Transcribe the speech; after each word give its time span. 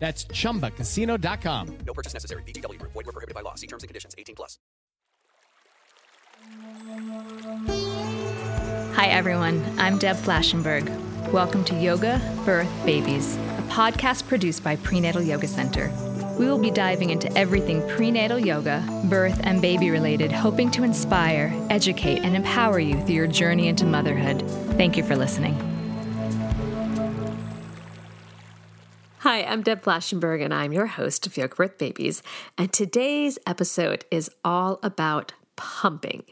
That's 0.00 0.24
chumbacasino.com. 0.24 1.78
No 1.86 1.92
purchase 1.92 2.14
necessary. 2.14 2.42
VGW 2.42 2.78
Group. 2.78 2.92
Void 2.92 3.06
were 3.06 3.12
prohibited 3.12 3.34
by 3.34 3.42
law. 3.42 3.54
See 3.54 3.66
terms 3.66 3.84
and 3.84 3.88
conditions. 3.88 4.14
18 4.18 4.34
plus. 4.34 4.58
Hi, 8.96 9.06
everyone. 9.06 9.62
I'm 9.78 9.98
Deb 9.98 10.16
Flashenberg. 10.16 10.88
Welcome 11.32 11.64
to 11.64 11.74
Yoga, 11.74 12.18
Birth, 12.46 12.70
Babies, 12.84 13.36
a 13.36 13.64
podcast 13.68 14.26
produced 14.26 14.64
by 14.64 14.76
Prenatal 14.76 15.22
Yoga 15.22 15.46
Center. 15.46 15.92
We 16.38 16.46
will 16.46 16.58
be 16.58 16.70
diving 16.70 17.10
into 17.10 17.30
everything 17.36 17.86
prenatal 17.86 18.38
yoga, 18.38 18.82
birth, 19.04 19.38
and 19.44 19.60
baby 19.60 19.90
related, 19.90 20.32
hoping 20.32 20.70
to 20.70 20.82
inspire, 20.82 21.52
educate, 21.68 22.20
and 22.24 22.34
empower 22.34 22.80
you 22.80 22.94
through 23.04 23.16
your 23.16 23.26
journey 23.26 23.68
into 23.68 23.84
motherhood. 23.84 24.42
Thank 24.78 24.96
you 24.96 25.04
for 25.04 25.14
listening. 25.14 25.69
Hi, 29.20 29.42
I'm 29.42 29.62
Deb 29.62 29.82
Flashenberg, 29.82 30.42
and 30.42 30.54
I'm 30.54 30.72
your 30.72 30.86
host 30.86 31.26
of 31.26 31.36
Yoga 31.36 31.54
Birth 31.54 31.76
Babies. 31.76 32.22
And 32.56 32.72
today's 32.72 33.38
episode 33.46 34.06
is 34.10 34.30
all 34.46 34.78
about 34.82 35.34
pumping. 35.56 36.22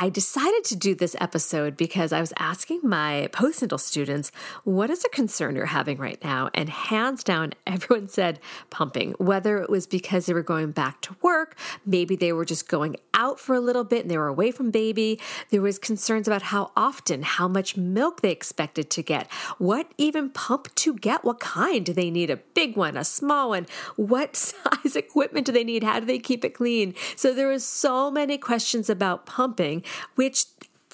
I 0.00 0.10
decided 0.10 0.62
to 0.66 0.76
do 0.76 0.94
this 0.94 1.16
episode 1.20 1.76
because 1.76 2.12
I 2.12 2.20
was 2.20 2.32
asking 2.38 2.82
my 2.84 3.28
postnatal 3.32 3.80
students, 3.80 4.30
what 4.62 4.90
is 4.90 5.04
a 5.04 5.08
concern 5.08 5.56
you're 5.56 5.66
having 5.66 5.98
right 5.98 6.22
now? 6.22 6.50
And 6.54 6.68
hands 6.68 7.24
down, 7.24 7.54
everyone 7.66 8.06
said 8.06 8.38
pumping, 8.70 9.14
whether 9.18 9.58
it 9.58 9.68
was 9.68 9.88
because 9.88 10.26
they 10.26 10.34
were 10.34 10.44
going 10.44 10.70
back 10.70 11.00
to 11.00 11.16
work, 11.20 11.58
maybe 11.84 12.14
they 12.14 12.32
were 12.32 12.44
just 12.44 12.68
going 12.68 12.96
out 13.12 13.40
for 13.40 13.56
a 13.56 13.60
little 13.60 13.82
bit 13.82 14.02
and 14.02 14.10
they 14.10 14.16
were 14.16 14.28
away 14.28 14.52
from 14.52 14.70
baby. 14.70 15.18
There 15.50 15.62
was 15.62 15.80
concerns 15.80 16.28
about 16.28 16.42
how 16.42 16.70
often, 16.76 17.22
how 17.24 17.48
much 17.48 17.76
milk 17.76 18.20
they 18.20 18.30
expected 18.30 18.90
to 18.90 19.02
get, 19.02 19.28
what 19.58 19.90
even 19.98 20.30
pump 20.30 20.72
to 20.76 20.94
get, 20.94 21.24
what 21.24 21.40
kind. 21.40 21.84
Do 21.84 21.92
they 21.92 22.12
need 22.12 22.30
a 22.30 22.36
big 22.36 22.76
one, 22.76 22.96
a 22.96 23.02
small 23.02 23.48
one? 23.48 23.66
What 23.96 24.36
size 24.46 24.94
equipment 24.94 25.46
do 25.46 25.50
they 25.50 25.64
need? 25.64 25.82
How 25.82 25.98
do 25.98 26.06
they 26.06 26.20
keep 26.20 26.44
it 26.44 26.50
clean? 26.50 26.94
So 27.16 27.34
there 27.34 27.48
was 27.48 27.64
so 27.64 28.12
many 28.12 28.38
questions 28.38 28.88
about 28.88 29.26
pumping 29.26 29.82
which 30.14 30.46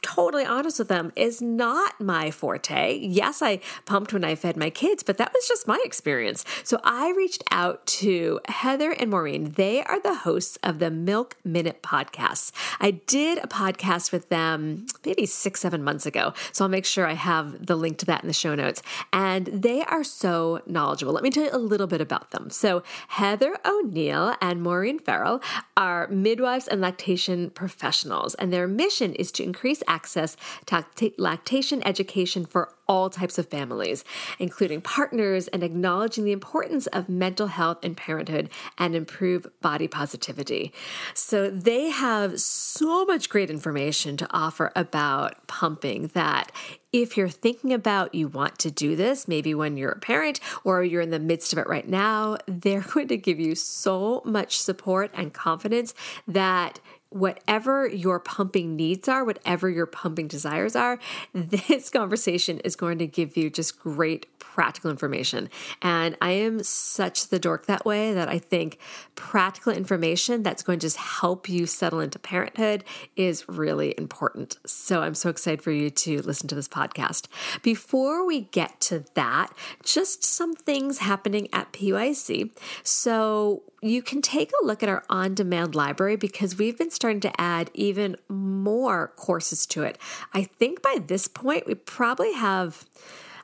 totally 0.05 0.45
honest 0.45 0.79
with 0.79 0.89
them 0.89 1.13
is 1.17 1.41
not 1.41 1.99
my 2.01 2.31
forte. 2.31 2.99
Yes, 2.99 3.41
I 3.41 3.61
pumped 3.87 4.13
when 4.13 4.23
I 4.23 4.35
fed 4.35 4.57
my 4.57 4.69
kids, 4.69 5.03
but 5.03 5.17
that 5.17 5.33
was 5.33 5.49
just 5.49 5.67
my 5.67 5.81
experience. 5.85 6.45
So 6.63 6.79
I 6.85 7.13
reached 7.17 7.43
out 7.51 7.85
to 7.87 8.39
Heather 8.47 8.93
and 8.93 9.11
Maureen. 9.11 9.53
They 9.53 9.83
are 9.83 10.01
the 10.01 10.15
hosts 10.15 10.59
of 10.63 10.79
the 10.79 10.91
Milk 10.91 11.37
Minute 11.43 11.83
podcast. 11.83 12.53
I 12.81 12.91
did 12.93 13.39
a 13.39 13.49
podcast 13.49 14.13
with 14.13 14.29
them 14.29 14.87
maybe 15.07 15.25
six, 15.25 15.61
seven 15.61 15.83
months 15.83 16.05
ago. 16.05 16.35
So 16.53 16.65
I'll 16.65 16.71
make 16.71 16.85
sure 16.85 17.07
I 17.07 17.15
have 17.15 17.67
the 17.67 17.77
link 17.77 17.97
to 17.99 18.07
that 18.07 18.23
in 18.23 18.29
the 18.29 18.35
show 18.35 18.55
notes. 18.55 18.83
And 19.13 19.47
they 19.47 19.83
are 19.85 20.05
so 20.05 20.61
knowledgeable. 20.67 21.15
Let 21.15 21.23
me 21.23 21.31
tell 21.31 21.45
you 21.45 21.51
a 21.53 21.59
little 21.59 21.87
bit 21.87 22.03
about 22.03 22.31
them. 22.31 22.51
So 22.51 22.83
Heather 23.09 23.57
O'Neal 23.65 24.37
and 24.43 24.63
Maureen 24.63 24.99
Farrell 24.99 25.41
are 25.77 26.09
midwives 26.09 26.69
and 26.69 26.81
lactation 26.81 27.51
professionals, 27.51 28.35
and 28.35 28.53
their 28.53 28.69
mission 28.69 29.15
is 29.15 29.33
to 29.33 29.43
increase 29.43 29.83
access 29.95 30.37
to 30.67 30.85
lactation 31.19 31.87
education 31.87 32.45
for 32.45 32.75
all 32.87 33.09
types 33.09 33.39
of 33.39 33.49
families, 33.49 34.05
including 34.39 34.81
partners 34.81 35.49
and 35.49 35.63
acknowledging 35.63 36.25
the 36.25 36.33
importance 36.33 36.87
of 36.89 37.09
mental 37.09 37.47
health 37.47 37.83
in 37.83 37.95
parenthood 37.95 38.51
and 38.79 38.95
improve 38.95 39.47
body 39.61 39.89
positivity. 39.89 40.73
So 41.15 41.51
they 41.51 41.91
have 41.91 42.41
so 42.41 43.05
much 43.05 43.29
great 43.29 43.51
information 43.51 44.17
to 44.19 44.27
offer 44.31 44.71
about 44.77 45.47
pumping 45.47 46.09
that 46.09 46.53
if 46.93 47.17
you're 47.17 47.29
thinking 47.29 47.73
about 47.73 48.15
you 48.15 48.29
want 48.29 48.57
to 48.61 48.71
do 48.71 48.95
this, 48.95 49.27
maybe 49.27 49.53
when 49.53 49.77
you're 49.77 49.91
a 49.91 49.99
parent 49.99 50.39
or 50.63 50.85
you're 50.85 51.01
in 51.01 51.11
the 51.11 51.19
midst 51.19 51.53
of 51.53 51.59
it 51.59 51.67
right 51.67 51.89
now, 51.89 52.37
they're 52.47 52.81
going 52.95 53.09
to 53.09 53.17
give 53.17 53.41
you 53.41 53.55
so 53.55 54.23
much 54.25 54.59
support 54.59 55.11
and 55.15 55.33
confidence 55.35 55.93
that 56.29 56.79
whatever 57.15 57.87
your 57.87 58.19
pumping 58.19 58.75
needs 58.75 59.09
are, 59.09 59.25
whatever 59.25 59.71
your 59.71 59.87
pumping 59.87 60.27
desires 60.27 60.75
are, 60.75 60.99
this 61.33 61.89
conversation 61.89 62.59
is 62.61 62.75
going 62.75 62.99
to 62.99 63.07
give 63.07 63.37
you 63.37 63.49
just 63.49 63.79
great 63.79 64.27
practical 64.41 64.91
information. 64.91 65.49
And 65.81 66.17
I 66.21 66.31
am 66.33 66.63
such 66.65 67.29
the 67.29 67.39
dork 67.39 67.67
that 67.67 67.85
way 67.85 68.15
that 68.15 68.29
I 68.29 68.39
think 68.39 68.79
practical 69.15 69.73
information 69.73 70.43
that's 70.43 70.65
going 70.65 70.81
to 70.81 70.87
just 70.87 70.97
help 70.97 71.49
you 71.49 71.67
settle 71.67 72.01
into 72.01 72.19
parenthood 72.19 72.83
is 73.15 73.49
really 73.49 73.95
important. 73.97 74.57
So 74.67 75.03
I'm 75.03 75.15
so 75.15 75.31
excited 75.31 75.63
for 75.63 75.71
you 75.71 75.91
to 75.91 76.21
listen 76.23 76.49
to 76.49 76.57
this 76.57 76.69
podcast. 76.69 77.29
Before 77.63 78.27
we 78.27 78.43
get 78.43 78.81
to 78.83 79.05
that, 79.15 79.53
just 79.85 80.25
some 80.25 80.55
things 80.55 80.99
happening 80.99 81.49
at 81.53 81.73
PYC. 81.73 82.51
So 82.83 83.63
you 83.85 84.03
can 84.03 84.23
take 84.23 84.51
a 84.63 84.67
look 84.67 84.83
at 84.83 84.89
our 84.89 85.05
on 85.11 85.35
demand 85.35 85.75
library 85.75 86.17
because 86.17 86.59
we've 86.59 86.79
been 86.79 86.91
starting 86.91 87.21
to 87.21 87.41
add 87.41 87.71
even 87.75 88.17
more 88.29 89.09
courses 89.17 89.67
to 89.67 89.83
it. 89.83 89.99
I 90.33 90.45
think 90.45 90.83
by 90.83 90.99
this 91.07 91.29
point, 91.29 91.67
we 91.67 91.75
probably 91.75 92.33
have, 92.33 92.85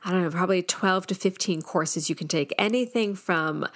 I 0.03 0.11
don't 0.11 0.23
know, 0.23 0.29
probably 0.29 0.63
12 0.63 1.07
to 1.07 1.15
15 1.15 1.61
courses 1.61 2.09
you 2.09 2.15
can 2.15 2.27
take. 2.27 2.53
Anything 2.57 3.15
from 3.15 3.67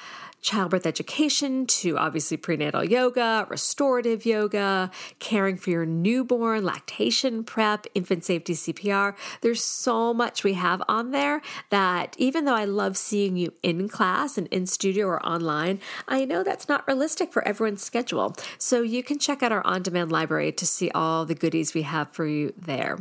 childbirth 0.46 0.86
education 0.86 1.66
to 1.66 1.98
obviously 1.98 2.38
prenatal 2.38 2.84
yoga, 2.84 3.48
restorative 3.50 4.28
yoga, 4.28 4.92
caring 5.18 5.58
for 5.58 5.72
your 5.72 5.88
newborn, 5.88 6.64
lactation 6.64 7.44
prep, 7.44 7.88
infant 7.96 8.24
safety 8.24 8.54
CPR. 8.54 9.16
There's 9.42 9.64
so 9.64 10.14
much 10.14 10.44
we 10.44 10.54
have 10.54 10.84
on 10.88 11.10
there 11.10 11.42
that 11.72 12.16
even 12.20 12.46
though 12.46 12.54
I 12.54 12.66
love 12.66 12.96
seeing 12.96 13.36
you 13.38 13.54
in 13.64 13.90
class 13.90 14.38
and 14.38 14.46
in 14.48 14.68
studio 14.68 15.08
or 15.08 15.26
online, 15.26 15.80
I 16.08 16.26
know 16.26 16.44
that's 16.44 16.70
not 16.70 16.88
realistic 16.88 17.34
for 17.34 17.46
everyone's 17.48 17.82
schedule. 17.82 18.36
So 18.60 18.84
you 18.84 19.02
can 19.02 19.18
check 19.18 19.42
out 19.42 19.52
our 19.52 19.66
on 19.66 19.82
demand 19.82 20.12
library 20.12 20.52
to 20.52 20.66
see 20.68 20.92
all 20.92 21.26
the 21.26 21.34
goodies 21.34 21.74
we 21.74 21.82
have 21.82 22.12
for 22.12 22.28
you 22.28 22.54
there. 22.56 23.00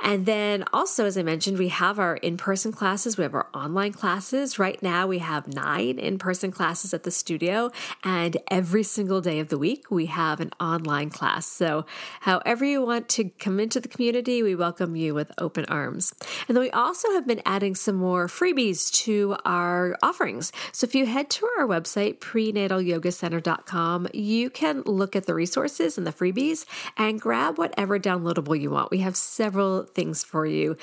And 0.00 0.26
then 0.26 0.64
also, 0.72 1.06
as 1.06 1.16
I 1.16 1.22
mentioned, 1.22 1.56
we 1.56 1.68
have 1.68 2.00
our 2.00 2.16
in 2.16 2.36
person 2.36 2.72
classes, 2.72 3.16
we 3.16 3.22
have 3.22 3.34
our 3.34 3.46
online 3.54 3.92
classes. 3.92 4.58
Right 4.58 4.82
now, 4.82 5.06
we 5.06 5.18
have 5.18 5.46
nine 5.46 5.96
in 5.96 6.18
person 6.18 6.50
classes 6.50 6.79
classes 6.80 6.94
at 6.94 7.02
the 7.02 7.10
studio, 7.10 7.70
and 8.04 8.38
every 8.50 8.82
single 8.82 9.20
day 9.20 9.38
of 9.38 9.48
the 9.48 9.58
week 9.58 9.90
we 9.90 10.06
have 10.06 10.40
an 10.40 10.50
online 10.58 11.10
class. 11.10 11.46
So, 11.46 11.84
however 12.20 12.64
you 12.64 12.82
want 12.82 13.08
to 13.10 13.24
come 13.38 13.60
into 13.60 13.80
the 13.80 13.88
community, 13.88 14.42
we 14.42 14.54
welcome 14.54 14.96
you 14.96 15.14
with 15.14 15.30
open 15.36 15.66
arms. 15.66 16.14
And 16.48 16.56
then 16.56 16.62
we 16.62 16.70
also 16.70 17.10
have 17.12 17.26
been 17.26 17.42
adding 17.44 17.74
some 17.74 17.96
more 17.96 18.28
freebies 18.28 18.90
to 19.04 19.36
our 19.44 19.94
offerings. 20.02 20.52
So, 20.72 20.86
if 20.86 20.94
you 20.94 21.04
head 21.04 21.28
to 21.30 21.46
our 21.58 21.66
website, 21.66 22.18
prenatalyogacenter.com, 22.18 24.08
you 24.14 24.48
can 24.48 24.82
look 24.86 25.14
at 25.14 25.26
the 25.26 25.34
resources 25.34 25.98
and 25.98 26.06
the 26.06 26.12
freebies 26.12 26.64
and 26.96 27.20
grab 27.20 27.58
whatever 27.58 27.98
downloadable 27.98 28.58
you 28.58 28.70
want. 28.70 28.90
We 28.90 29.00
have 29.00 29.16
several 29.16 29.84
things 29.84 30.24
for 30.24 30.46
you 30.46 30.78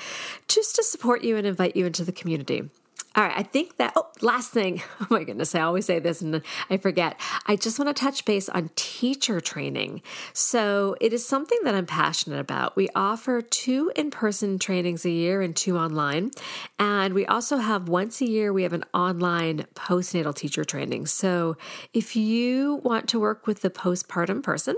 just 0.46 0.76
to 0.76 0.84
support 0.84 1.24
you 1.24 1.36
and 1.36 1.46
invite 1.46 1.74
you 1.74 1.86
into 1.86 2.04
the 2.04 2.12
community. 2.12 2.70
All 3.16 3.24
right, 3.24 3.36
I 3.36 3.42
think 3.42 3.78
that, 3.78 3.94
oh, 3.96 4.06
last 4.20 4.50
thing. 4.52 4.82
Oh 5.00 5.06
my 5.10 5.24
goodness, 5.24 5.54
I 5.54 5.60
always 5.60 5.86
say 5.86 6.00
this 6.00 6.20
and 6.20 6.42
I 6.68 6.76
forget. 6.76 7.18
I 7.46 7.56
just 7.56 7.78
want 7.78 7.94
to 7.94 7.98
touch 7.98 8.24
base 8.24 8.48
on 8.48 8.68
teacher 8.74 9.40
training. 9.40 10.02
So, 10.32 10.96
it 11.00 11.12
is 11.12 11.26
something 11.26 11.58
that 11.62 11.74
I'm 11.74 11.86
passionate 11.86 12.40
about. 12.40 12.76
We 12.76 12.88
offer 12.94 13.40
two 13.40 13.90
in 13.96 14.10
person 14.10 14.58
trainings 14.58 15.06
a 15.06 15.10
year 15.10 15.40
and 15.40 15.54
two 15.56 15.78
online. 15.78 16.32
And 16.78 17.14
we 17.14 17.24
also 17.26 17.58
have 17.58 17.88
once 17.88 18.20
a 18.20 18.26
year, 18.26 18.52
we 18.52 18.64
have 18.64 18.72
an 18.72 18.84
online 18.92 19.66
postnatal 19.74 20.34
teacher 20.34 20.64
training. 20.64 21.06
So, 21.06 21.56
if 21.94 22.16
you 22.16 22.80
want 22.84 23.08
to 23.10 23.20
work 23.20 23.46
with 23.46 23.60
the 23.60 23.70
postpartum 23.70 24.42
person 24.42 24.76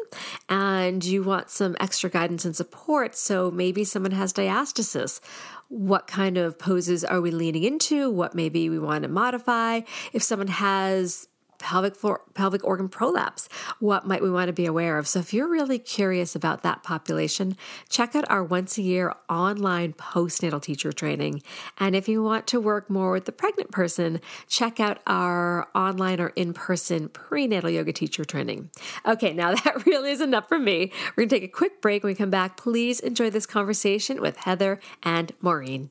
and 0.48 1.02
you 1.04 1.22
want 1.22 1.50
some 1.50 1.76
extra 1.80 2.10
guidance 2.10 2.44
and 2.44 2.54
support, 2.54 3.16
so 3.16 3.50
maybe 3.50 3.84
someone 3.84 4.12
has 4.12 4.32
diastasis 4.32 5.20
what 5.70 6.08
kind 6.08 6.36
of 6.36 6.58
poses 6.58 7.04
are 7.04 7.20
we 7.20 7.30
leaning 7.30 7.62
into, 7.62 8.10
what 8.10 8.34
maybe 8.34 8.68
we 8.68 8.78
want 8.78 9.04
to 9.04 9.08
modify. 9.08 9.80
If 10.12 10.20
someone 10.20 10.48
has 10.48 11.28
pelvic 11.60 11.94
floor, 11.94 12.22
pelvic 12.34 12.64
organ 12.64 12.88
prolapse. 12.88 13.48
What 13.78 14.06
might 14.06 14.22
we 14.22 14.30
want 14.30 14.48
to 14.48 14.52
be 14.52 14.66
aware 14.66 14.98
of? 14.98 15.06
So 15.06 15.20
if 15.20 15.32
you're 15.32 15.48
really 15.48 15.78
curious 15.78 16.34
about 16.34 16.62
that 16.62 16.82
population, 16.82 17.56
check 17.88 18.16
out 18.16 18.28
our 18.28 18.42
once 18.42 18.76
a 18.78 18.82
year 18.82 19.14
online 19.28 19.92
postnatal 19.92 20.60
teacher 20.60 20.92
training. 20.92 21.42
And 21.78 21.94
if 21.94 22.08
you 22.08 22.22
want 22.22 22.48
to 22.48 22.60
work 22.60 22.90
more 22.90 23.12
with 23.12 23.26
the 23.26 23.32
pregnant 23.32 23.70
person, 23.70 24.20
check 24.48 24.80
out 24.80 24.98
our 25.06 25.68
online 25.74 26.20
or 26.20 26.28
in-person 26.30 27.10
prenatal 27.10 27.70
yoga 27.70 27.92
teacher 27.92 28.24
training. 28.24 28.70
Okay, 29.06 29.32
now 29.32 29.54
that 29.64 29.86
really 29.86 30.10
is 30.10 30.20
enough 30.20 30.48
for 30.48 30.58
me. 30.58 30.92
We're 31.16 31.22
going 31.22 31.28
to 31.28 31.36
take 31.36 31.44
a 31.44 31.52
quick 31.52 31.80
break. 31.80 32.02
When 32.02 32.10
we 32.10 32.16
come 32.16 32.30
back, 32.30 32.56
please 32.56 33.00
enjoy 33.00 33.30
this 33.30 33.46
conversation 33.46 34.20
with 34.20 34.36
Heather 34.38 34.80
and 35.02 35.32
Maureen. 35.40 35.90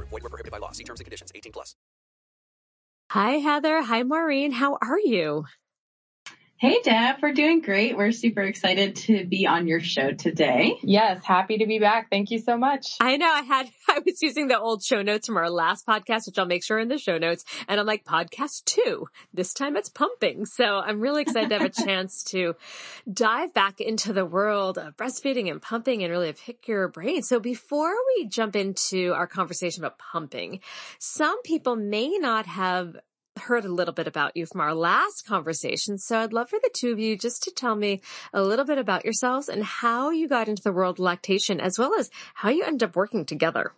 Void 0.11 0.23
were 0.23 0.29
prohibited 0.29 0.51
by 0.51 0.59
law. 0.59 0.71
See 0.71 0.83
terms 0.83 0.99
and 0.99 1.05
conditions. 1.05 1.31
18 1.33 1.51
plus. 1.53 1.75
Hi, 3.11 3.39
Heather. 3.39 3.81
Hi, 3.81 4.03
Maureen. 4.03 4.51
How 4.51 4.77
are 4.81 4.99
you? 4.99 5.45
Hey, 6.61 6.79
Deb. 6.83 7.15
We're 7.23 7.33
doing 7.33 7.61
great. 7.61 7.97
We're 7.97 8.11
super 8.11 8.43
excited 8.43 8.95
to 8.97 9.25
be 9.25 9.47
on 9.47 9.65
your 9.65 9.79
show 9.79 10.11
today. 10.11 10.77
Yes, 10.83 11.25
happy 11.25 11.57
to 11.57 11.65
be 11.65 11.79
back. 11.79 12.11
Thank 12.11 12.29
you 12.29 12.37
so 12.37 12.55
much. 12.55 12.97
I 12.99 13.17
know 13.17 13.25
I 13.25 13.41
had, 13.41 13.67
I 13.89 14.01
was 14.05 14.21
using 14.21 14.47
the 14.47 14.59
old 14.59 14.83
show 14.83 15.01
notes 15.01 15.25
from 15.25 15.37
our 15.37 15.49
last 15.49 15.87
podcast, 15.87 16.27
which 16.27 16.37
I'll 16.37 16.45
make 16.45 16.63
sure 16.63 16.77
in 16.77 16.87
the 16.87 16.99
show 16.99 17.17
notes. 17.17 17.45
And 17.67 17.79
I'm 17.79 17.87
like, 17.87 18.05
podcast 18.05 18.65
two. 18.65 19.07
This 19.33 19.55
time 19.55 19.75
it's 19.75 19.89
pumping. 19.89 20.45
So 20.45 20.63
I'm 20.63 21.01
really 21.01 21.23
excited 21.23 21.49
to 21.49 21.57
have 21.57 21.65
a 21.65 21.83
chance 21.83 22.21
to 22.25 22.53
dive 23.11 23.55
back 23.55 23.81
into 23.81 24.13
the 24.13 24.23
world 24.23 24.77
of 24.77 24.95
breastfeeding 24.95 25.49
and 25.49 25.59
pumping 25.59 26.03
and 26.03 26.11
really 26.11 26.31
pick 26.31 26.67
your 26.67 26.89
brain. 26.89 27.23
So 27.23 27.39
before 27.39 27.95
we 28.15 28.27
jump 28.27 28.55
into 28.55 29.13
our 29.13 29.25
conversation 29.25 29.83
about 29.83 29.97
pumping, 29.97 30.59
some 30.99 31.41
people 31.41 31.75
may 31.75 32.19
not 32.19 32.45
have 32.45 32.97
heard 33.37 33.65
a 33.65 33.73
little 33.73 33.93
bit 33.93 34.07
about 34.07 34.35
you 34.35 34.45
from 34.45 34.61
our 34.61 34.73
last 34.73 35.25
conversation. 35.25 35.97
So 35.97 36.19
I'd 36.19 36.33
love 36.33 36.49
for 36.49 36.59
the 36.61 36.69
two 36.73 36.91
of 36.91 36.99
you 36.99 37.17
just 37.17 37.43
to 37.43 37.51
tell 37.51 37.75
me 37.75 38.01
a 38.33 38.41
little 38.41 38.65
bit 38.65 38.77
about 38.77 39.05
yourselves 39.05 39.49
and 39.49 39.63
how 39.63 40.09
you 40.09 40.27
got 40.27 40.47
into 40.47 40.63
the 40.63 40.71
world 40.71 40.95
of 40.95 41.03
lactation, 41.03 41.59
as 41.59 41.77
well 41.79 41.93
as 41.97 42.09
how 42.33 42.49
you 42.49 42.63
ended 42.63 42.89
up 42.89 42.95
working 42.95 43.25
together. 43.25 43.71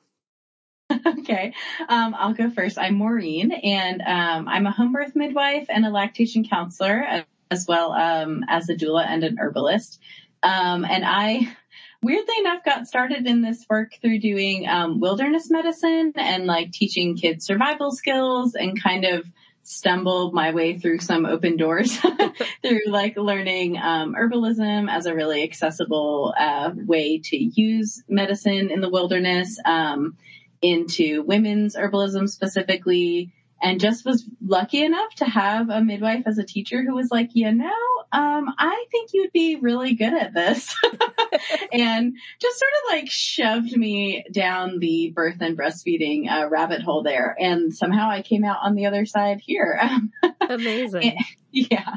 okay. 1.05 1.53
Um, 1.87 2.15
I'll 2.17 2.33
go 2.33 2.49
first. 2.49 2.77
I'm 2.77 2.95
Maureen 2.95 3.51
and 3.51 4.01
um, 4.01 4.47
I'm 4.47 4.65
a 4.65 4.71
home 4.71 4.91
birth 4.91 5.15
midwife 5.15 5.67
and 5.69 5.85
a 5.85 5.89
lactation 5.89 6.47
counselor 6.47 7.23
as 7.49 7.65
well 7.67 7.93
um, 7.93 8.43
as 8.47 8.69
a 8.69 8.75
doula 8.75 9.05
and 9.07 9.23
an 9.23 9.37
herbalist. 9.39 9.99
Um, 10.41 10.83
and 10.83 11.05
I 11.05 11.55
weirdly 12.01 12.35
enough 12.39 12.65
got 12.65 12.87
started 12.87 13.25
in 13.25 13.41
this 13.41 13.65
work 13.69 13.93
through 14.01 14.19
doing 14.19 14.67
um, 14.67 14.99
wilderness 14.99 15.49
medicine 15.49 16.13
and 16.17 16.45
like 16.45 16.71
teaching 16.71 17.15
kids 17.15 17.45
survival 17.45 17.91
skills 17.91 18.55
and 18.55 18.81
kind 18.81 19.05
of 19.05 19.25
stumbled 19.63 20.33
my 20.33 20.51
way 20.51 20.77
through 20.77 20.99
some 20.99 21.25
open 21.25 21.55
doors 21.57 21.97
through 22.61 22.81
like 22.87 23.15
learning 23.15 23.77
um, 23.77 24.13
herbalism 24.13 24.89
as 24.89 25.05
a 25.05 25.15
really 25.15 25.43
accessible 25.43 26.33
uh, 26.37 26.71
way 26.75 27.19
to 27.19 27.37
use 27.37 28.03
medicine 28.07 28.69
in 28.69 28.81
the 28.81 28.89
wilderness 28.89 29.57
um, 29.65 30.17
into 30.61 31.23
women's 31.23 31.75
herbalism 31.75 32.29
specifically 32.29 33.33
and 33.63 33.79
just 33.79 34.05
was 34.05 34.25
lucky 34.45 34.83
enough 34.83 35.15
to 35.15 35.25
have 35.25 35.69
a 35.69 35.81
midwife 35.81 36.23
as 36.25 36.37
a 36.37 36.43
teacher 36.43 36.83
who 36.83 36.93
was 36.93 37.09
like, 37.09 37.29
you 37.31 37.49
know, 37.49 37.71
um, 38.11 38.53
I 38.59 38.85
think 38.91 39.11
you'd 39.13 39.31
be 39.31 39.55
really 39.55 39.95
good 39.95 40.13
at 40.13 40.33
this. 40.33 40.75
and 41.71 42.17
just 42.41 42.59
sort 42.59 42.71
of 42.83 42.91
like 42.91 43.09
shoved 43.09 43.75
me 43.75 44.25
down 44.29 44.79
the 44.79 45.13
birth 45.15 45.37
and 45.39 45.57
breastfeeding 45.57 46.29
uh, 46.29 46.49
rabbit 46.49 46.81
hole 46.81 47.03
there. 47.03 47.33
And 47.39 47.73
somehow 47.73 48.09
I 48.09 48.21
came 48.21 48.43
out 48.43 48.57
on 48.61 48.75
the 48.75 48.87
other 48.87 49.05
side 49.05 49.39
here. 49.41 49.79
Amazing. 50.41 51.17
yeah. 51.51 51.95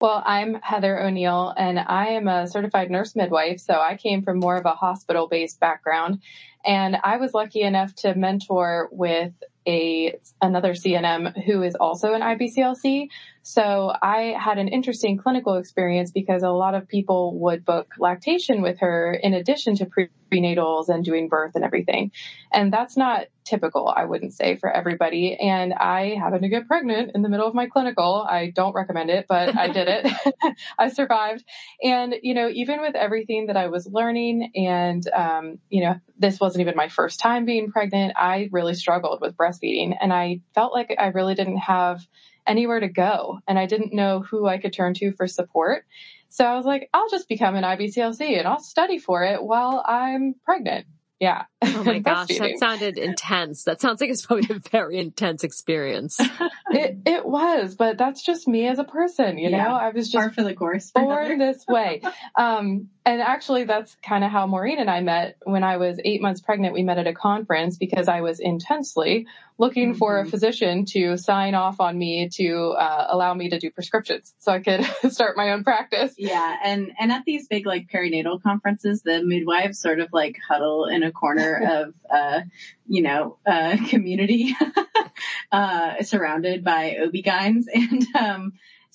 Well, 0.00 0.20
I'm 0.26 0.54
Heather 0.54 0.98
O'Neal 1.00 1.54
and 1.56 1.78
I 1.78 2.14
am 2.14 2.26
a 2.26 2.48
certified 2.48 2.90
nurse 2.90 3.14
midwife. 3.14 3.60
So 3.60 3.74
I 3.74 3.96
came 3.96 4.24
from 4.24 4.40
more 4.40 4.56
of 4.56 4.66
a 4.66 4.70
hospital 4.70 5.28
based 5.28 5.60
background 5.60 6.22
and 6.64 6.96
I 7.04 7.18
was 7.18 7.34
lucky 7.34 7.60
enough 7.60 7.94
to 7.96 8.16
mentor 8.16 8.88
with 8.90 9.32
a 9.66 10.18
another 10.40 10.74
CNM 10.74 11.44
who 11.44 11.62
is 11.62 11.74
also 11.74 12.14
an 12.14 12.22
IBCLC. 12.22 13.08
So 13.42 13.92
I 14.00 14.36
had 14.38 14.58
an 14.58 14.68
interesting 14.68 15.18
clinical 15.18 15.56
experience 15.56 16.12
because 16.12 16.42
a 16.42 16.50
lot 16.50 16.74
of 16.74 16.88
people 16.88 17.38
would 17.40 17.64
book 17.64 17.88
lactation 17.98 18.62
with 18.62 18.80
her 18.80 19.12
in 19.12 19.34
addition 19.34 19.76
to 19.76 19.86
prenatals 20.32 20.88
and 20.88 21.04
doing 21.04 21.28
birth 21.28 21.52
and 21.54 21.64
everything. 21.64 22.12
And 22.52 22.72
that's 22.72 22.96
not 22.96 23.26
typical, 23.44 23.92
I 23.94 24.04
wouldn't 24.04 24.32
say 24.32 24.56
for 24.56 24.70
everybody. 24.70 25.36
And 25.36 25.74
I 25.74 26.14
happened 26.14 26.42
to 26.42 26.48
get 26.48 26.68
pregnant 26.68 27.10
in 27.14 27.22
the 27.22 27.28
middle 27.28 27.46
of 27.46 27.54
my 27.54 27.66
clinical. 27.66 28.24
I 28.28 28.52
don't 28.54 28.74
recommend 28.74 29.10
it, 29.10 29.26
but 29.28 29.56
I 29.56 29.68
did 29.68 29.88
it. 29.88 30.06
I 30.78 30.88
survived. 30.88 31.44
And, 31.82 32.14
you 32.22 32.34
know, 32.34 32.48
even 32.48 32.80
with 32.80 32.94
everything 32.94 33.46
that 33.46 33.56
I 33.56 33.68
was 33.68 33.88
learning 33.90 34.52
and, 34.54 35.06
um, 35.12 35.58
you 35.68 35.84
know, 35.84 35.96
this 36.18 36.38
wasn't 36.40 36.62
even 36.62 36.76
my 36.76 36.88
first 36.88 37.20
time 37.20 37.44
being 37.44 37.70
pregnant. 37.70 38.14
I 38.16 38.48
really 38.52 38.74
struggled 38.74 39.20
with 39.20 39.36
breastfeeding 39.36 39.96
and 40.00 40.12
I 40.12 40.40
felt 40.54 40.72
like 40.72 40.94
I 40.98 41.06
really 41.08 41.34
didn't 41.34 41.58
have 41.58 42.00
anywhere 42.46 42.80
to 42.80 42.88
go 42.88 43.38
and 43.46 43.58
I 43.58 43.66
didn't 43.66 43.92
know 43.92 44.20
who 44.20 44.46
I 44.46 44.58
could 44.58 44.72
turn 44.72 44.94
to 44.94 45.12
for 45.12 45.26
support. 45.26 45.84
So 46.28 46.44
I 46.46 46.56
was 46.56 46.64
like, 46.64 46.88
I'll 46.94 47.10
just 47.10 47.28
become 47.28 47.54
an 47.56 47.64
IBCLC 47.64 48.38
and 48.38 48.48
I'll 48.48 48.60
study 48.60 48.98
for 48.98 49.22
it 49.24 49.42
while 49.42 49.82
I'm 49.86 50.34
pregnant. 50.44 50.86
Yeah. 51.20 51.44
Oh 51.62 51.84
my 51.84 51.98
gosh, 52.00 52.36
that 52.38 52.58
sounded 52.58 52.98
intense. 52.98 53.62
That 53.64 53.80
sounds 53.80 54.00
like 54.00 54.10
it's 54.10 54.26
probably 54.26 54.48
a 54.56 54.58
very 54.70 54.98
intense 54.98 55.44
experience. 55.44 56.18
it 56.70 56.98
it 57.06 57.24
was, 57.24 57.76
but 57.76 57.96
that's 57.96 58.24
just 58.24 58.48
me 58.48 58.66
as 58.66 58.80
a 58.80 58.84
person, 58.84 59.38
you 59.38 59.50
Yeah. 59.50 59.68
know. 59.68 59.74
I 59.74 59.90
was 59.90 60.10
Par 60.10 60.24
just 60.24 60.34
for 60.34 60.42
the 60.42 60.54
course. 60.54 60.90
for 60.90 61.02
born 61.02 61.38
this 61.38 61.64
way. 61.68 62.02
Um, 62.36 62.88
and 63.04 63.20
actually, 63.20 63.64
that's 63.64 63.96
kind 64.02 64.22
of 64.24 64.30
how 64.30 64.46
Maureen 64.46 64.78
and 64.78 64.88
I 64.90 65.00
met. 65.00 65.36
When 65.44 65.64
I 65.64 65.76
was 65.76 65.98
eight 66.04 66.22
months 66.22 66.40
pregnant, 66.40 66.74
we 66.74 66.82
met 66.82 66.98
at 66.98 67.06
a 67.06 67.12
conference 67.12 67.76
because 67.76 68.08
I 68.08 68.20
was 68.20 68.38
intensely 68.40 69.26
looking 69.58 69.94
for 69.94 70.18
a 70.18 70.24
Mhm. 70.24 70.30
physician 70.30 70.84
to 70.86 71.16
sign 71.16 71.54
off 71.54 71.78
on 71.80 71.96
me 71.96 72.28
to 72.34 72.70
uh, 72.70 73.06
allow 73.10 73.32
me 73.34 73.50
to 73.50 73.58
do 73.58 73.70
prescriptions 73.70 74.34
so 74.38 74.50
I 74.52 74.60
could 74.60 74.84
start 75.12 75.36
my 75.36 75.50
own 75.50 75.62
practice. 75.62 76.14
Yeah, 76.16 76.56
and 76.64 76.92
and 76.98 77.12
at 77.12 77.24
these 77.24 77.48
big 77.48 77.66
like 77.66 77.88
perinatal 77.92 78.42
conferences, 78.42 79.02
the 79.02 79.22
midwives 79.22 79.78
sort 79.78 80.00
of 80.00 80.08
like 80.12 80.36
huddle 80.48 80.86
in 80.86 81.02
a 81.02 81.12
corner 81.12 81.54
of 81.70 81.94
uh, 82.10 82.40
you 82.86 83.02
know, 83.02 83.38
uh, 83.46 83.76
community, 83.88 84.54
uh, 85.52 86.02
surrounded 86.02 86.64
by 86.64 86.96
OB-GYNs. 87.02 87.66
And, 87.72 88.06
um, 88.16 88.52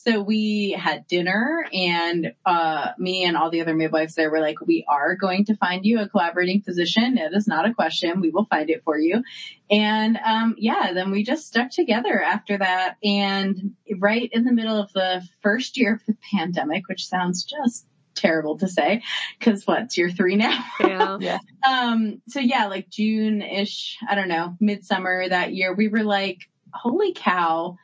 so 0.07 0.21
we 0.21 0.71
had 0.71 1.05
dinner 1.07 1.65
and, 1.73 2.33
uh, 2.45 2.91
me 2.97 3.25
and 3.25 3.35
all 3.35 3.49
the 3.49 3.59
other 3.59 3.75
midwives 3.75 4.15
there 4.15 4.31
were 4.31 4.39
like, 4.39 4.61
we 4.65 4.85
are 4.87 5.15
going 5.15 5.45
to 5.45 5.55
find 5.57 5.85
you 5.85 5.99
a 5.99 6.07
collaborating 6.07 6.61
physician. 6.61 7.17
It 7.17 7.33
is 7.33 7.45
not 7.45 7.67
a 7.67 7.73
question. 7.73 8.21
We 8.21 8.29
will 8.29 8.45
find 8.45 8.69
it 8.69 8.83
for 8.85 8.97
you. 8.97 9.21
And, 9.69 10.17
um, 10.23 10.55
yeah, 10.57 10.93
then 10.93 11.11
we 11.11 11.23
just 11.23 11.47
stuck 11.47 11.71
together 11.71 12.21
after 12.21 12.57
that. 12.57 12.95
And 13.03 13.75
right 13.99 14.29
in 14.31 14.45
the 14.45 14.53
middle 14.53 14.79
of 14.79 14.93
the 14.93 15.27
first 15.41 15.77
year 15.77 15.95
of 15.95 16.05
the 16.05 16.15
pandemic, 16.33 16.87
which 16.87 17.05
sounds 17.05 17.43
just 17.43 17.85
terrible 18.15 18.57
to 18.59 18.67
say, 18.69 19.03
cause 19.41 19.67
what's 19.67 19.97
year 19.97 20.09
three 20.09 20.37
now? 20.37 20.63
Yeah. 20.79 21.39
um 21.67 22.21
so 22.29 22.39
yeah 22.39 22.67
like 22.67 22.89
june-ish 22.89 23.97
i 24.07 24.15
don't 24.15 24.27
know 24.27 24.55
midsummer 24.59 25.27
that 25.27 25.53
year 25.53 25.73
we 25.73 25.87
were 25.87 26.03
like 26.03 26.49
holy 26.73 27.13
cow 27.13 27.77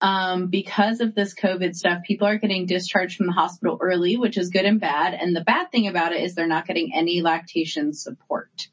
um 0.00 0.48
because 0.48 1.00
of 1.00 1.14
this 1.14 1.34
covid 1.34 1.74
stuff 1.74 2.02
people 2.04 2.26
are 2.26 2.38
getting 2.38 2.66
discharged 2.66 3.16
from 3.16 3.26
the 3.26 3.32
hospital 3.32 3.78
early 3.80 4.16
which 4.16 4.36
is 4.36 4.50
good 4.50 4.64
and 4.64 4.80
bad 4.80 5.14
and 5.14 5.34
the 5.34 5.44
bad 5.44 5.70
thing 5.70 5.86
about 5.86 6.12
it 6.12 6.22
is 6.22 6.34
they're 6.34 6.46
not 6.46 6.66
getting 6.66 6.92
any 6.94 7.22
lactation 7.22 7.92
support 7.92 8.68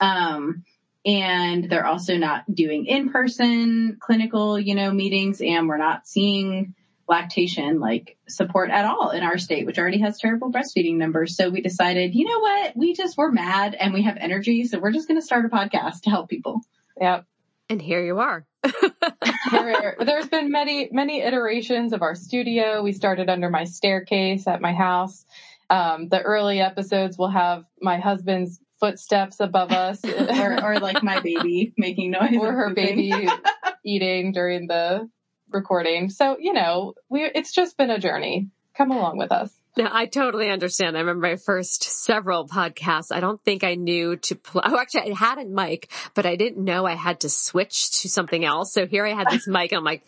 um 0.00 0.64
and 1.04 1.68
they're 1.68 1.86
also 1.86 2.16
not 2.16 2.44
doing 2.52 2.86
in-person 2.86 3.98
clinical 4.00 4.58
you 4.58 4.74
know 4.74 4.90
meetings 4.90 5.40
and 5.40 5.68
we're 5.68 5.76
not 5.76 6.06
seeing 6.06 6.74
lactation 7.08 7.78
like 7.78 8.16
support 8.28 8.70
at 8.70 8.84
all 8.84 9.10
in 9.10 9.22
our 9.22 9.38
state, 9.38 9.66
which 9.66 9.78
already 9.78 10.00
has 10.00 10.18
terrible 10.18 10.50
breastfeeding 10.50 10.96
numbers. 10.96 11.36
So 11.36 11.50
we 11.50 11.60
decided, 11.60 12.14
you 12.14 12.26
know 12.26 12.40
what? 12.40 12.76
We 12.76 12.94
just, 12.94 13.16
we're 13.16 13.30
mad 13.30 13.74
and 13.78 13.92
we 13.92 14.02
have 14.02 14.16
energy. 14.18 14.64
So 14.64 14.78
we're 14.78 14.92
just 14.92 15.08
going 15.08 15.20
to 15.20 15.24
start 15.24 15.44
a 15.44 15.48
podcast 15.48 16.02
to 16.02 16.10
help 16.10 16.30
people. 16.30 16.62
Yep. 17.00 17.26
And 17.68 17.82
here 17.82 18.04
you 18.04 18.18
are. 18.18 18.46
There, 19.50 19.96
there's 20.04 20.28
been 20.28 20.50
many, 20.50 20.88
many 20.92 21.22
iterations 21.22 21.92
of 21.92 22.02
our 22.02 22.14
studio. 22.14 22.82
We 22.82 22.92
started 22.92 23.28
under 23.28 23.50
my 23.50 23.64
staircase 23.64 24.46
at 24.46 24.60
my 24.60 24.72
house. 24.72 25.24
Um, 25.70 26.08
the 26.08 26.20
early 26.20 26.60
episodes 26.60 27.16
will 27.18 27.30
have 27.30 27.64
my 27.80 27.98
husband's 27.98 28.60
footsteps 28.78 29.40
above 29.40 29.72
us, 29.72 30.04
or, 30.04 30.64
or 30.64 30.80
like 30.80 31.02
my 31.02 31.20
baby 31.20 31.72
making 31.78 32.10
noise, 32.10 32.36
or 32.38 32.52
her 32.52 32.74
baby 32.74 33.28
eating 33.84 34.32
during 34.32 34.66
the 34.66 35.08
recording. 35.50 36.10
So 36.10 36.36
you 36.38 36.52
know, 36.52 36.94
we 37.08 37.22
it's 37.22 37.52
just 37.52 37.76
been 37.76 37.90
a 37.90 37.98
journey. 37.98 38.48
Come 38.76 38.90
along 38.90 39.18
with 39.18 39.32
us. 39.32 39.61
No, 39.74 39.88
I 39.90 40.04
totally 40.04 40.50
understand. 40.50 40.96
I 40.96 41.00
remember 41.00 41.28
my 41.28 41.36
first 41.36 41.84
several 41.84 42.46
podcasts. 42.46 43.06
I 43.10 43.20
don't 43.20 43.42
think 43.42 43.64
I 43.64 43.74
knew 43.74 44.16
to 44.16 44.34
play. 44.34 44.62
Oh, 44.66 44.78
actually, 44.78 45.12
I 45.12 45.14
had 45.16 45.38
a 45.38 45.46
mic, 45.46 45.90
but 46.14 46.26
I 46.26 46.36
didn't 46.36 46.62
know 46.62 46.84
I 46.84 46.94
had 46.94 47.20
to 47.20 47.30
switch 47.30 48.02
to 48.02 48.08
something 48.10 48.44
else. 48.44 48.74
So 48.74 48.86
here 48.86 49.06
I 49.06 49.14
had 49.14 49.28
this 49.30 49.46
mic 49.48 49.72
and 49.72 49.78
I'm 49.78 49.84
like 49.84 50.06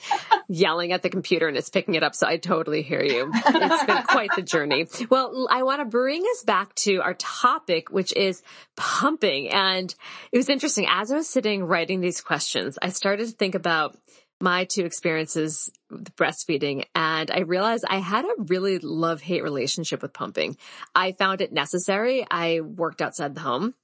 yelling 0.49 0.93
at 0.93 1.03
the 1.03 1.09
computer 1.09 1.49
and 1.49 1.57
it's 1.57 1.71
picking 1.71 1.95
it 1.95 2.03
up. 2.03 2.15
So 2.15 2.27
I 2.27 2.37
totally 2.37 2.83
hear 2.83 3.03
you. 3.03 3.31
It's 3.33 3.85
been 3.85 4.03
quite 4.03 4.31
the 4.37 4.43
journey. 4.43 4.87
Well, 5.09 5.49
I 5.51 5.63
want 5.63 5.81
to 5.81 5.87
bring 5.87 6.23
us 6.33 6.43
back 6.43 6.75
to 6.77 7.01
our 7.01 7.15
topic, 7.15 7.91
which 7.91 8.13
is 8.15 8.43
pumping. 8.77 9.49
And 9.49 9.95
it 10.31 10.37
was 10.37 10.51
interesting. 10.51 10.87
As 10.91 11.11
I 11.11 11.17
was 11.17 11.29
sitting 11.29 11.65
writing 11.65 12.01
these 12.01 12.21
questions, 12.21 12.79
I 12.83 12.91
started 12.91 13.29
to 13.29 13.33
think 13.33 13.55
about 13.55 13.97
my 14.45 14.65
two 14.65 14.85
experiences 14.85 15.71
with 15.91 16.15
breastfeeding 16.17 16.85
and 16.95 17.31
I 17.31 17.41
realized 17.41 17.87
I 17.89 17.97
had 17.97 18.27
a 18.27 18.43
really 18.43 18.79
love 18.79 19.23
hate 19.23 19.43
relationship 19.43 20.03
with 20.03 20.13
pumping. 20.13 20.59
I 20.95 21.13
found 21.13 21.41
it 21.41 21.51
necessary. 21.51 22.27
I 22.31 22.61
worked 22.61 23.01
outside 23.01 23.35
the 23.35 23.41
home 23.41 23.75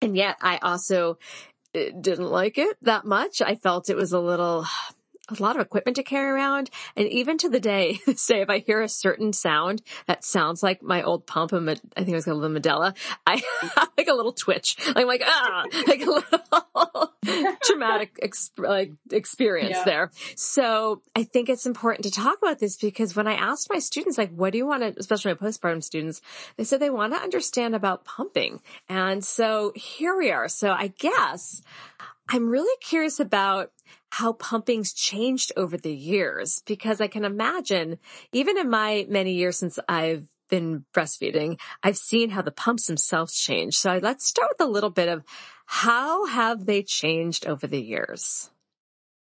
and 0.00 0.16
yet 0.16 0.36
I 0.42 0.58
also 0.60 1.18
eh, 1.72 1.90
didn't 1.98 2.30
like 2.30 2.58
it 2.58 2.76
that 2.82 3.04
much. 3.04 3.40
I 3.40 3.54
felt 3.54 3.90
it 3.90 3.96
was 3.96 4.12
a 4.12 4.18
little 4.18 4.66
a 5.28 5.42
lot 5.42 5.56
of 5.56 5.62
equipment 5.62 5.96
to 5.96 6.02
carry 6.02 6.28
around. 6.28 6.70
And 6.96 7.08
even 7.08 7.38
to 7.38 7.48
the 7.48 7.60
day, 7.60 8.00
say 8.16 8.40
if 8.40 8.50
I 8.50 8.58
hear 8.58 8.82
a 8.82 8.88
certain 8.88 9.32
sound 9.32 9.82
that 10.06 10.24
sounds 10.24 10.62
like 10.62 10.82
my 10.82 11.02
old 11.02 11.26
pump, 11.26 11.52
I 11.52 11.56
think 11.56 12.08
it 12.08 12.14
was 12.14 12.24
called 12.24 12.42
the 12.42 12.48
Medela, 12.48 12.96
I 13.26 13.42
have 13.76 13.90
like 13.96 14.08
a 14.08 14.14
little 14.14 14.32
twitch. 14.32 14.76
I'm 14.96 15.06
like, 15.06 15.22
ah, 15.24 15.64
like 15.86 16.02
a 16.02 16.10
little 16.10 16.61
ex- 18.00 18.50
like 18.58 18.92
experience 19.10 19.76
yeah. 19.76 19.84
there. 19.84 20.10
So 20.36 21.02
I 21.14 21.24
think 21.24 21.48
it's 21.48 21.66
important 21.66 22.04
to 22.04 22.10
talk 22.10 22.38
about 22.42 22.58
this 22.58 22.76
because 22.76 23.14
when 23.14 23.26
I 23.26 23.34
asked 23.34 23.68
my 23.70 23.78
students, 23.78 24.18
like, 24.18 24.32
what 24.34 24.52
do 24.52 24.58
you 24.58 24.66
want 24.66 24.82
to, 24.82 24.94
especially 24.98 25.32
my 25.32 25.46
postpartum 25.46 25.82
students, 25.82 26.20
they 26.56 26.64
said 26.64 26.80
they 26.80 26.90
want 26.90 27.12
to 27.12 27.20
understand 27.20 27.74
about 27.74 28.04
pumping. 28.04 28.60
And 28.88 29.24
so 29.24 29.72
here 29.74 30.16
we 30.16 30.30
are. 30.30 30.48
So 30.48 30.70
I 30.70 30.88
guess 30.98 31.62
I'm 32.28 32.48
really 32.48 32.76
curious 32.80 33.20
about 33.20 33.70
how 34.10 34.34
pumping's 34.34 34.92
changed 34.92 35.52
over 35.56 35.76
the 35.76 35.94
years 35.94 36.62
because 36.66 37.00
I 37.00 37.06
can 37.06 37.24
imagine 37.24 37.98
even 38.32 38.58
in 38.58 38.68
my 38.68 39.06
many 39.08 39.32
years 39.34 39.58
since 39.58 39.78
I've 39.88 40.26
been 40.52 40.84
breastfeeding, 40.94 41.58
I've 41.82 41.96
seen 41.96 42.28
how 42.28 42.42
the 42.42 42.50
pumps 42.50 42.86
themselves 42.86 43.34
change. 43.38 43.74
So 43.74 43.98
let's 44.02 44.26
start 44.26 44.50
with 44.50 44.68
a 44.68 44.70
little 44.70 44.90
bit 44.90 45.08
of 45.08 45.24
how 45.66 46.26
have 46.26 46.66
they 46.66 46.82
changed 46.82 47.46
over 47.46 47.66
the 47.66 47.80
years? 47.80 48.50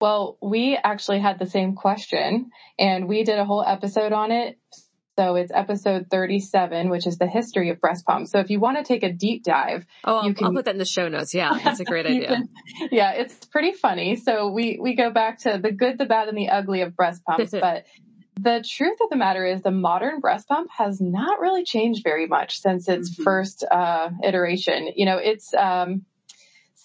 Well, 0.00 0.36
we 0.42 0.76
actually 0.82 1.20
had 1.20 1.38
the 1.38 1.46
same 1.46 1.74
question 1.74 2.50
and 2.78 3.08
we 3.08 3.24
did 3.24 3.38
a 3.38 3.44
whole 3.44 3.64
episode 3.66 4.12
on 4.12 4.32
it. 4.32 4.58
So 5.16 5.36
it's 5.36 5.52
episode 5.54 6.08
37, 6.10 6.90
which 6.90 7.06
is 7.06 7.18
the 7.18 7.28
history 7.28 7.70
of 7.70 7.80
breast 7.80 8.04
pumps. 8.04 8.32
So 8.32 8.40
if 8.40 8.50
you 8.50 8.58
want 8.58 8.78
to 8.78 8.82
take 8.82 9.04
a 9.04 9.12
deep 9.12 9.44
dive, 9.44 9.86
oh, 10.02 10.16
I'll, 10.16 10.34
can, 10.34 10.46
I'll 10.46 10.52
put 10.52 10.64
that 10.64 10.74
in 10.74 10.78
the 10.78 10.84
show 10.84 11.08
notes. 11.08 11.34
Yeah, 11.34 11.56
that's 11.62 11.78
a 11.78 11.84
great 11.84 12.04
idea. 12.06 12.28
Can, 12.28 12.48
yeah, 12.90 13.12
it's 13.12 13.46
pretty 13.46 13.72
funny. 13.72 14.16
So 14.16 14.50
we, 14.50 14.78
we 14.80 14.96
go 14.96 15.10
back 15.10 15.38
to 15.40 15.60
the 15.62 15.70
good, 15.70 15.98
the 15.98 16.06
bad, 16.06 16.28
and 16.28 16.36
the 16.36 16.48
ugly 16.48 16.80
of 16.80 16.96
breast 16.96 17.22
pumps. 17.24 17.52
but 17.60 17.86
the 18.40 18.64
truth 18.68 18.98
of 19.00 19.08
the 19.08 19.16
matter 19.16 19.46
is 19.46 19.62
the 19.62 19.70
modern 19.70 20.18
breast 20.18 20.48
pump 20.48 20.68
has 20.76 21.00
not 21.00 21.38
really 21.38 21.62
changed 21.62 22.02
very 22.02 22.26
much 22.26 22.60
since 22.60 22.88
its 22.88 23.10
mm-hmm. 23.12 23.22
first 23.22 23.64
uh, 23.70 24.10
iteration. 24.24 24.90
You 24.96 25.06
know, 25.06 25.18
it's, 25.18 25.54
um, 25.54 26.04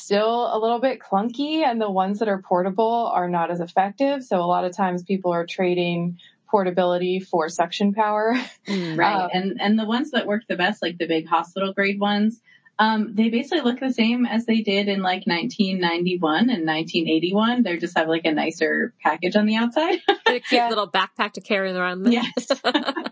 still 0.09 0.49
a 0.51 0.57
little 0.57 0.79
bit 0.79 0.99
clunky 0.99 1.61
and 1.61 1.79
the 1.79 1.89
ones 1.89 2.17
that 2.17 2.27
are 2.27 2.41
portable 2.41 3.11
are 3.13 3.29
not 3.29 3.51
as 3.51 3.59
effective. 3.59 4.23
So 4.23 4.39
a 4.39 4.41
lot 4.41 4.65
of 4.65 4.75
times 4.75 5.03
people 5.03 5.31
are 5.31 5.45
trading 5.45 6.17
portability 6.49 7.19
for 7.19 7.47
suction 7.47 7.93
power. 7.93 8.33
Mm, 8.67 8.99
right. 8.99 9.23
Um, 9.23 9.29
and, 9.33 9.61
and 9.61 9.79
the 9.79 9.85
ones 9.85 10.11
that 10.11 10.27
work 10.27 10.43
the 10.47 10.55
best, 10.55 10.83
like 10.83 10.99
the 10.99 11.07
big 11.07 11.27
hospital 11.27 11.73
grade 11.73 11.99
ones, 11.99 12.39
um, 12.77 13.15
they 13.15 13.29
basically 13.29 13.61
look 13.61 13.79
the 13.79 13.91
same 13.91 14.27
as 14.27 14.45
they 14.45 14.61
did 14.61 14.87
in 14.87 15.01
like 15.01 15.25
1991 15.25 16.51
and 16.51 16.67
1981. 16.67 17.63
They 17.63 17.77
just 17.77 17.97
have 17.97 18.07
like 18.07 18.25
a 18.25 18.31
nicer 18.31 18.93
package 19.01 19.35
on 19.35 19.47
the 19.47 19.55
outside. 19.55 19.99
a 20.27 20.39
cute 20.39 20.43
yeah. 20.51 20.69
little 20.69 20.89
backpack 20.89 21.33
to 21.33 21.41
carry 21.41 21.71
around. 21.71 22.11
Yes. 22.11 22.47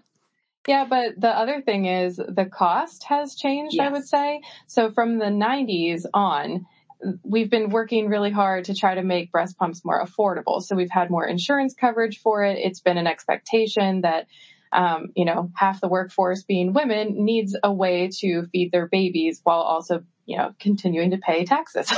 yeah, 0.68 0.86
but 0.88 1.20
the 1.20 1.30
other 1.30 1.62
thing 1.62 1.86
is 1.86 2.18
the 2.18 2.46
cost 2.46 3.06
has 3.06 3.36
changed, 3.36 3.77
yes. 3.77 3.88
I 3.88 3.92
would 3.92 4.08
say. 4.08 4.42
So 4.68 4.92
from 4.92 5.18
the 5.18 5.25
90s 5.25 6.06
on, 6.13 6.68
we've 7.24 7.50
been 7.50 7.70
working 7.70 8.08
really 8.08 8.32
hard 8.32 8.66
to 8.66 8.75
try 8.75 8.96
to 8.96 9.04
make 9.04 9.32
breast 9.32 9.58
pumps 9.58 9.86
more 9.86 10.04
affordable. 10.04 10.62
So 10.62 10.75
we've 10.75 10.89
had 10.89 11.10
more 11.10 11.25
insurance 11.25 11.74
coverage 11.74 12.20
for 12.20 12.44
it. 12.44 12.58
It's 12.58 12.80
been 12.80 12.98
an 12.98 13.08
expectation 13.08 14.01
that, 14.01 14.27
um, 14.72 15.10
you 15.16 15.25
know, 15.25 15.51
half 15.56 15.80
the 15.80 15.88
workforce 15.88 16.44
being 16.44 16.74
women 16.74 17.24
needs 17.24 17.56
a 17.62 17.72
way 17.72 18.10
to 18.20 18.48
feed 18.48 18.72
their 18.72 18.88
babies 18.88 19.42
while 19.44 19.62
also, 19.62 20.04
you 20.25 20.38
know, 20.38 20.54
continuing 20.60 21.12
to 21.12 21.18
pay 21.18 21.46
taxes. 21.46 21.92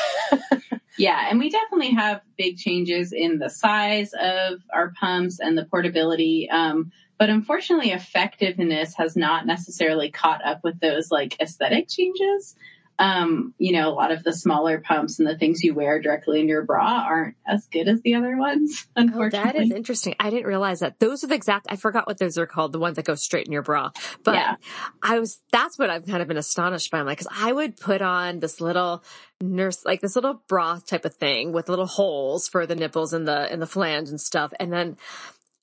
yeah. 0.98 1.28
And 1.30 1.40
we 1.40 1.50
definitely 1.50 1.92
have 1.92 2.22
big 2.38 2.58
changes 2.58 3.14
in 3.14 3.40
the 3.40 3.50
size 3.50 4.12
of 4.14 4.60
our 4.74 4.92
pumps 5.00 5.40
and 5.40 5.58
the 5.58 5.66
portability. 5.66 6.50
Um, 6.50 6.92
but 7.18 7.30
unfortunately 7.30 7.92
effectiveness 7.92 8.96
has 8.96 9.16
not 9.16 9.46
necessarily 9.46 10.12
caught 10.12 10.46
up 10.46 10.62
with 10.64 10.80
those 10.80 11.10
like 11.12 11.40
aesthetic 11.42 11.90
changes 11.90 12.56
um, 13.00 13.54
you 13.58 13.72
know, 13.72 13.88
a 13.88 13.96
lot 13.96 14.12
of 14.12 14.24
the 14.24 14.34
smaller 14.34 14.82
pumps 14.82 15.20
and 15.20 15.28
the 15.28 15.38
things 15.38 15.64
you 15.64 15.74
wear 15.74 16.02
directly 16.02 16.42
in 16.42 16.50
your 16.50 16.64
bra 16.64 17.06
aren't 17.08 17.36
as 17.48 17.66
good 17.68 17.88
as 17.88 18.02
the 18.02 18.16
other 18.16 18.36
ones. 18.36 18.86
Unfortunately, 18.94 19.40
oh, 19.50 19.54
that 19.54 19.56
is 19.56 19.72
interesting. 19.72 20.16
I 20.20 20.30
didn't 20.30 20.46
realize 20.46 20.82
that. 20.82 21.00
Those 21.00 21.24
are 21.24 21.28
the 21.28 21.36
exact. 21.36 21.68
I 21.70 21.78
forgot 21.78 22.08
what 22.08 22.18
those 22.18 22.38
are 22.38 22.46
called. 22.46 22.74
The 22.74 22.80
ones 22.80 22.98
that 22.98 23.06
go 23.06 23.16
straight 23.16 23.48
in 23.48 23.54
your 23.54 23.62
bra. 23.62 23.92
But 24.26 24.36
yeah. 24.36 24.56
I 25.02 25.20
was. 25.20 25.40
That's 25.50 25.80
what 25.80 25.90
I've 25.90 26.06
kind 26.06 26.22
of 26.22 26.28
been 26.28 26.38
astonished 26.38 26.92
by. 26.92 27.00
I'm 27.00 27.06
like, 27.06 27.20
because 27.20 27.34
I 27.34 27.54
would 27.54 27.78
put 27.78 28.02
on 28.02 28.42
this 28.42 28.60
little 28.60 29.02
nurse, 29.40 29.86
like 29.86 30.02
this 30.02 30.16
little 30.16 30.44
bra 30.50 30.80
type 30.86 31.06
of 31.06 31.16
thing 31.16 31.54
with 31.54 31.70
little 31.70 31.88
holes 31.88 32.50
for 32.50 32.66
the 32.66 32.76
nipples 32.76 33.14
and 33.14 33.26
the 33.26 33.50
and 33.50 33.62
the 33.62 33.68
flange 33.68 34.10
and 34.10 34.20
stuff, 34.20 34.52
and 34.60 34.74
then 34.74 34.98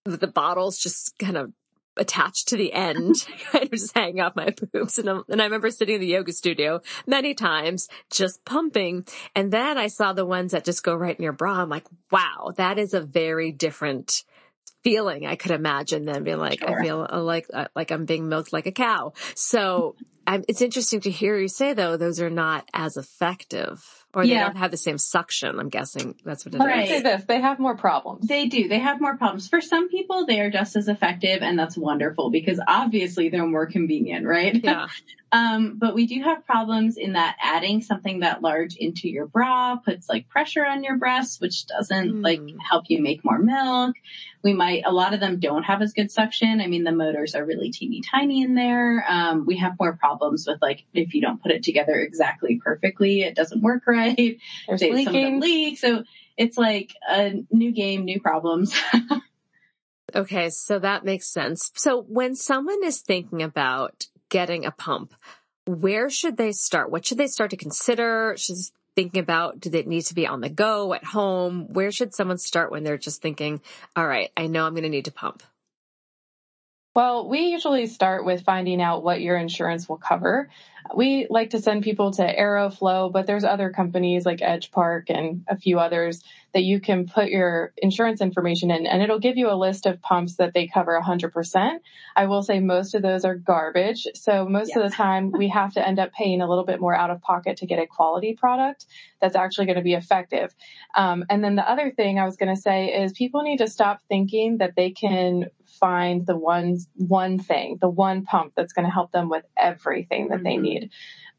the 0.06 0.26
bottles 0.26 0.78
just 0.78 1.18
kind 1.18 1.36
of 1.36 1.52
attached 1.96 2.48
to 2.48 2.56
the 2.56 2.72
end, 2.72 3.26
kind 3.52 3.64
of 3.64 3.70
just 3.70 3.96
hang 3.96 4.20
off 4.20 4.36
my 4.36 4.54
boobs. 4.72 4.98
And, 4.98 5.08
and 5.28 5.40
I 5.40 5.44
remember 5.44 5.70
sitting 5.70 5.96
in 5.96 6.00
the 6.00 6.06
yoga 6.06 6.32
studio 6.32 6.80
many 7.06 7.34
times, 7.34 7.88
just 8.10 8.44
pumping. 8.44 9.06
And 9.34 9.52
then 9.52 9.78
I 9.78 9.88
saw 9.88 10.12
the 10.12 10.26
ones 10.26 10.52
that 10.52 10.64
just 10.64 10.82
go 10.82 10.94
right 10.94 11.16
in 11.16 11.22
your 11.22 11.32
bra. 11.32 11.62
I'm 11.62 11.68
like, 11.68 11.86
wow, 12.10 12.52
that 12.56 12.78
is 12.78 12.94
a 12.94 13.00
very 13.00 13.52
different 13.52 14.24
feeling. 14.82 15.26
I 15.26 15.36
could 15.36 15.50
imagine 15.50 16.04
them 16.04 16.24
being 16.24 16.38
like, 16.38 16.60
sure. 16.60 16.78
I 16.78 16.82
feel 16.82 17.08
like, 17.10 17.46
uh, 17.52 17.66
like 17.74 17.90
I'm 17.90 18.04
being 18.04 18.28
milked 18.28 18.52
like 18.52 18.66
a 18.66 18.72
cow. 18.72 19.14
So 19.34 19.96
I'm, 20.26 20.44
it's 20.48 20.62
interesting 20.62 21.00
to 21.00 21.10
hear 21.10 21.38
you 21.38 21.48
say 21.48 21.72
though, 21.72 21.96
those 21.96 22.20
are 22.20 22.30
not 22.30 22.68
as 22.72 22.96
effective 22.96 24.05
or 24.16 24.22
they 24.22 24.32
yeah. 24.32 24.44
don't 24.44 24.56
have 24.56 24.70
the 24.70 24.78
same 24.78 24.96
suction. 24.96 25.60
I'm 25.60 25.68
guessing 25.68 26.14
that's 26.24 26.46
what 26.46 26.54
it 26.54 26.58
right. 26.58 26.84
is. 26.84 26.88
Say 26.88 27.02
this: 27.02 27.24
they 27.24 27.38
have 27.38 27.58
more 27.58 27.76
problems. 27.76 28.26
They 28.26 28.46
do. 28.46 28.66
They 28.66 28.78
have 28.78 28.98
more 28.98 29.18
problems. 29.18 29.46
For 29.46 29.60
some 29.60 29.90
people, 29.90 30.24
they 30.24 30.40
are 30.40 30.50
just 30.50 30.74
as 30.74 30.88
effective, 30.88 31.42
and 31.42 31.58
that's 31.58 31.76
wonderful 31.76 32.30
because 32.30 32.58
obviously 32.66 33.28
they're 33.28 33.46
more 33.46 33.66
convenient, 33.66 34.26
right? 34.26 34.58
Yeah. 34.64 34.86
um, 35.32 35.76
but 35.76 35.94
we 35.94 36.06
do 36.06 36.22
have 36.22 36.46
problems 36.46 36.96
in 36.96 37.12
that 37.12 37.36
adding 37.42 37.82
something 37.82 38.20
that 38.20 38.40
large 38.40 38.76
into 38.76 39.06
your 39.06 39.26
bra 39.26 39.76
puts 39.76 40.08
like 40.08 40.30
pressure 40.30 40.64
on 40.64 40.82
your 40.82 40.96
breasts, 40.96 41.38
which 41.38 41.66
doesn't 41.66 42.14
mm. 42.14 42.24
like 42.24 42.40
help 42.58 42.86
you 42.88 43.02
make 43.02 43.22
more 43.22 43.38
milk. 43.38 43.96
We 44.46 44.52
might. 44.52 44.84
A 44.86 44.92
lot 44.92 45.12
of 45.12 45.18
them 45.18 45.40
don't 45.40 45.64
have 45.64 45.82
as 45.82 45.92
good 45.92 46.08
suction. 46.12 46.60
I 46.60 46.68
mean, 46.68 46.84
the 46.84 46.92
motors 46.92 47.34
are 47.34 47.44
really 47.44 47.72
teeny 47.72 48.00
tiny 48.00 48.44
in 48.44 48.54
there. 48.54 49.04
Um, 49.08 49.44
we 49.44 49.56
have 49.56 49.72
more 49.80 49.96
problems 49.96 50.46
with 50.46 50.62
like 50.62 50.84
if 50.94 51.14
you 51.14 51.20
don't 51.20 51.42
put 51.42 51.50
it 51.50 51.64
together 51.64 51.94
exactly 51.94 52.60
perfectly, 52.62 53.22
it 53.22 53.34
doesn't 53.34 53.60
work 53.60 53.82
right? 53.88 54.38
There's 54.68 54.78
they, 54.78 54.92
leaking. 54.92 55.40
leak. 55.40 55.78
So 55.78 56.04
it's 56.36 56.56
like 56.56 56.92
a 57.10 57.44
new 57.50 57.72
game, 57.72 58.04
new 58.04 58.20
problems. 58.20 58.72
okay. 60.14 60.50
So 60.50 60.78
that 60.78 61.04
makes 61.04 61.26
sense. 61.26 61.72
So 61.74 62.02
when 62.02 62.36
someone 62.36 62.84
is 62.84 63.00
thinking 63.00 63.42
about 63.42 64.06
getting 64.28 64.64
a 64.64 64.70
pump, 64.70 65.12
where 65.66 66.08
should 66.08 66.36
they 66.36 66.52
start? 66.52 66.92
What 66.92 67.04
should 67.04 67.18
they 67.18 67.26
start 67.26 67.50
to 67.50 67.56
consider? 67.56 68.36
Should 68.38 68.58
thinking 68.96 69.20
about 69.20 69.60
do 69.60 69.70
they 69.70 69.82
need 69.84 70.02
to 70.06 70.14
be 70.14 70.26
on 70.26 70.40
the 70.40 70.48
go 70.48 70.94
at 70.94 71.04
home? 71.04 71.72
Where 71.72 71.92
should 71.92 72.14
someone 72.14 72.38
start 72.38 72.72
when 72.72 72.82
they're 72.82 72.98
just 72.98 73.22
thinking, 73.22 73.60
all 73.94 74.06
right, 74.06 74.30
I 74.36 74.48
know 74.48 74.66
I'm 74.66 74.72
going 74.72 74.82
to 74.82 74.88
need 74.88 75.04
to 75.04 75.12
pump? 75.12 75.42
Well, 76.96 77.28
we 77.28 77.40
usually 77.50 77.88
start 77.88 78.24
with 78.24 78.44
finding 78.44 78.80
out 78.80 79.04
what 79.04 79.20
your 79.20 79.36
insurance 79.36 79.86
will 79.86 79.98
cover. 79.98 80.48
We 80.94 81.26
like 81.30 81.50
to 81.50 81.60
send 81.60 81.82
people 81.82 82.12
to 82.12 82.22
Aeroflow, 82.22 83.12
but 83.12 83.26
there's 83.26 83.44
other 83.44 83.70
companies 83.70 84.26
like 84.26 84.38
Edgepark 84.38 85.04
and 85.08 85.44
a 85.48 85.56
few 85.56 85.78
others 85.78 86.22
that 86.56 86.62
you 86.62 86.80
can 86.80 87.06
put 87.06 87.28
your 87.28 87.74
insurance 87.76 88.22
information 88.22 88.70
in 88.70 88.86
and 88.86 89.02
it'll 89.02 89.18
give 89.18 89.36
you 89.36 89.50
a 89.50 89.54
list 89.54 89.84
of 89.84 90.00
pumps 90.00 90.36
that 90.36 90.54
they 90.54 90.66
cover 90.66 90.98
100%. 90.98 91.78
I 92.16 92.26
will 92.26 92.42
say 92.42 92.60
most 92.60 92.94
of 92.94 93.02
those 93.02 93.26
are 93.26 93.34
garbage. 93.34 94.06
So 94.14 94.48
most 94.48 94.70
yeah. 94.70 94.82
of 94.82 94.90
the 94.90 94.96
time 94.96 95.32
we 95.32 95.48
have 95.48 95.74
to 95.74 95.86
end 95.86 95.98
up 95.98 96.12
paying 96.12 96.40
a 96.40 96.48
little 96.48 96.64
bit 96.64 96.80
more 96.80 96.94
out 96.94 97.10
of 97.10 97.20
pocket 97.20 97.58
to 97.58 97.66
get 97.66 97.78
a 97.78 97.86
quality 97.86 98.34
product 98.34 98.86
that's 99.20 99.36
actually 99.36 99.66
going 99.66 99.76
to 99.76 99.82
be 99.82 99.94
effective. 99.94 100.54
Um, 100.94 101.24
and 101.28 101.44
then 101.44 101.56
the 101.56 101.70
other 101.70 101.90
thing 101.90 102.18
I 102.18 102.24
was 102.24 102.36
going 102.36 102.54
to 102.54 102.60
say 102.60 103.02
is 103.02 103.12
people 103.12 103.42
need 103.42 103.58
to 103.58 103.68
stop 103.68 104.00
thinking 104.08 104.58
that 104.58 104.74
they 104.76 104.92
can 104.92 105.50
find 105.78 106.26
the 106.26 106.36
one 106.36 106.78
one 106.94 107.38
thing, 107.38 107.78
the 107.80 107.88
one 107.88 108.24
pump 108.24 108.52
that's 108.56 108.72
going 108.72 108.86
to 108.86 108.90
help 108.90 109.12
them 109.12 109.28
with 109.28 109.44
everything 109.56 110.28
that 110.28 110.36
mm-hmm. 110.36 110.44
they 110.44 110.56
need 110.56 110.75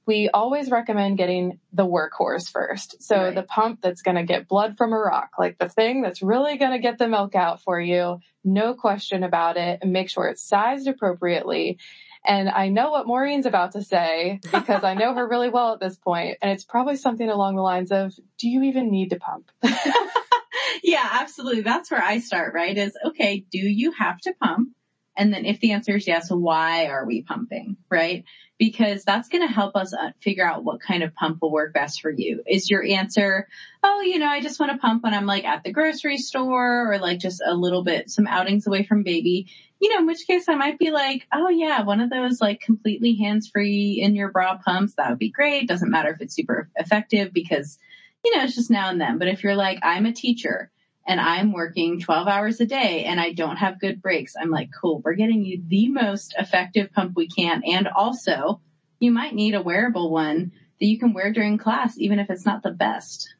we 0.08 0.30
always 0.30 0.72
recommend 0.72 1.18
getting 1.18 1.60
the 1.74 1.86
workhorse 1.86 2.50
first. 2.50 3.04
So 3.04 3.18
right. 3.18 3.36
the 3.36 3.44
pump 3.44 3.82
that's 3.82 4.02
going 4.02 4.16
to 4.16 4.24
get 4.24 4.48
blood 4.48 4.78
from 4.78 4.94
a 4.94 4.98
rock, 4.98 5.32
like 5.38 5.58
the 5.58 5.68
thing 5.68 6.02
that's 6.02 6.24
really 6.24 6.58
going 6.58 6.72
to 6.72 6.80
get 6.80 6.98
the 6.98 7.10
milk 7.10 7.36
out 7.36 7.62
for 7.62 7.80
you, 7.80 8.20
no 8.44 8.74
question 8.74 9.24
about 9.24 9.58
it, 9.58 9.80
and 9.82 9.92
make 9.92 10.10
sure 10.10 10.28
it's 10.28 10.42
sized 10.42 10.88
appropriately. 10.88 11.78
And 12.26 12.48
I 12.48 12.70
know 12.70 12.92
what 12.92 13.06
Maureen's 13.06 13.46
about 13.46 13.74
to 13.74 13.84
say 13.84 14.40
because 14.52 14.86
I 14.86 14.94
know 14.94 15.14
her 15.14 15.28
really 15.28 15.50
well 15.50 15.74
at 15.74 15.82
this 15.82 15.98
point, 15.98 16.38
and 16.42 16.52
it's 16.52 16.64
probably 16.64 16.96
something 16.96 17.30
along 17.30 17.58
the 17.58 17.62
lines 17.62 17.92
of, 17.92 18.14
"Do 18.40 18.50
you 18.50 18.64
even 18.64 18.90
need 18.90 19.10
to 19.10 19.20
pump?" 19.20 19.52
yeah, 20.84 21.08
absolutely. 21.22 21.62
That's 21.62 21.92
where 21.92 22.04
I 22.04 22.20
start. 22.20 22.54
Right? 22.54 22.78
Is 22.78 22.98
okay. 23.08 23.46
Do 23.52 23.60
you 23.60 23.92
have 23.92 24.20
to 24.22 24.34
pump? 24.42 24.70
And 25.18 25.34
then 25.34 25.46
if 25.46 25.60
the 25.60 25.72
answer 25.72 25.96
is 25.96 26.08
yes, 26.08 26.30
why 26.30 26.88
are 26.88 27.06
we 27.06 27.24
pumping? 27.24 27.78
Right? 27.90 28.24
Because 28.60 29.04
that's 29.04 29.30
going 29.30 29.48
to 29.48 29.54
help 29.54 29.76
us 29.76 29.94
uh, 29.94 30.12
figure 30.20 30.48
out 30.48 30.64
what 30.64 30.82
kind 30.82 31.04
of 31.04 31.14
pump 31.14 31.44
will 31.44 31.52
work 31.52 31.74
best 31.74 32.02
for 32.02 32.10
you. 32.10 32.42
Is 32.48 32.72
your 32.72 32.84
answer, 32.84 33.48
oh, 33.84 34.02
you 34.02 34.18
know, 34.18 34.28
I 34.28 34.42
just 34.42 34.60
want 34.60 34.72
to 34.72 34.80
pump 34.80 35.04
when 35.04 35.14
I'm 35.14 35.28
like 35.28 35.46
at 35.46 35.64
the 35.64 35.72
grocery 35.72 36.18
store 36.18 36.92
or 36.92 36.98
like 36.98 37.20
just 37.20 37.42
a 37.46 37.54
little 37.54 37.84
bit, 37.84 38.10
some 38.10 38.26
outings 38.26 38.66
away 38.66 38.84
from 38.84 39.04
baby? 39.04 39.48
You 39.80 39.94
know, 39.94 40.00
in 40.00 40.08
which 40.08 40.26
case 40.26 40.50
I 40.50 40.56
might 40.56 40.80
be 40.80 40.90
like, 40.90 41.28
oh 41.32 41.50
yeah, 41.50 41.84
one 41.84 42.00
of 42.00 42.10
those 42.10 42.42
like 42.42 42.62
completely 42.62 43.16
hands 43.16 43.48
free 43.48 44.00
in 44.02 44.16
your 44.16 44.32
bra 44.32 44.58
pumps. 44.58 44.96
That 44.96 45.12
would 45.12 45.20
be 45.20 45.30
great. 45.30 45.68
Doesn't 45.68 45.92
matter 45.92 46.10
if 46.10 46.22
it's 46.22 46.34
super 46.34 46.68
effective 46.76 47.32
because, 47.32 47.78
you 48.26 48.36
know, 48.36 48.44
it's 48.44 48.56
just 48.56 48.72
now 48.72 48.90
and 48.90 49.00
then. 49.00 49.20
But 49.20 49.28
if 49.28 49.44
you're 49.44 49.56
like, 49.56 49.78
I'm 49.84 50.08
a 50.08 50.14
teacher 50.14 50.72
and 51.08 51.22
I'm 51.22 51.54
working 51.54 52.02
12 52.02 52.28
hours 52.28 52.60
a 52.60 52.66
day 52.66 53.06
and 53.06 53.20
I 53.20 53.32
don't 53.32 53.56
have 53.56 53.80
good 53.80 54.02
breaks, 54.02 54.36
I'm 54.40 54.52
like, 54.52 54.70
cool, 54.80 55.02
we're 55.04 55.14
getting 55.14 55.44
you 55.44 55.64
the 55.66 55.88
most 55.88 56.36
effective 56.38 56.92
pump 56.92 57.14
we 57.16 57.28
can. 57.28 57.64
And 57.66 57.88
also, 57.88 58.62
you 59.00 59.12
might 59.12 59.34
need 59.34 59.56
a 59.56 59.62
wearable 59.62 60.12
one 60.12 60.52
that 60.80 60.86
you 60.86 61.00
can 61.00 61.14
wear 61.14 61.32
during 61.32 61.58
class, 61.58 61.98
even 61.98 62.20
if 62.20 62.30
it's 62.30 62.46
not 62.46 62.62
the 62.62 62.72
best. 62.72 63.34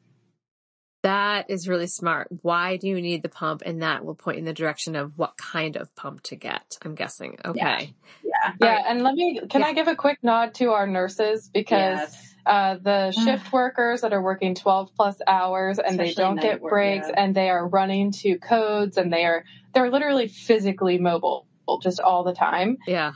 That 1.04 1.50
is 1.50 1.68
really 1.68 1.86
smart. 1.86 2.28
Why 2.42 2.76
do 2.76 2.88
you 2.88 3.00
need 3.00 3.22
the 3.22 3.28
pump? 3.28 3.62
And 3.64 3.82
that 3.82 4.04
will 4.04 4.16
point 4.16 4.38
in 4.38 4.44
the 4.44 4.52
direction 4.52 4.96
of 4.96 5.16
what 5.16 5.36
kind 5.36 5.76
of 5.76 5.94
pump 5.94 6.22
to 6.24 6.36
get, 6.36 6.76
I'm 6.82 6.96
guessing. 6.96 7.38
Okay. 7.44 7.60
Yeah. 7.60 7.86
Yeah. 8.24 8.52
yeah. 8.60 8.74
Right. 8.74 8.84
And 8.88 9.02
let 9.02 9.14
me, 9.14 9.40
can 9.48 9.60
yeah. 9.60 9.68
I 9.68 9.72
give 9.74 9.88
a 9.88 9.94
quick 9.94 10.18
nod 10.22 10.54
to 10.54 10.70
our 10.70 10.86
nurses 10.86 11.48
because 11.52 11.98
yes 11.98 12.27
uh, 12.48 12.76
the 12.82 13.12
shift 13.24 13.52
workers 13.52 14.00
that 14.00 14.12
are 14.12 14.22
working 14.22 14.54
12 14.54 14.90
plus 14.96 15.16
hours 15.26 15.78
and 15.78 16.00
Especially 16.00 16.14
they 16.14 16.14
don't 16.14 16.40
get 16.40 16.62
breaks 16.62 17.06
yeah. 17.08 17.22
and 17.22 17.34
they 17.34 17.50
are 17.50 17.68
running 17.68 18.10
to 18.12 18.38
codes 18.38 18.96
and 18.96 19.12
they 19.12 19.24
are, 19.24 19.44
they're 19.74 19.90
literally 19.90 20.28
physically 20.28 20.98
mobile 20.98 21.46
just 21.82 22.00
all 22.00 22.24
the 22.24 22.34
time. 22.34 22.78
Yeah 22.86 23.12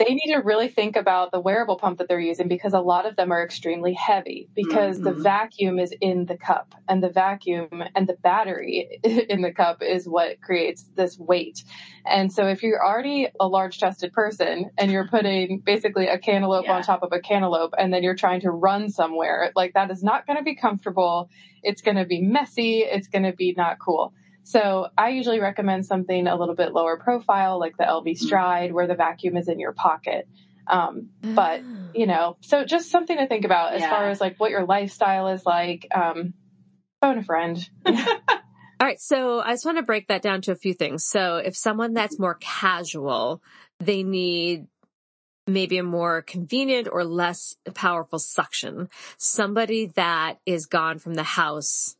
they 0.00 0.14
need 0.14 0.32
to 0.32 0.38
really 0.38 0.68
think 0.68 0.96
about 0.96 1.30
the 1.30 1.38
wearable 1.38 1.76
pump 1.76 1.98
that 1.98 2.08
they're 2.08 2.18
using 2.18 2.48
because 2.48 2.72
a 2.72 2.80
lot 2.80 3.04
of 3.04 3.16
them 3.16 3.30
are 3.30 3.44
extremely 3.44 3.92
heavy 3.92 4.48
because 4.54 4.96
mm-hmm. 4.96 5.04
the 5.04 5.12
vacuum 5.12 5.78
is 5.78 5.94
in 6.00 6.24
the 6.24 6.38
cup 6.38 6.74
and 6.88 7.02
the 7.02 7.10
vacuum 7.10 7.84
and 7.94 8.08
the 8.08 8.14
battery 8.14 8.98
in 9.04 9.42
the 9.42 9.52
cup 9.52 9.82
is 9.82 10.08
what 10.08 10.40
creates 10.40 10.84
this 10.94 11.18
weight. 11.18 11.62
And 12.06 12.32
so 12.32 12.46
if 12.46 12.62
you're 12.62 12.82
already 12.82 13.28
a 13.38 13.46
large 13.46 13.78
chested 13.78 14.14
person 14.14 14.70
and 14.78 14.90
you're 14.90 15.06
putting 15.06 15.58
basically 15.58 16.08
a 16.08 16.18
cantaloupe 16.18 16.64
yeah. 16.64 16.76
on 16.76 16.82
top 16.82 17.02
of 17.02 17.12
a 17.12 17.20
cantaloupe 17.20 17.74
and 17.76 17.92
then 17.92 18.02
you're 18.02 18.16
trying 18.16 18.40
to 18.40 18.50
run 18.50 18.88
somewhere, 18.88 19.52
like 19.54 19.74
that 19.74 19.90
is 19.90 20.02
not 20.02 20.26
going 20.26 20.38
to 20.38 20.42
be 20.42 20.56
comfortable. 20.56 21.28
It's 21.62 21.82
going 21.82 21.98
to 21.98 22.06
be 22.06 22.22
messy. 22.22 22.78
It's 22.78 23.08
going 23.08 23.24
to 23.24 23.34
be 23.34 23.52
not 23.54 23.78
cool. 23.78 24.14
So 24.44 24.88
I 24.96 25.10
usually 25.10 25.40
recommend 25.40 25.86
something 25.86 26.26
a 26.26 26.36
little 26.36 26.54
bit 26.54 26.72
lower 26.72 26.96
profile, 26.96 27.58
like 27.58 27.76
the 27.76 27.84
Elvie 27.84 28.14
mm. 28.14 28.18
Stride, 28.18 28.72
where 28.72 28.86
the 28.86 28.94
vacuum 28.94 29.36
is 29.36 29.48
in 29.48 29.58
your 29.58 29.72
pocket. 29.72 30.28
Um, 30.66 31.10
but 31.20 31.62
ah. 31.64 31.88
you 31.94 32.06
know, 32.06 32.36
so 32.40 32.64
just 32.64 32.90
something 32.90 33.16
to 33.16 33.26
think 33.26 33.44
about 33.44 33.74
as 33.74 33.80
yeah. 33.80 33.90
far 33.90 34.08
as 34.08 34.20
like 34.20 34.38
what 34.38 34.50
your 34.50 34.64
lifestyle 34.64 35.28
is 35.28 35.44
like. 35.44 35.86
Um, 35.94 36.34
phone 37.00 37.18
a 37.18 37.24
friend. 37.24 37.68
All 37.86 38.86
right. 38.86 39.00
So 39.00 39.40
I 39.40 39.52
just 39.52 39.66
want 39.66 39.78
to 39.78 39.82
break 39.82 40.08
that 40.08 40.22
down 40.22 40.42
to 40.42 40.52
a 40.52 40.56
few 40.56 40.72
things. 40.72 41.04
So 41.04 41.36
if 41.36 41.56
someone 41.56 41.92
that's 41.92 42.18
more 42.18 42.38
casual, 42.40 43.42
they 43.78 44.02
need 44.02 44.66
maybe 45.46 45.78
a 45.78 45.82
more 45.82 46.22
convenient 46.22 46.88
or 46.90 47.04
less 47.04 47.56
powerful 47.74 48.18
suction. 48.18 48.88
Somebody 49.18 49.86
that 49.96 50.38
is 50.46 50.66
gone 50.66 50.98
from 50.98 51.14
the 51.14 51.22
house 51.22 51.96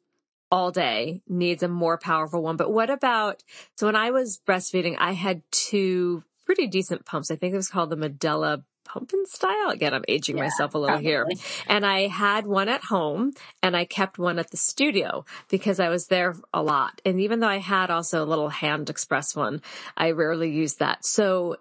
all 0.51 0.71
day 0.73 1.23
needs 1.29 1.63
a 1.63 1.69
more 1.69 1.99
powerful 1.99 2.43
one. 2.43 2.57
But 2.57 2.73
what 2.73 2.91
about, 2.91 3.43
so 3.77 3.87
when 3.87 3.97
I 3.97 4.11
was 4.11 4.41
breastfeeding, 4.47 4.97
I 4.99 5.13
had 5.13 5.43
two 5.51 6.25
pretty 6.45 6.67
decent 6.67 7.05
pumps. 7.05 7.31
I 7.31 7.37
think 7.37 7.55
it 7.55 7.57
was 7.57 7.69
called 7.69 7.91
the 7.91 7.97
Medela 7.97 8.65
Pump 8.85 9.13
In 9.13 9.25
Style. 9.27 9.71
Again, 9.71 9.95
I'm 9.95 10.05
aging 10.09 10.37
yeah, 10.37 10.45
myself 10.45 10.75
a 10.75 10.79
little 10.79 10.97
probably. 10.97 11.09
here. 11.09 11.29
And 11.69 11.87
I 11.87 12.09
had 12.09 12.47
one 12.47 12.69
at 12.69 12.83
home 12.83 13.33
and 13.63 13.77
I 13.77 13.85
kept 13.85 14.19
one 14.19 14.41
at 14.41 14.51
the 14.51 14.57
studio 14.57 15.25
because 15.49 15.79
I 15.79 15.91
was 15.91 16.09
there 16.09 16.35
a 16.53 16.63
lot. 16.63 17.01
And 17.05 17.21
even 17.21 17.39
though 17.39 17.47
I 17.47 17.59
had 17.59 17.91
also 17.91 18.25
a 18.25 18.27
little 18.27 18.49
hand 18.49 18.91
express 18.91 19.37
one, 19.37 19.63
I 19.97 20.11
rarely 20.11 20.51
used 20.51 20.81
that. 20.81 21.05
So 21.05 21.59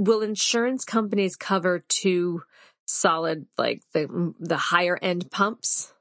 will 0.00 0.22
insurance 0.22 0.84
companies 0.84 1.36
cover 1.36 1.84
two 1.86 2.42
solid, 2.86 3.46
like 3.56 3.82
the, 3.92 4.34
the 4.40 4.56
higher 4.56 4.98
end 5.00 5.30
pumps? 5.30 5.92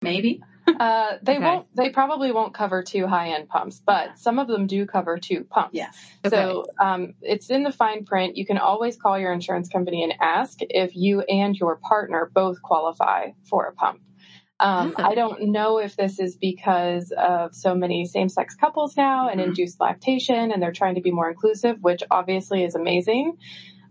Maybe. 0.00 0.40
Uh, 0.66 1.18
they 1.22 1.36
okay. 1.36 1.44
won't. 1.44 1.66
They 1.76 1.90
probably 1.90 2.32
won't 2.32 2.54
cover 2.54 2.82
two 2.82 3.06
high-end 3.06 3.48
pumps, 3.48 3.82
but 3.84 4.18
some 4.18 4.38
of 4.38 4.48
them 4.48 4.66
do 4.66 4.86
cover 4.86 5.18
two 5.18 5.44
pumps. 5.44 5.74
Yeah. 5.74 5.90
Okay. 6.24 6.34
So 6.34 6.64
um, 6.80 7.14
it's 7.20 7.50
in 7.50 7.62
the 7.62 7.72
fine 7.72 8.04
print. 8.04 8.36
You 8.36 8.46
can 8.46 8.58
always 8.58 8.96
call 8.96 9.18
your 9.18 9.32
insurance 9.32 9.68
company 9.68 10.02
and 10.02 10.14
ask 10.20 10.58
if 10.60 10.96
you 10.96 11.20
and 11.20 11.54
your 11.54 11.76
partner 11.76 12.30
both 12.32 12.62
qualify 12.62 13.32
for 13.48 13.66
a 13.66 13.72
pump. 13.72 14.00
Um, 14.60 14.94
I 14.96 15.14
don't 15.14 15.50
know 15.50 15.78
if 15.78 15.96
this 15.96 16.20
is 16.20 16.36
because 16.36 17.12
of 17.16 17.54
so 17.54 17.74
many 17.74 18.06
same-sex 18.06 18.54
couples 18.54 18.96
now 18.96 19.28
and 19.28 19.40
mm-hmm. 19.40 19.50
induced 19.50 19.80
lactation, 19.80 20.52
and 20.52 20.62
they're 20.62 20.72
trying 20.72 20.94
to 20.94 21.00
be 21.00 21.10
more 21.10 21.28
inclusive, 21.28 21.78
which 21.82 22.02
obviously 22.10 22.62
is 22.62 22.74
amazing. 22.74 23.36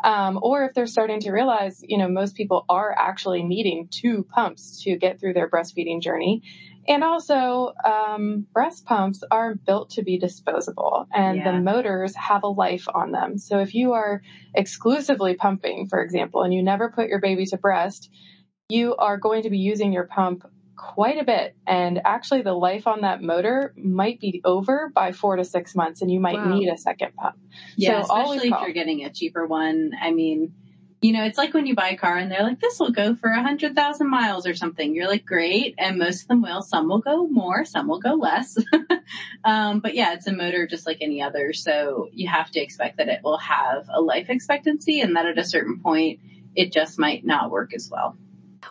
Um, 0.04 0.38
or 0.42 0.66
if 0.66 0.74
they're 0.74 0.86
starting 0.86 1.22
to 1.22 1.32
realize, 1.32 1.82
you 1.82 1.98
know, 1.98 2.10
most 2.10 2.36
people 2.36 2.66
are 2.68 2.94
actually 2.98 3.44
needing 3.44 3.88
two 3.90 4.24
pumps 4.24 4.84
to 4.84 4.98
get 4.98 5.20
through 5.20 5.34
their 5.34 5.50
breastfeeding 5.50 6.02
journey. 6.02 6.44
And 6.86 7.04
also, 7.04 7.74
um, 7.86 8.46
breast 8.52 8.86
pumps 8.86 9.24
are 9.32 9.56
built 9.56 9.92
to 9.92 10.04
be 10.04 10.20
disposable 10.20 11.08
and 11.14 11.38
yeah. 11.38 11.52
the 11.52 11.62
motors 11.62 12.14
have 12.16 12.44
a 12.44 12.48
life 12.48 12.88
on 12.94 13.12
them. 13.12 13.38
So 13.38 13.60
if 13.60 13.74
you 13.74 13.94
are 13.94 14.22
exclusively 14.54 15.36
pumping, 15.36 15.88
for 15.88 16.02
example, 16.02 16.42
and 16.44 16.54
you 16.54 16.62
never 16.62 16.90
put 16.90 17.08
your 17.08 17.22
baby 17.22 17.46
to 17.48 17.58
breast, 17.58 18.10
you 18.68 18.96
are 18.96 19.18
going 19.18 19.44
to 19.44 19.50
be 19.50 19.60
using 19.60 19.94
your 19.94 20.06
pump 20.06 20.44
quite 20.76 21.20
a 21.20 21.24
bit. 21.24 21.56
And 21.66 22.02
actually, 22.06 22.42
the 22.42 22.54
life 22.54 22.88
on 22.88 23.02
that 23.02 23.22
motor 23.22 23.74
might 23.78 24.20
be 24.20 24.42
over 24.44 24.92
by 24.94 25.12
four 25.12 25.36
to 25.36 25.44
six 25.44 25.76
months, 25.76 26.02
and 26.02 26.12
you 26.12 26.20
might 26.20 26.36
wow. 26.36 26.56
need 26.56 26.70
a 26.70 26.78
second 26.78 27.16
pump. 27.16 27.38
Yeah, 27.76 28.02
so 28.02 28.14
especially 28.14 28.50
if 28.50 28.62
you're 28.62 28.74
getting 28.74 29.04
a 29.06 29.12
cheaper 29.12 29.46
one. 29.46 29.92
I 30.00 30.12
mean, 30.12 30.54
you 31.04 31.12
know, 31.12 31.26
it's 31.26 31.38
like 31.38 31.54
when 31.54 31.66
you 31.66 31.76
buy 31.76 31.90
a 31.90 31.98
car 31.98 32.18
and 32.18 32.32
they're 32.32 32.44
like, 32.44 32.62
this 32.62 32.80
will 32.80 32.92
go 32.92 33.14
for 33.14 33.30
a 33.30 33.44
hundred 33.44 33.76
thousand 33.76 34.10
miles 34.10 34.48
or 34.48 34.56
something. 34.56 34.96
You're 34.96 35.10
like, 35.10 35.26
great. 35.26 35.76
And 35.78 35.98
most 35.98 36.22
of 36.22 36.28
them 36.30 36.42
will. 36.42 36.62
Some 36.62 36.88
will 36.88 37.00
go 37.00 37.28
more, 37.28 37.66
some 37.66 37.90
will 37.90 38.00
go 38.00 38.14
less. 38.14 38.58
um, 39.44 39.82
but 39.82 39.96
yeah, 39.96 40.14
it's 40.14 40.28
a 40.28 40.32
motor 40.32 40.66
just 40.66 40.88
like 40.88 41.00
any 41.02 41.22
other. 41.22 41.52
So 41.52 42.08
you 42.14 42.30
have 42.30 42.50
to 42.52 42.62
expect 42.62 42.98
that 42.98 43.10
it 43.10 43.20
will 43.22 43.38
have 43.38 43.90
a 43.94 44.00
life 44.02 44.30
expectancy 44.30 45.02
and 45.02 45.18
that 45.18 45.26
at 45.26 45.38
a 45.38 45.44
certain 45.44 45.82
point, 45.82 46.22
it 46.56 46.72
just 46.72 46.98
might 46.98 47.26
not 47.26 47.52
work 47.52 47.74
as 47.74 47.90
well. 47.92 48.16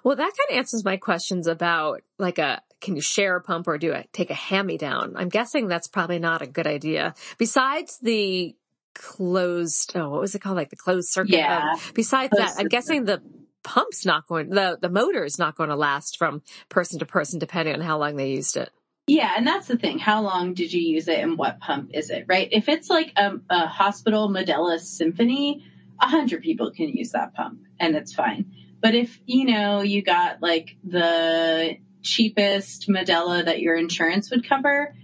Well, 0.04 0.16
that 0.16 0.22
kind 0.22 0.50
of 0.50 0.56
answers 0.56 0.84
my 0.84 0.96
questions 0.96 1.46
about 1.46 2.02
like 2.18 2.38
a, 2.38 2.62
can 2.80 2.96
you 2.96 3.02
share 3.02 3.36
a 3.36 3.40
pump 3.40 3.68
or 3.68 3.78
do 3.78 3.92
I 3.92 4.06
take 4.12 4.30
a 4.30 4.34
hand 4.34 4.66
me 4.66 4.76
down? 4.76 5.14
I'm 5.16 5.28
guessing 5.28 5.68
that's 5.68 5.86
probably 5.88 6.18
not 6.18 6.42
a 6.42 6.46
good 6.46 6.66
idea. 6.66 7.14
Besides 7.38 7.98
the 8.02 8.56
closed, 8.94 9.92
oh, 9.94 10.10
what 10.10 10.20
was 10.20 10.34
it 10.34 10.40
called? 10.40 10.56
Like 10.56 10.70
the 10.70 10.76
closed 10.76 11.08
circuit. 11.08 11.36
Yeah. 11.36 11.72
Um, 11.74 11.80
besides 11.94 12.30
closed 12.30 12.42
that, 12.42 12.50
circuit. 12.50 12.62
I'm 12.62 12.68
guessing 12.68 13.04
the 13.04 13.22
pump's 13.62 14.04
not 14.04 14.26
going, 14.26 14.50
the, 14.50 14.78
the 14.80 14.88
motor 14.90 15.24
is 15.24 15.38
not 15.38 15.56
going 15.56 15.68
to 15.68 15.76
last 15.76 16.18
from 16.18 16.42
person 16.68 16.98
to 16.98 17.06
person 17.06 17.38
depending 17.38 17.74
on 17.74 17.80
how 17.80 17.98
long 17.98 18.16
they 18.16 18.30
used 18.30 18.56
it. 18.56 18.70
Yeah, 19.06 19.34
and 19.36 19.46
that's 19.46 19.66
the 19.66 19.76
thing. 19.76 19.98
How 19.98 20.22
long 20.22 20.54
did 20.54 20.72
you 20.72 20.80
use 20.80 21.08
it 21.08 21.18
and 21.18 21.36
what 21.36 21.58
pump 21.60 21.90
is 21.92 22.10
it, 22.10 22.26
right? 22.28 22.48
If 22.50 22.68
it's 22.68 22.88
like 22.88 23.12
a, 23.16 23.32
a 23.50 23.66
hospital 23.66 24.28
Medela 24.28 24.78
Symphony, 24.78 25.64
a 26.00 26.06
hundred 26.06 26.42
people 26.42 26.70
can 26.72 26.88
use 26.88 27.10
that 27.10 27.34
pump 27.34 27.60
and 27.80 27.96
it's 27.96 28.12
fine. 28.12 28.52
But 28.82 28.96
if, 28.96 29.16
you 29.26 29.44
know, 29.44 29.80
you 29.80 30.02
got 30.02 30.42
like 30.42 30.76
the 30.82 31.76
cheapest 32.02 32.88
Medela 32.88 33.44
that 33.44 33.60
your 33.60 33.76
insurance 33.76 34.30
would 34.32 34.46
cover 34.46 34.94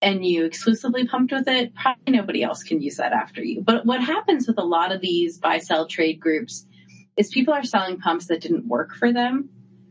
and 0.00 0.24
you 0.24 0.44
exclusively 0.44 1.08
pumped 1.08 1.32
with 1.32 1.48
it, 1.48 1.74
probably 1.74 2.12
nobody 2.12 2.44
else 2.44 2.62
can 2.62 2.80
use 2.80 2.98
that 2.98 3.12
after 3.12 3.42
you. 3.42 3.62
But 3.62 3.84
what 3.84 4.00
happens 4.00 4.46
with 4.46 4.58
a 4.58 4.64
lot 4.64 4.92
of 4.92 5.00
these 5.00 5.38
buy 5.38 5.58
sell 5.58 5.88
trade 5.88 6.20
groups 6.20 6.64
is 7.16 7.28
people 7.30 7.52
are 7.52 7.64
selling 7.64 7.98
pumps 7.98 8.26
that 8.26 8.42
didn't 8.42 8.68
work 8.68 8.94
for 8.94 9.12
them, 9.12 9.48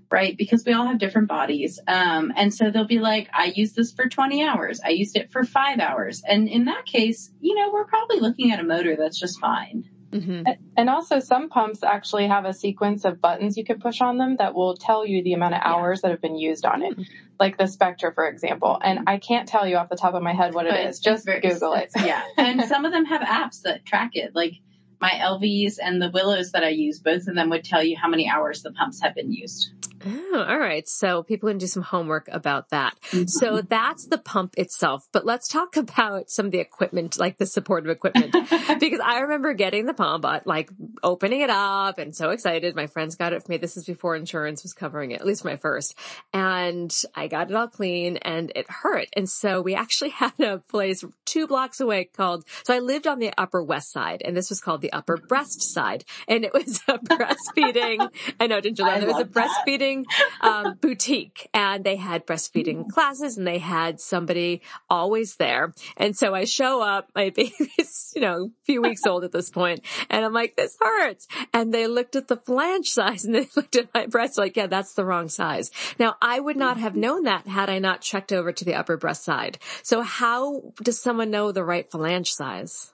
right? 0.09 0.37
Because 0.37 0.63
we 0.65 0.71
all 0.71 0.87
have 0.87 0.99
different 0.99 1.27
bodies. 1.27 1.77
Um, 1.85 2.31
and 2.37 2.53
so 2.53 2.71
they'll 2.71 2.87
be 2.87 2.99
like, 2.99 3.27
I 3.33 3.51
used 3.53 3.75
this 3.75 3.91
for 3.91 4.07
20 4.07 4.45
hours. 4.47 4.79
I 4.79 4.89
used 4.89 5.17
it 5.17 5.33
for 5.33 5.43
five 5.43 5.79
hours. 5.79 6.23
And 6.25 6.47
in 6.47 6.65
that 6.65 6.85
case, 6.85 7.29
you 7.41 7.55
know, 7.55 7.71
we're 7.73 7.85
probably 7.85 8.21
looking 8.21 8.53
at 8.53 8.61
a 8.61 8.63
motor 8.63 8.95
that's 8.95 9.19
just 9.19 9.41
fine. 9.41 9.89
Mm-hmm. 10.11 10.43
And 10.77 10.89
also, 10.89 11.19
some 11.19 11.49
pumps 11.49 11.83
actually 11.83 12.27
have 12.27 12.45
a 12.45 12.53
sequence 12.53 13.05
of 13.05 13.21
buttons 13.21 13.57
you 13.57 13.65
can 13.65 13.79
push 13.79 14.01
on 14.01 14.17
them 14.17 14.37
that 14.37 14.53
will 14.53 14.75
tell 14.75 15.05
you 15.05 15.23
the 15.23 15.33
amount 15.33 15.55
of 15.55 15.61
hours 15.63 15.99
yeah. 15.99 16.09
that 16.09 16.13
have 16.13 16.21
been 16.21 16.37
used 16.37 16.65
on 16.65 16.83
it, 16.83 16.93
mm-hmm. 16.93 17.03
like 17.39 17.57
the 17.57 17.67
Spectra, 17.67 18.13
for 18.13 18.27
example. 18.27 18.79
And 18.81 19.07
I 19.07 19.17
can't 19.17 19.47
tell 19.47 19.67
you 19.67 19.77
off 19.77 19.89
the 19.89 19.97
top 19.97 20.13
of 20.13 20.23
my 20.23 20.33
head 20.33 20.53
what 20.53 20.65
but 20.65 20.75
it 20.75 20.89
is. 20.89 20.99
Just 20.99 21.25
very, 21.25 21.41
Google 21.41 21.73
it. 21.73 21.91
Yeah. 21.95 22.23
and 22.37 22.63
some 22.63 22.85
of 22.85 22.91
them 22.91 23.05
have 23.05 23.21
apps 23.21 23.63
that 23.63 23.85
track 23.85 24.11
it. 24.13 24.35
Like 24.35 24.53
my 25.01 25.09
Elvies 25.09 25.77
and 25.81 26.01
the 26.01 26.09
Willows 26.09 26.51
that 26.51 26.63
I 26.63 26.69
use, 26.69 26.99
both 26.99 27.27
of 27.27 27.35
them 27.35 27.49
would 27.49 27.63
tell 27.63 27.83
you 27.83 27.97
how 27.97 28.07
many 28.07 28.29
hours 28.29 28.63
the 28.63 28.71
pumps 28.71 29.01
have 29.01 29.15
been 29.15 29.31
used. 29.31 29.71
Oh, 30.05 30.45
all 30.47 30.59
right. 30.59 30.87
So 30.87 31.23
people 31.23 31.49
can 31.49 31.57
do 31.57 31.67
some 31.67 31.81
homework 31.81 32.27
about 32.31 32.69
that. 32.69 32.95
Mm-hmm. 33.09 33.25
So 33.27 33.61
that's 33.61 34.05
the 34.05 34.17
pump 34.17 34.53
itself. 34.57 35.07
But 35.11 35.25
let's 35.25 35.47
talk 35.47 35.77
about 35.77 36.29
some 36.29 36.47
of 36.47 36.51
the 36.51 36.59
equipment, 36.59 37.17
like 37.17 37.37
the 37.37 37.45
supportive 37.45 37.89
equipment, 37.89 38.31
because 38.79 38.99
I 39.03 39.19
remember 39.19 39.53
getting 39.53 39.85
the 39.85 39.93
pump, 39.93 40.21
but 40.21 40.45
like 40.45 40.69
opening 41.03 41.41
it 41.41 41.49
up 41.49 41.97
and 41.97 42.15
so 42.15 42.29
excited. 42.29 42.75
My 42.75 42.87
friends 42.87 43.15
got 43.15 43.33
it 43.33 43.43
for 43.43 43.51
me. 43.51 43.57
This 43.57 43.77
is 43.77 43.85
before 43.85 44.15
insurance 44.15 44.63
was 44.63 44.73
covering 44.73 45.11
it, 45.11 45.21
at 45.21 45.25
least 45.25 45.43
my 45.43 45.57
first. 45.57 45.97
And 46.33 46.93
I 47.15 47.27
got 47.27 47.49
it 47.49 47.55
all 47.55 47.67
clean 47.67 48.17
and 48.17 48.51
it 48.55 48.69
hurt. 48.69 49.07
And 49.13 49.29
so 49.29 49.61
we 49.61 49.75
actually 49.75 50.09
had 50.11 50.39
a 50.39 50.59
place 50.59 51.03
two 51.25 51.47
blocks 51.47 51.79
away 51.79 52.05
called, 52.05 52.45
so 52.63 52.73
I 52.73 52.79
lived 52.79 53.07
on 53.07 53.19
the 53.19 53.31
upper 53.37 53.63
west 53.63 53.91
side 53.91 54.21
and 54.23 54.37
this 54.37 54.49
was 54.49 54.61
called 54.61 54.81
the 54.81 54.93
upper 54.93 55.17
breast 55.17 55.61
side. 55.73 56.03
And 56.27 56.45
it 56.45 56.53
was 56.53 56.81
a 56.87 56.99
breastfeeding. 56.99 58.09
I 58.39 58.47
know, 58.47 58.61
didn't 58.61 58.79
you 58.79 58.85
know? 58.85 58.99
There 58.99 59.09
was 59.09 59.21
a 59.21 59.25
breastfeeding 59.25 59.94
breastfeeding 60.03 60.05
um, 60.41 60.77
boutique 60.81 61.49
and 61.53 61.83
they 61.83 61.95
had 61.95 62.25
breastfeeding 62.25 62.89
classes 62.89 63.37
and 63.37 63.47
they 63.47 63.59
had 63.59 63.99
somebody 63.99 64.61
always 64.89 65.35
there. 65.35 65.73
And 65.97 66.15
so 66.15 66.33
I 66.33 66.45
show 66.45 66.81
up, 66.81 67.09
my 67.15 67.29
baby's, 67.35 68.11
you 68.15 68.21
know, 68.21 68.45
a 68.45 68.65
few 68.65 68.81
weeks 68.81 69.05
old 69.05 69.23
at 69.23 69.31
this 69.31 69.49
point, 69.49 69.81
and 70.09 70.25
I'm 70.25 70.33
like, 70.33 70.55
this 70.55 70.77
hurts. 70.79 71.27
And 71.53 71.73
they 71.73 71.87
looked 71.87 72.15
at 72.15 72.27
the 72.27 72.37
flange 72.37 72.89
size 72.89 73.25
and 73.25 73.35
they 73.35 73.47
looked 73.55 73.75
at 73.75 73.93
my 73.93 74.07
breast 74.07 74.37
like, 74.37 74.57
yeah, 74.57 74.67
that's 74.67 74.93
the 74.93 75.05
wrong 75.05 75.29
size. 75.29 75.71
Now 75.99 76.15
I 76.21 76.39
would 76.39 76.57
not 76.57 76.77
have 76.77 76.95
known 76.95 77.23
that 77.23 77.47
had 77.47 77.69
I 77.69 77.79
not 77.79 78.01
checked 78.01 78.33
over 78.33 78.51
to 78.51 78.65
the 78.65 78.75
upper 78.75 78.97
breast 78.97 79.23
side. 79.23 79.59
So 79.83 80.01
how 80.01 80.73
does 80.81 80.99
someone 80.99 81.31
know 81.31 81.51
the 81.51 81.63
right 81.63 81.89
flange 81.89 82.33
size? 82.33 82.91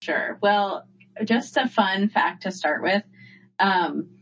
Sure. 0.00 0.38
Well, 0.40 0.86
just 1.24 1.56
a 1.56 1.68
fun 1.68 2.08
fact 2.08 2.44
to 2.44 2.52
start 2.52 2.82
with. 2.82 3.02
Um, 3.58 4.17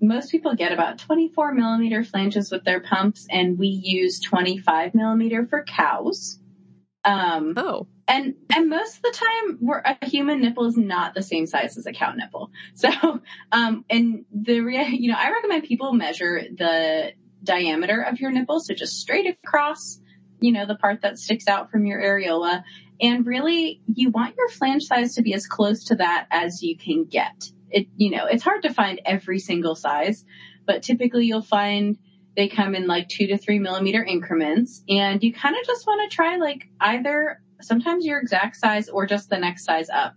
most 0.00 0.30
people 0.30 0.54
get 0.54 0.72
about 0.72 0.98
24 0.98 1.52
millimeter 1.52 2.04
flanges 2.04 2.50
with 2.50 2.64
their 2.64 2.80
pumps, 2.80 3.26
and 3.30 3.58
we 3.58 3.68
use 3.68 4.20
25 4.20 4.94
millimeter 4.94 5.46
for 5.46 5.64
cows. 5.64 6.38
Um, 7.04 7.54
oh. 7.56 7.86
And, 8.06 8.34
and 8.54 8.68
most 8.68 8.96
of 8.96 9.02
the 9.02 9.12
time, 9.12 9.58
we're, 9.60 9.82
a 9.84 10.06
human 10.06 10.40
nipple 10.40 10.66
is 10.66 10.76
not 10.76 11.14
the 11.14 11.22
same 11.22 11.46
size 11.46 11.76
as 11.76 11.86
a 11.86 11.92
cow 11.92 12.12
nipple. 12.14 12.50
So, 12.74 13.20
um, 13.52 13.84
and 13.90 14.24
the, 14.32 14.60
rea- 14.60 14.88
you 14.90 15.10
know, 15.10 15.18
I 15.18 15.30
recommend 15.30 15.64
people 15.64 15.92
measure 15.92 16.42
the 16.56 17.12
diameter 17.42 18.02
of 18.02 18.20
your 18.20 18.30
nipple. 18.30 18.60
So 18.60 18.74
just 18.74 19.00
straight 19.00 19.26
across, 19.26 20.00
you 20.40 20.52
know, 20.52 20.66
the 20.66 20.76
part 20.76 21.02
that 21.02 21.18
sticks 21.18 21.48
out 21.48 21.70
from 21.70 21.86
your 21.86 22.00
areola. 22.00 22.62
And 23.00 23.26
really, 23.26 23.80
you 23.86 24.10
want 24.10 24.36
your 24.36 24.48
flange 24.48 24.84
size 24.84 25.16
to 25.16 25.22
be 25.22 25.34
as 25.34 25.46
close 25.46 25.84
to 25.84 25.96
that 25.96 26.26
as 26.30 26.62
you 26.62 26.76
can 26.76 27.04
get 27.04 27.50
it, 27.70 27.88
you 27.96 28.10
know, 28.10 28.26
it's 28.26 28.42
hard 28.42 28.62
to 28.62 28.72
find 28.72 29.00
every 29.04 29.38
single 29.38 29.74
size, 29.74 30.24
but 30.66 30.82
typically 30.82 31.26
you'll 31.26 31.42
find 31.42 31.98
they 32.36 32.48
come 32.48 32.74
in 32.74 32.86
like 32.86 33.08
two 33.08 33.26
to 33.26 33.38
three 33.38 33.58
millimeter 33.58 34.02
increments 34.04 34.82
and 34.88 35.22
you 35.22 35.32
kind 35.32 35.56
of 35.60 35.66
just 35.66 35.86
want 35.86 36.08
to 36.08 36.14
try 36.14 36.36
like 36.36 36.68
either 36.80 37.40
sometimes 37.60 38.06
your 38.06 38.20
exact 38.20 38.56
size 38.56 38.88
or 38.88 39.06
just 39.06 39.28
the 39.28 39.38
next 39.38 39.64
size 39.64 39.90
up 39.90 40.14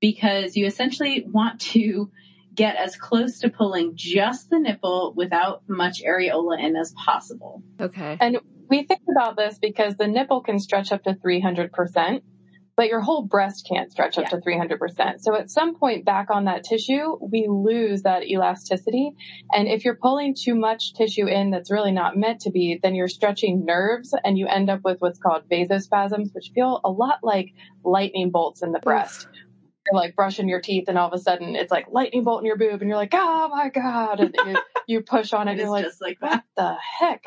because 0.00 0.56
you 0.56 0.66
essentially 0.66 1.24
want 1.26 1.60
to 1.60 2.10
get 2.54 2.76
as 2.76 2.96
close 2.96 3.40
to 3.40 3.50
pulling 3.50 3.92
just 3.96 4.48
the 4.48 4.58
nipple 4.58 5.12
without 5.16 5.62
much 5.68 6.02
areola 6.02 6.58
in 6.58 6.76
as 6.76 6.92
possible. 6.92 7.62
Okay. 7.80 8.16
And 8.20 8.38
we 8.68 8.84
think 8.84 9.02
about 9.10 9.36
this 9.36 9.58
because 9.58 9.96
the 9.96 10.06
nipple 10.06 10.40
can 10.42 10.58
stretch 10.58 10.92
up 10.92 11.02
to 11.04 11.14
300% 11.14 12.22
but 12.76 12.88
your 12.88 13.00
whole 13.00 13.22
breast 13.22 13.66
can't 13.66 13.90
stretch 13.90 14.18
up 14.18 14.24
yeah. 14.24 14.38
to 14.38 14.38
300%. 14.38 15.20
So 15.20 15.34
at 15.34 15.50
some 15.50 15.74
point 15.76 16.04
back 16.04 16.28
on 16.30 16.44
that 16.44 16.62
tissue, 16.64 17.16
we 17.20 17.46
lose 17.48 18.02
that 18.02 18.24
elasticity. 18.24 19.12
And 19.50 19.66
if 19.66 19.84
you're 19.84 19.96
pulling 19.96 20.34
too 20.34 20.54
much 20.54 20.94
tissue 20.94 21.26
in 21.26 21.50
that's 21.50 21.70
really 21.70 21.92
not 21.92 22.16
meant 22.16 22.40
to 22.42 22.50
be, 22.50 22.78
then 22.82 22.94
you're 22.94 23.08
stretching 23.08 23.64
nerves 23.64 24.14
and 24.24 24.36
you 24.36 24.46
end 24.46 24.68
up 24.68 24.84
with 24.84 25.00
what's 25.00 25.18
called 25.18 25.48
vasospasms, 25.50 26.34
which 26.34 26.50
feel 26.54 26.80
a 26.84 26.90
lot 26.90 27.20
like 27.22 27.54
lightning 27.82 28.30
bolts 28.30 28.62
in 28.62 28.72
the 28.72 28.80
breast. 28.80 29.26
You're 29.90 30.00
like 30.00 30.16
brushing 30.16 30.48
your 30.48 30.60
teeth 30.60 30.84
and 30.88 30.98
all 30.98 31.08
of 31.08 31.14
a 31.14 31.18
sudden 31.18 31.56
it's 31.56 31.70
like 31.70 31.86
lightning 31.90 32.24
bolt 32.24 32.40
in 32.40 32.46
your 32.46 32.56
boob 32.56 32.80
and 32.80 32.88
you're 32.88 32.96
like, 32.96 33.14
oh 33.14 33.48
my 33.48 33.68
God. 33.68 34.20
And 34.20 34.34
you, 34.46 34.56
you 34.86 35.00
push 35.02 35.32
on 35.32 35.48
it, 35.48 35.52
and 35.52 35.60
you're 35.60 35.70
like, 35.70 35.86
like 36.00 36.20
what 36.20 36.42
the 36.56 36.74
heck? 36.98 37.22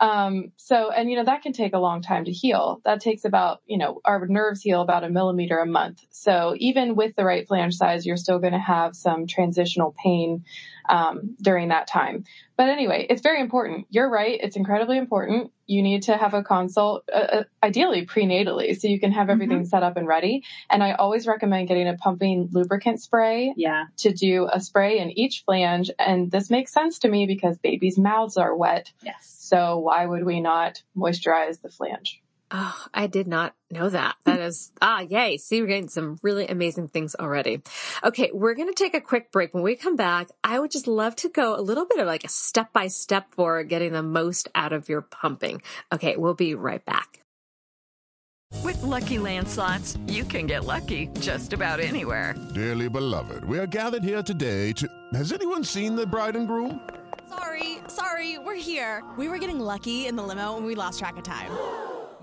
Um, 0.00 0.52
so, 0.56 0.90
and 0.90 1.08
you 1.08 1.16
know, 1.16 1.24
that 1.24 1.42
can 1.42 1.52
take 1.52 1.72
a 1.72 1.78
long 1.78 2.02
time 2.02 2.24
to 2.24 2.32
heal. 2.32 2.80
That 2.84 3.00
takes 3.00 3.24
about, 3.24 3.62
you 3.66 3.78
know, 3.78 4.00
our 4.04 4.26
nerves 4.26 4.60
heal 4.60 4.80
about 4.80 5.04
a 5.04 5.08
millimeter 5.08 5.58
a 5.58 5.66
month. 5.66 6.02
So 6.10 6.54
even 6.58 6.96
with 6.96 7.14
the 7.16 7.24
right 7.24 7.46
flange 7.46 7.74
size, 7.74 8.04
you're 8.04 8.16
still 8.16 8.38
going 8.38 8.52
to 8.52 8.58
have 8.58 8.96
some 8.96 9.26
transitional 9.26 9.94
pain, 10.02 10.44
um, 10.88 11.36
during 11.40 11.68
that 11.68 11.86
time. 11.86 12.24
But 12.56 12.68
anyway, 12.68 13.06
it's 13.08 13.22
very 13.22 13.40
important. 13.40 13.86
You're 13.90 14.08
right. 14.08 14.38
It's 14.40 14.56
incredibly 14.56 14.96
important. 14.96 15.50
You 15.66 15.82
need 15.82 16.04
to 16.04 16.16
have 16.16 16.34
a 16.34 16.42
consult, 16.42 17.08
uh, 17.12 17.16
uh 17.16 17.42
ideally 17.62 18.06
prenatally, 18.06 18.78
so 18.78 18.88
you 18.88 19.00
can 19.00 19.12
have 19.12 19.30
everything 19.30 19.58
mm-hmm. 19.58 19.66
set 19.66 19.82
up 19.82 19.96
and 19.96 20.06
ready. 20.06 20.44
And 20.70 20.82
I 20.82 20.92
always 20.92 21.26
recommend 21.26 21.68
getting 21.68 21.88
a 21.88 21.94
pumping 21.94 22.48
lubricant 22.52 23.00
spray. 23.00 23.54
Yeah. 23.56 23.86
To 23.98 24.12
do 24.12 24.48
a 24.52 24.60
spray 24.60 24.98
in 24.98 25.10
each 25.18 25.42
flange. 25.44 25.90
And 25.98 26.30
this 26.30 26.50
makes 26.50 26.72
sense 26.72 27.00
to 27.00 27.08
me 27.08 27.26
because 27.26 27.58
babies' 27.58 27.98
mouths 27.98 28.36
are 28.36 28.54
wet. 28.54 28.92
Yes. 29.02 29.34
So 29.40 29.78
why 29.78 30.06
would 30.06 30.24
we 30.24 30.40
not 30.40 30.82
moisturize 30.96 31.60
the 31.60 31.70
flange? 31.70 32.22
Oh, 32.56 32.86
I 32.94 33.08
did 33.08 33.26
not 33.26 33.52
know 33.68 33.88
that. 33.88 34.14
That 34.26 34.38
is, 34.38 34.70
ah, 34.80 35.00
yay. 35.00 35.38
See, 35.38 35.60
we're 35.60 35.66
getting 35.66 35.88
some 35.88 36.20
really 36.22 36.46
amazing 36.46 36.86
things 36.86 37.16
already. 37.16 37.62
Okay. 38.04 38.30
We're 38.32 38.54
going 38.54 38.68
to 38.68 38.74
take 38.74 38.94
a 38.94 39.00
quick 39.00 39.32
break. 39.32 39.52
When 39.52 39.64
we 39.64 39.74
come 39.74 39.96
back, 39.96 40.28
I 40.44 40.60
would 40.60 40.70
just 40.70 40.86
love 40.86 41.16
to 41.16 41.28
go 41.28 41.58
a 41.58 41.60
little 41.60 41.84
bit 41.84 41.98
of 41.98 42.06
like 42.06 42.22
a 42.22 42.28
step 42.28 42.72
by 42.72 42.86
step 42.86 43.34
for 43.34 43.64
getting 43.64 43.92
the 43.92 44.04
most 44.04 44.48
out 44.54 44.72
of 44.72 44.88
your 44.88 45.00
pumping. 45.02 45.62
Okay. 45.92 46.16
We'll 46.16 46.34
be 46.34 46.54
right 46.54 46.84
back. 46.84 47.22
With 48.62 48.80
lucky 48.84 49.18
landslots, 49.18 49.98
you 50.08 50.22
can 50.22 50.46
get 50.46 50.64
lucky 50.64 51.08
just 51.18 51.52
about 51.52 51.80
anywhere. 51.80 52.36
Dearly 52.54 52.88
beloved, 52.88 53.44
we 53.46 53.58
are 53.58 53.66
gathered 53.66 54.04
here 54.04 54.22
today 54.22 54.72
to, 54.74 54.88
has 55.12 55.32
anyone 55.32 55.64
seen 55.64 55.96
the 55.96 56.06
bride 56.06 56.36
and 56.36 56.46
groom? 56.46 56.80
Sorry, 57.28 57.78
sorry, 57.88 58.38
we're 58.38 58.54
here. 58.54 59.02
We 59.18 59.26
were 59.26 59.38
getting 59.38 59.58
lucky 59.58 60.06
in 60.06 60.14
the 60.14 60.22
limo 60.22 60.56
and 60.56 60.64
we 60.64 60.76
lost 60.76 61.00
track 61.00 61.16
of 61.16 61.24
time. 61.24 61.50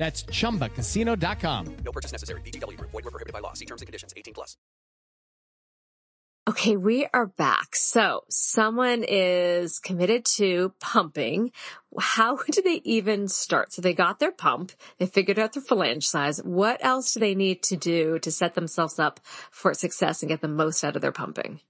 That's 0.00 0.22
ChumbaCasino.com. 0.22 1.76
No 1.84 1.92
purchase 1.92 2.10
necessary. 2.10 2.40
VGW. 2.40 2.80
Void 2.80 3.04
were 3.04 3.10
prohibited 3.10 3.34
by 3.34 3.40
law. 3.40 3.52
See 3.52 3.66
terms 3.66 3.82
and 3.82 3.86
conditions. 3.86 4.14
18 4.16 4.32
plus. 4.32 4.56
Okay, 6.48 6.74
we 6.74 7.06
are 7.12 7.26
back. 7.26 7.76
So 7.76 8.22
someone 8.30 9.04
is 9.06 9.78
committed 9.78 10.24
to 10.36 10.72
pumping. 10.80 11.52
How 11.98 12.36
do 12.50 12.62
they 12.62 12.80
even 12.82 13.28
start? 13.28 13.74
So 13.74 13.82
they 13.82 13.92
got 13.92 14.18
their 14.20 14.32
pump. 14.32 14.72
They 14.96 15.04
figured 15.04 15.38
out 15.38 15.52
their 15.52 15.62
flange 15.62 16.08
size. 16.08 16.38
What 16.38 16.82
else 16.82 17.12
do 17.12 17.20
they 17.20 17.34
need 17.34 17.62
to 17.64 17.76
do 17.76 18.18
to 18.20 18.32
set 18.32 18.54
themselves 18.54 18.98
up 18.98 19.20
for 19.50 19.74
success 19.74 20.22
and 20.22 20.30
get 20.30 20.40
the 20.40 20.48
most 20.48 20.82
out 20.82 20.96
of 20.96 21.02
their 21.02 21.12
pumping? 21.12 21.60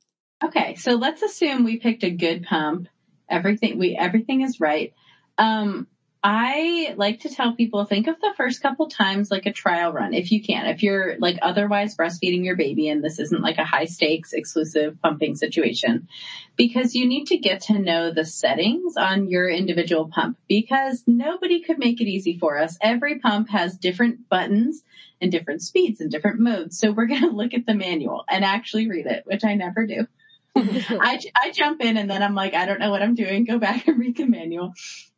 Okay, 0.42 0.76
so 0.76 0.92
let's 0.92 1.22
assume 1.22 1.64
we 1.64 1.78
picked 1.80 2.04
a 2.04 2.10
good 2.10 2.44
pump. 2.44 2.86
Everything 3.28 3.76
we 3.76 3.96
everything 3.96 4.42
is 4.42 4.60
right. 4.60 4.94
Um, 5.36 5.88
I 6.22 6.94
like 6.98 7.20
to 7.20 7.30
tell 7.30 7.54
people 7.54 7.86
think 7.86 8.06
of 8.06 8.20
the 8.20 8.34
first 8.36 8.60
couple 8.60 8.88
times 8.88 9.30
like 9.30 9.46
a 9.46 9.52
trial 9.52 9.90
run 9.90 10.12
if 10.12 10.30
you 10.32 10.42
can. 10.42 10.66
If 10.66 10.82
you're 10.82 11.18
like 11.18 11.38
otherwise 11.40 11.96
breastfeeding 11.96 12.44
your 12.44 12.56
baby 12.56 12.88
and 12.90 13.02
this 13.02 13.18
isn't 13.18 13.40
like 13.40 13.56
a 13.56 13.64
high 13.64 13.86
stakes 13.86 14.34
exclusive 14.34 15.00
pumping 15.00 15.34
situation 15.34 16.08
because 16.56 16.94
you 16.94 17.08
need 17.08 17.28
to 17.28 17.38
get 17.38 17.62
to 17.62 17.78
know 17.78 18.12
the 18.12 18.26
settings 18.26 18.98
on 18.98 19.30
your 19.30 19.48
individual 19.48 20.08
pump 20.08 20.36
because 20.46 21.02
nobody 21.06 21.62
could 21.62 21.78
make 21.78 22.02
it 22.02 22.08
easy 22.08 22.36
for 22.38 22.58
us. 22.58 22.76
Every 22.82 23.18
pump 23.18 23.48
has 23.48 23.78
different 23.78 24.28
buttons 24.28 24.82
and 25.22 25.32
different 25.32 25.62
speeds 25.62 26.02
and 26.02 26.10
different 26.10 26.38
modes. 26.38 26.78
So 26.78 26.92
we're 26.92 27.06
going 27.06 27.22
to 27.30 27.30
look 27.30 27.54
at 27.54 27.64
the 27.64 27.74
manual 27.74 28.24
and 28.28 28.44
actually 28.44 28.90
read 28.90 29.06
it, 29.06 29.22
which 29.24 29.44
I 29.44 29.54
never 29.54 29.86
do. 29.86 30.06
I, 30.56 31.20
I 31.36 31.50
jump 31.52 31.80
in 31.80 31.96
and 31.96 32.10
then 32.10 32.22
I'm 32.22 32.34
like, 32.34 32.54
I 32.54 32.66
don't 32.66 32.80
know 32.80 32.90
what 32.90 33.02
I'm 33.02 33.14
doing. 33.14 33.44
Go 33.44 33.58
back 33.58 33.86
and 33.86 33.98
read 33.98 34.16
the 34.16 34.26
manual. 34.26 34.72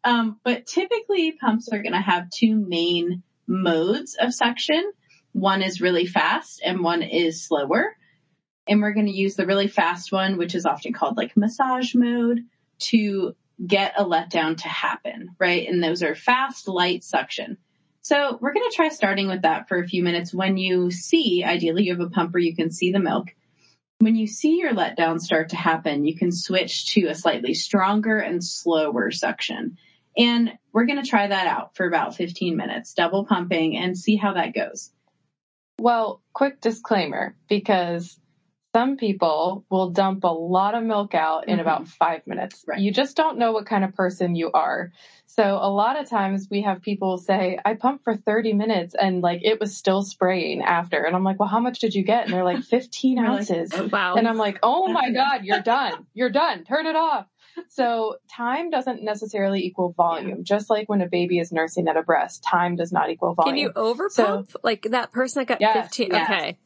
Um, 0.04 0.38
but 0.44 0.66
typically 0.66 1.32
pumps 1.32 1.68
are 1.72 1.82
going 1.82 1.92
to 1.92 2.00
have 2.00 2.30
two 2.30 2.54
main 2.54 3.22
modes 3.46 4.16
of 4.20 4.34
suction. 4.34 4.92
One 5.32 5.62
is 5.62 5.80
really 5.80 6.06
fast 6.06 6.60
and 6.64 6.80
one 6.80 7.02
is 7.02 7.44
slower. 7.44 7.96
And 8.68 8.80
we're 8.80 8.92
going 8.92 9.06
to 9.06 9.12
use 9.12 9.34
the 9.34 9.46
really 9.46 9.68
fast 9.68 10.12
one, 10.12 10.38
which 10.38 10.54
is 10.54 10.66
often 10.66 10.92
called 10.92 11.16
like 11.16 11.36
massage 11.36 11.94
mode 11.94 12.40
to 12.78 13.34
get 13.64 13.94
a 13.98 14.04
letdown 14.04 14.56
to 14.58 14.68
happen, 14.68 15.30
right? 15.38 15.66
And 15.68 15.82
those 15.82 16.02
are 16.02 16.14
fast, 16.14 16.68
light 16.68 17.04
suction. 17.04 17.58
So 18.02 18.36
we're 18.40 18.52
going 18.52 18.68
to 18.68 18.76
try 18.76 18.88
starting 18.88 19.28
with 19.28 19.42
that 19.42 19.68
for 19.68 19.78
a 19.78 19.86
few 19.86 20.02
minutes. 20.02 20.34
When 20.34 20.56
you 20.56 20.90
see, 20.90 21.44
ideally 21.44 21.84
you 21.84 21.92
have 21.92 22.00
a 22.00 22.10
pump 22.10 22.32
where 22.32 22.42
you 22.42 22.54
can 22.54 22.70
see 22.70 22.92
the 22.92 22.98
milk 22.98 23.28
when 24.04 24.16
you 24.16 24.26
see 24.26 24.58
your 24.58 24.72
letdown 24.72 25.20
start 25.20 25.50
to 25.50 25.56
happen, 25.56 26.04
you 26.04 26.16
can 26.16 26.32
switch 26.32 26.94
to 26.94 27.06
a 27.06 27.14
slightly 27.14 27.54
stronger 27.54 28.18
and 28.18 28.42
slower 28.42 29.10
suction. 29.10 29.76
And 30.16 30.52
we're 30.72 30.86
going 30.86 31.02
to 31.02 31.08
try 31.08 31.28
that 31.28 31.46
out 31.46 31.76
for 31.76 31.86
about 31.86 32.16
15 32.16 32.56
minutes, 32.56 32.94
double 32.94 33.24
pumping 33.24 33.76
and 33.76 33.96
see 33.96 34.16
how 34.16 34.34
that 34.34 34.54
goes. 34.54 34.90
Well, 35.78 36.20
quick 36.32 36.60
disclaimer 36.60 37.36
because 37.48 38.18
some 38.72 38.96
people 38.96 39.64
will 39.70 39.90
dump 39.90 40.24
a 40.24 40.28
lot 40.28 40.74
of 40.74 40.82
milk 40.82 41.14
out 41.14 41.46
in 41.46 41.54
mm-hmm. 41.54 41.60
about 41.60 41.88
five 41.88 42.26
minutes. 42.26 42.64
Right. 42.66 42.80
You 42.80 42.90
just 42.90 43.16
don't 43.16 43.38
know 43.38 43.52
what 43.52 43.66
kind 43.66 43.84
of 43.84 43.94
person 43.94 44.34
you 44.34 44.50
are. 44.52 44.92
So 45.26 45.42
a 45.42 45.70
lot 45.70 45.98
of 45.98 46.08
times 46.08 46.48
we 46.50 46.62
have 46.62 46.82
people 46.82 47.18
say, 47.18 47.58
I 47.64 47.74
pumped 47.74 48.04
for 48.04 48.16
30 48.16 48.54
minutes 48.54 48.94
and 48.98 49.22
like 49.22 49.40
it 49.42 49.60
was 49.60 49.76
still 49.76 50.02
spraying 50.02 50.62
after. 50.62 51.04
And 51.04 51.14
I'm 51.14 51.24
like, 51.24 51.38
well, 51.38 51.48
how 51.48 51.60
much 51.60 51.80
did 51.80 51.94
you 51.94 52.02
get? 52.02 52.24
And 52.24 52.32
they're 52.32 52.44
like 52.44 52.64
15 52.64 53.18
ounces. 53.18 53.72
Like, 53.72 53.82
oh, 53.82 53.88
wow. 53.92 54.14
And 54.14 54.26
I'm 54.26 54.38
like, 54.38 54.58
oh 54.62 54.88
my 54.88 55.10
God, 55.14 55.44
you're 55.44 55.62
done. 55.62 56.06
You're 56.14 56.30
done. 56.30 56.64
Turn 56.64 56.86
it 56.86 56.96
off. 56.96 57.26
So 57.68 58.16
time 58.34 58.70
doesn't 58.70 59.02
necessarily 59.02 59.60
equal 59.60 59.92
volume. 59.92 60.28
Yeah. 60.38 60.42
Just 60.42 60.70
like 60.70 60.88
when 60.88 61.02
a 61.02 61.08
baby 61.08 61.38
is 61.38 61.52
nursing 61.52 61.88
at 61.88 61.98
a 61.98 62.02
breast, 62.02 62.42
time 62.42 62.76
does 62.76 62.92
not 62.92 63.10
equal 63.10 63.34
volume. 63.34 63.54
Can 63.54 63.62
you 63.62 63.72
over 63.76 64.08
pump? 64.08 64.50
So, 64.50 64.60
like 64.62 64.86
that 64.90 65.12
person 65.12 65.40
that 65.40 65.48
got 65.48 65.60
yes, 65.60 65.88
15? 65.88 66.08
Yes. 66.10 66.30
Okay. 66.30 66.58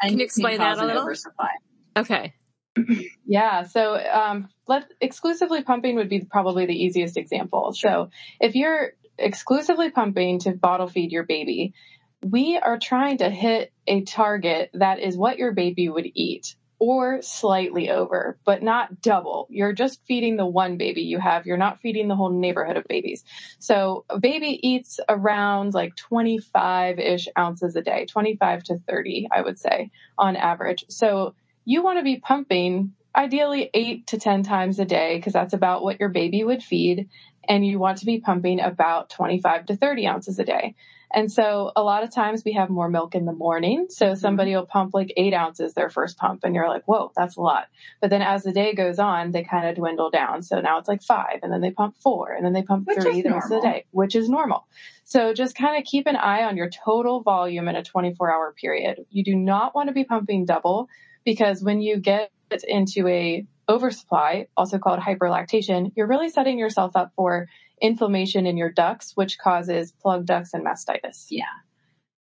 And 0.00 0.10
Can 0.10 0.18
you 0.18 0.24
explain 0.24 0.58
that 0.58 0.78
a 0.78 0.86
little? 0.86 1.02
Oversupply. 1.02 1.50
Okay. 1.96 2.34
Yeah. 3.26 3.62
So, 3.62 3.94
um, 3.94 4.48
let 4.66 4.90
exclusively 5.00 5.62
pumping 5.62 5.96
would 5.96 6.08
be 6.08 6.24
probably 6.24 6.66
the 6.66 6.74
easiest 6.74 7.16
example. 7.16 7.72
So 7.72 8.10
if 8.40 8.56
you're 8.56 8.92
exclusively 9.18 9.90
pumping 9.90 10.40
to 10.40 10.52
bottle 10.52 10.88
feed 10.88 11.12
your 11.12 11.24
baby, 11.24 11.74
we 12.22 12.58
are 12.58 12.78
trying 12.78 13.18
to 13.18 13.30
hit 13.30 13.72
a 13.86 14.02
target 14.02 14.70
that 14.74 14.98
is 14.98 15.16
what 15.16 15.38
your 15.38 15.52
baby 15.52 15.88
would 15.88 16.06
eat 16.12 16.56
or 16.80 17.20
slightly 17.20 17.90
over, 17.90 18.38
but 18.44 18.62
not 18.62 19.02
double. 19.02 19.46
You're 19.50 19.74
just 19.74 20.00
feeding 20.06 20.36
the 20.36 20.46
one 20.46 20.78
baby 20.78 21.02
you 21.02 21.20
have. 21.20 21.46
You're 21.46 21.58
not 21.58 21.80
feeding 21.80 22.08
the 22.08 22.16
whole 22.16 22.30
neighborhood 22.30 22.78
of 22.78 22.84
babies. 22.88 23.22
So 23.60 24.06
a 24.08 24.18
baby 24.18 24.58
eats 24.66 24.98
around 25.08 25.74
like 25.74 25.94
25 25.96 26.98
ish 26.98 27.28
ounces 27.38 27.76
a 27.76 27.82
day, 27.82 28.06
25 28.06 28.64
to 28.64 28.78
30, 28.88 29.28
I 29.30 29.42
would 29.42 29.58
say 29.58 29.90
on 30.18 30.36
average. 30.36 30.86
So 30.88 31.34
you 31.66 31.82
want 31.82 31.98
to 31.98 32.04
be 32.04 32.18
pumping 32.18 32.94
ideally 33.14 33.70
eight 33.74 34.06
to 34.08 34.18
10 34.18 34.42
times 34.42 34.78
a 34.78 34.84
day 34.86 35.16
because 35.16 35.34
that's 35.34 35.52
about 35.52 35.82
what 35.82 36.00
your 36.00 36.08
baby 36.08 36.44
would 36.44 36.62
feed. 36.62 37.08
And 37.48 37.66
you 37.66 37.78
want 37.78 37.98
to 37.98 38.06
be 38.06 38.20
pumping 38.20 38.60
about 38.60 39.10
25 39.10 39.66
to 39.66 39.76
30 39.76 40.06
ounces 40.06 40.38
a 40.38 40.44
day. 40.44 40.74
And 41.12 41.30
so 41.30 41.72
a 41.74 41.82
lot 41.82 42.04
of 42.04 42.14
times 42.14 42.44
we 42.44 42.52
have 42.52 42.70
more 42.70 42.88
milk 42.88 43.14
in 43.14 43.24
the 43.24 43.32
morning. 43.32 43.86
So 43.90 44.06
mm-hmm. 44.06 44.20
somebody 44.20 44.54
will 44.54 44.66
pump 44.66 44.94
like 44.94 45.12
eight 45.16 45.34
ounces 45.34 45.74
their 45.74 45.90
first 45.90 46.16
pump 46.16 46.44
and 46.44 46.54
you're 46.54 46.68
like, 46.68 46.84
whoa, 46.84 47.10
that's 47.16 47.36
a 47.36 47.40
lot. 47.40 47.66
But 48.00 48.10
then 48.10 48.22
as 48.22 48.44
the 48.44 48.52
day 48.52 48.74
goes 48.74 48.98
on, 48.98 49.32
they 49.32 49.42
kind 49.42 49.68
of 49.68 49.74
dwindle 49.74 50.10
down. 50.10 50.42
So 50.42 50.60
now 50.60 50.78
it's 50.78 50.88
like 50.88 51.02
five 51.02 51.40
and 51.42 51.52
then 51.52 51.60
they 51.60 51.72
pump 51.72 51.96
four 52.00 52.32
and 52.32 52.44
then 52.44 52.52
they 52.52 52.62
pump 52.62 52.86
which 52.86 52.98
three 53.00 53.22
the 53.22 53.30
rest 53.30 53.50
of 53.50 53.60
the 53.60 53.68
day, 53.68 53.86
which 53.90 54.14
is 54.14 54.28
normal. 54.28 54.66
So 55.04 55.34
just 55.34 55.56
kind 55.56 55.76
of 55.76 55.84
keep 55.84 56.06
an 56.06 56.16
eye 56.16 56.44
on 56.44 56.56
your 56.56 56.70
total 56.70 57.22
volume 57.22 57.66
in 57.66 57.74
a 57.74 57.82
24 57.82 58.32
hour 58.32 58.54
period. 58.58 59.04
You 59.10 59.24
do 59.24 59.34
not 59.34 59.74
want 59.74 59.88
to 59.88 59.92
be 59.92 60.04
pumping 60.04 60.44
double 60.44 60.88
because 61.24 61.60
when 61.60 61.80
you 61.80 61.96
get 61.96 62.30
into 62.66 63.06
a 63.08 63.46
oversupply, 63.68 64.46
also 64.56 64.78
called 64.78 65.00
hyperlactation, 65.00 65.92
you're 65.96 66.08
really 66.08 66.30
setting 66.30 66.58
yourself 66.58 66.96
up 66.96 67.12
for 67.14 67.48
inflammation 67.80 68.46
in 68.46 68.56
your 68.56 68.70
ducts, 68.70 69.12
which 69.14 69.38
causes 69.38 69.92
plugged 70.02 70.26
ducts 70.26 70.54
and 70.54 70.66
mastitis. 70.66 71.26
Yeah. 71.30 71.44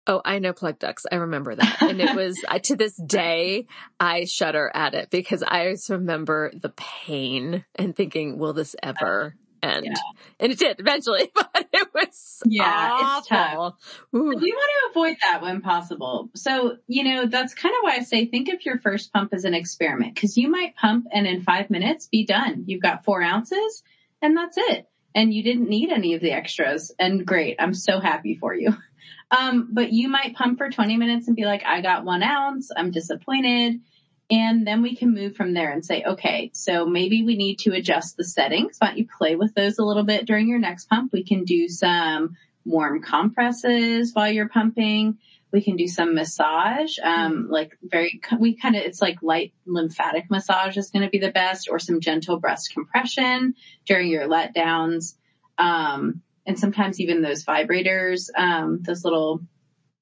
Oh, 0.08 0.22
I 0.24 0.38
know 0.38 0.52
plug 0.52 0.78
ducts. 0.78 1.04
I 1.10 1.16
remember 1.16 1.54
that. 1.56 1.82
And 1.82 2.00
it 2.00 2.14
was, 2.14 2.36
to 2.64 2.76
this 2.76 2.94
day, 2.94 3.66
I 3.98 4.24
shudder 4.24 4.70
at 4.72 4.94
it 4.94 5.10
because 5.10 5.42
I 5.42 5.74
remember 5.88 6.52
the 6.54 6.68
pain 6.68 7.64
and 7.74 7.96
thinking, 7.96 8.38
will 8.38 8.52
this 8.52 8.76
ever 8.82 9.34
end. 9.66 9.86
Yeah. 9.86 9.94
And 10.40 10.52
it 10.52 10.58
did 10.58 10.80
eventually, 10.80 11.30
but 11.34 11.68
it 11.72 11.88
was 11.94 12.42
yeah, 12.46 12.90
awful. 12.92 13.18
it's 13.18 13.28
tough. 13.28 13.74
Ooh. 14.14 14.38
You 14.40 14.54
want 14.54 14.70
to 14.72 14.90
avoid 14.90 15.16
that 15.22 15.42
when 15.42 15.60
possible. 15.60 16.30
So, 16.34 16.76
you 16.86 17.04
know, 17.04 17.26
that's 17.26 17.54
kind 17.54 17.74
of 17.74 17.82
why 17.82 17.96
I 17.96 18.02
say 18.02 18.26
think 18.26 18.48
of 18.48 18.64
your 18.64 18.78
first 18.78 19.12
pump 19.12 19.32
as 19.32 19.44
an 19.44 19.54
experiment 19.54 20.14
because 20.14 20.36
you 20.36 20.50
might 20.50 20.76
pump 20.76 21.06
and 21.12 21.26
in 21.26 21.42
five 21.42 21.70
minutes 21.70 22.06
be 22.06 22.24
done. 22.24 22.64
You've 22.66 22.82
got 22.82 23.04
four 23.04 23.22
ounces 23.22 23.82
and 24.22 24.36
that's 24.36 24.56
it. 24.58 24.88
And 25.14 25.32
you 25.32 25.42
didn't 25.42 25.68
need 25.68 25.90
any 25.90 26.14
of 26.14 26.20
the 26.20 26.32
extras. 26.32 26.92
And 26.98 27.26
great. 27.26 27.56
I'm 27.58 27.74
so 27.74 28.00
happy 28.00 28.36
for 28.36 28.54
you. 28.54 28.74
Um, 29.28 29.70
but 29.72 29.92
you 29.92 30.08
might 30.08 30.36
pump 30.36 30.56
for 30.56 30.70
20 30.70 30.96
minutes 30.98 31.26
and 31.26 31.34
be 31.34 31.46
like, 31.46 31.64
I 31.64 31.80
got 31.80 32.04
one 32.04 32.22
ounce. 32.22 32.70
I'm 32.76 32.92
disappointed 32.92 33.80
and 34.30 34.66
then 34.66 34.82
we 34.82 34.96
can 34.96 35.14
move 35.14 35.36
from 35.36 35.54
there 35.54 35.70
and 35.70 35.84
say, 35.84 36.02
okay, 36.02 36.50
so 36.52 36.84
maybe 36.84 37.22
we 37.22 37.36
need 37.36 37.60
to 37.60 37.72
adjust 37.72 38.16
the 38.16 38.24
settings. 38.24 38.76
Why 38.78 38.88
don't 38.88 38.98
you 38.98 39.06
play 39.06 39.36
with 39.36 39.54
those 39.54 39.78
a 39.78 39.84
little 39.84 40.02
bit 40.02 40.26
during 40.26 40.48
your 40.48 40.58
next 40.58 40.88
pump? 40.88 41.12
We 41.12 41.22
can 41.22 41.44
do 41.44 41.68
some 41.68 42.36
warm 42.64 43.02
compresses 43.02 44.12
while 44.12 44.30
you're 44.30 44.48
pumping. 44.48 45.18
We 45.52 45.62
can 45.62 45.76
do 45.76 45.86
some 45.86 46.16
massage, 46.16 46.98
um, 47.00 47.46
like 47.48 47.78
very, 47.80 48.20
we 48.38 48.56
kind 48.56 48.74
of, 48.74 48.82
it's 48.82 49.00
like 49.00 49.22
light 49.22 49.54
lymphatic 49.64 50.28
massage 50.28 50.76
is 50.76 50.90
going 50.90 51.04
to 51.04 51.10
be 51.10 51.20
the 51.20 51.30
best 51.30 51.68
or 51.70 51.78
some 51.78 52.00
gentle 52.00 52.40
breast 52.40 52.72
compression 52.72 53.54
during 53.86 54.08
your 54.08 54.28
letdowns. 54.28 55.14
Um, 55.56 56.22
and 56.44 56.58
sometimes 56.58 57.00
even 57.00 57.22
those 57.22 57.44
vibrators, 57.44 58.28
um, 58.36 58.80
those 58.82 59.04
little 59.04 59.40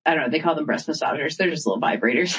I 0.07 0.15
don't 0.15 0.25
know, 0.25 0.31
they 0.31 0.41
call 0.41 0.55
them 0.55 0.67
breast 0.67 0.87
massagers. 0.87 1.37
They're 1.37 1.51
just 1.51 1.67
little 1.67 1.81
vibrators. 1.81 2.37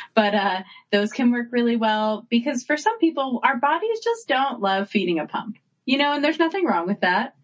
but 0.14 0.34
uh, 0.34 0.62
those 0.90 1.12
can 1.12 1.30
work 1.30 1.48
really 1.50 1.76
well 1.76 2.26
because 2.28 2.64
for 2.64 2.76
some 2.76 2.98
people, 2.98 3.40
our 3.42 3.56
bodies 3.56 4.00
just 4.02 4.26
don't 4.26 4.60
love 4.60 4.88
feeding 4.88 5.18
a 5.20 5.26
pump. 5.26 5.56
You 5.84 5.98
know, 5.98 6.12
and 6.12 6.24
there's 6.24 6.38
nothing 6.38 6.64
wrong 6.64 6.86
with 6.86 7.00
that. 7.00 7.36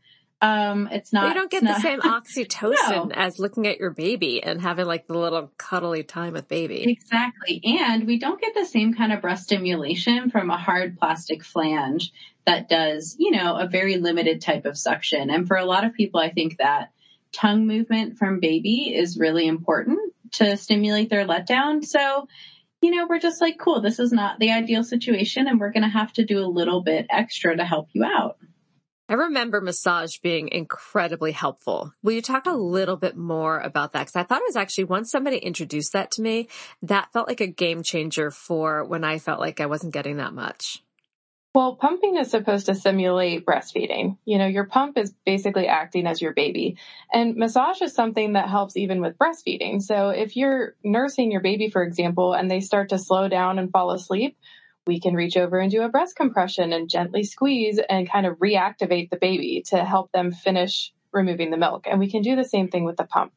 Um, 0.42 0.88
it's 0.90 1.12
not. 1.12 1.28
You 1.28 1.34
don't 1.34 1.50
get 1.50 1.62
the 1.62 1.68
not, 1.68 1.82
same 1.82 2.00
oxytocin 2.00 3.08
no. 3.08 3.14
as 3.14 3.38
looking 3.38 3.66
at 3.66 3.78
your 3.78 3.90
baby 3.90 4.42
and 4.42 4.60
having 4.60 4.86
like 4.86 5.06
the 5.06 5.18
little 5.18 5.52
cuddly 5.58 6.02
time 6.02 6.32
with 6.32 6.48
baby. 6.48 6.90
Exactly. 6.90 7.60
And 7.62 8.06
we 8.06 8.18
don't 8.18 8.40
get 8.40 8.54
the 8.54 8.64
same 8.64 8.94
kind 8.94 9.12
of 9.12 9.20
breast 9.20 9.44
stimulation 9.44 10.30
from 10.30 10.50
a 10.50 10.56
hard 10.56 10.98
plastic 10.98 11.44
flange 11.44 12.12
that 12.46 12.68
does, 12.68 13.16
you 13.18 13.32
know, 13.32 13.56
a 13.56 13.68
very 13.68 13.98
limited 13.98 14.40
type 14.40 14.64
of 14.64 14.78
suction. 14.78 15.28
And 15.28 15.46
for 15.46 15.56
a 15.56 15.66
lot 15.66 15.84
of 15.84 15.92
people, 15.92 16.20
I 16.20 16.30
think 16.30 16.56
that 16.56 16.90
tongue 17.32 17.66
movement 17.66 18.18
from 18.18 18.40
baby 18.40 18.94
is 18.94 19.18
really 19.18 19.46
important 19.46 19.98
to 20.32 20.56
stimulate 20.56 21.10
their 21.10 21.26
letdown. 21.26 21.84
So, 21.84 22.28
you 22.82 22.90
know, 22.90 23.06
we're 23.08 23.18
just 23.18 23.40
like, 23.40 23.58
cool, 23.58 23.80
this 23.80 23.98
is 23.98 24.12
not 24.12 24.38
the 24.38 24.52
ideal 24.52 24.84
situation 24.84 25.46
and 25.46 25.60
we're 25.60 25.72
going 25.72 25.82
to 25.82 25.88
have 25.88 26.12
to 26.14 26.24
do 26.24 26.38
a 26.38 26.46
little 26.46 26.82
bit 26.82 27.06
extra 27.10 27.56
to 27.56 27.64
help 27.64 27.88
you 27.92 28.04
out. 28.04 28.36
I 29.08 29.14
remember 29.14 29.60
massage 29.60 30.18
being 30.18 30.48
incredibly 30.48 31.32
helpful. 31.32 31.92
Will 32.00 32.12
you 32.12 32.22
talk 32.22 32.46
a 32.46 32.52
little 32.52 32.96
bit 32.96 33.16
more 33.16 33.58
about 33.58 33.92
that? 33.92 34.06
Cause 34.06 34.14
I 34.14 34.22
thought 34.22 34.40
it 34.40 34.48
was 34.48 34.56
actually 34.56 34.84
once 34.84 35.10
somebody 35.10 35.38
introduced 35.38 35.94
that 35.94 36.12
to 36.12 36.22
me, 36.22 36.48
that 36.82 37.12
felt 37.12 37.26
like 37.26 37.40
a 37.40 37.48
game 37.48 37.82
changer 37.82 38.30
for 38.30 38.84
when 38.84 39.02
I 39.02 39.18
felt 39.18 39.40
like 39.40 39.60
I 39.60 39.66
wasn't 39.66 39.94
getting 39.94 40.18
that 40.18 40.32
much. 40.32 40.80
Well, 41.52 41.74
pumping 41.74 42.16
is 42.16 42.30
supposed 42.30 42.66
to 42.66 42.76
simulate 42.76 43.44
breastfeeding. 43.44 44.18
You 44.24 44.38
know, 44.38 44.46
your 44.46 44.66
pump 44.66 44.96
is 44.96 45.12
basically 45.26 45.66
acting 45.66 46.06
as 46.06 46.22
your 46.22 46.32
baby. 46.32 46.76
And 47.12 47.34
massage 47.34 47.82
is 47.82 47.92
something 47.92 48.34
that 48.34 48.48
helps 48.48 48.76
even 48.76 49.00
with 49.00 49.18
breastfeeding. 49.18 49.82
So 49.82 50.10
if 50.10 50.36
you're 50.36 50.76
nursing 50.84 51.32
your 51.32 51.40
baby, 51.40 51.68
for 51.68 51.82
example, 51.82 52.34
and 52.34 52.48
they 52.48 52.60
start 52.60 52.90
to 52.90 52.98
slow 52.98 53.28
down 53.28 53.58
and 53.58 53.72
fall 53.72 53.90
asleep, 53.90 54.36
we 54.86 55.00
can 55.00 55.14
reach 55.14 55.36
over 55.36 55.58
and 55.58 55.72
do 55.72 55.82
a 55.82 55.88
breast 55.88 56.14
compression 56.14 56.72
and 56.72 56.88
gently 56.88 57.24
squeeze 57.24 57.80
and 57.88 58.08
kind 58.08 58.26
of 58.26 58.38
reactivate 58.38 59.10
the 59.10 59.18
baby 59.18 59.64
to 59.66 59.84
help 59.84 60.12
them 60.12 60.30
finish 60.30 60.92
removing 61.12 61.50
the 61.50 61.56
milk. 61.56 61.88
And 61.90 61.98
we 61.98 62.10
can 62.10 62.22
do 62.22 62.36
the 62.36 62.44
same 62.44 62.68
thing 62.68 62.84
with 62.84 62.96
the 62.96 63.04
pump. 63.04 63.32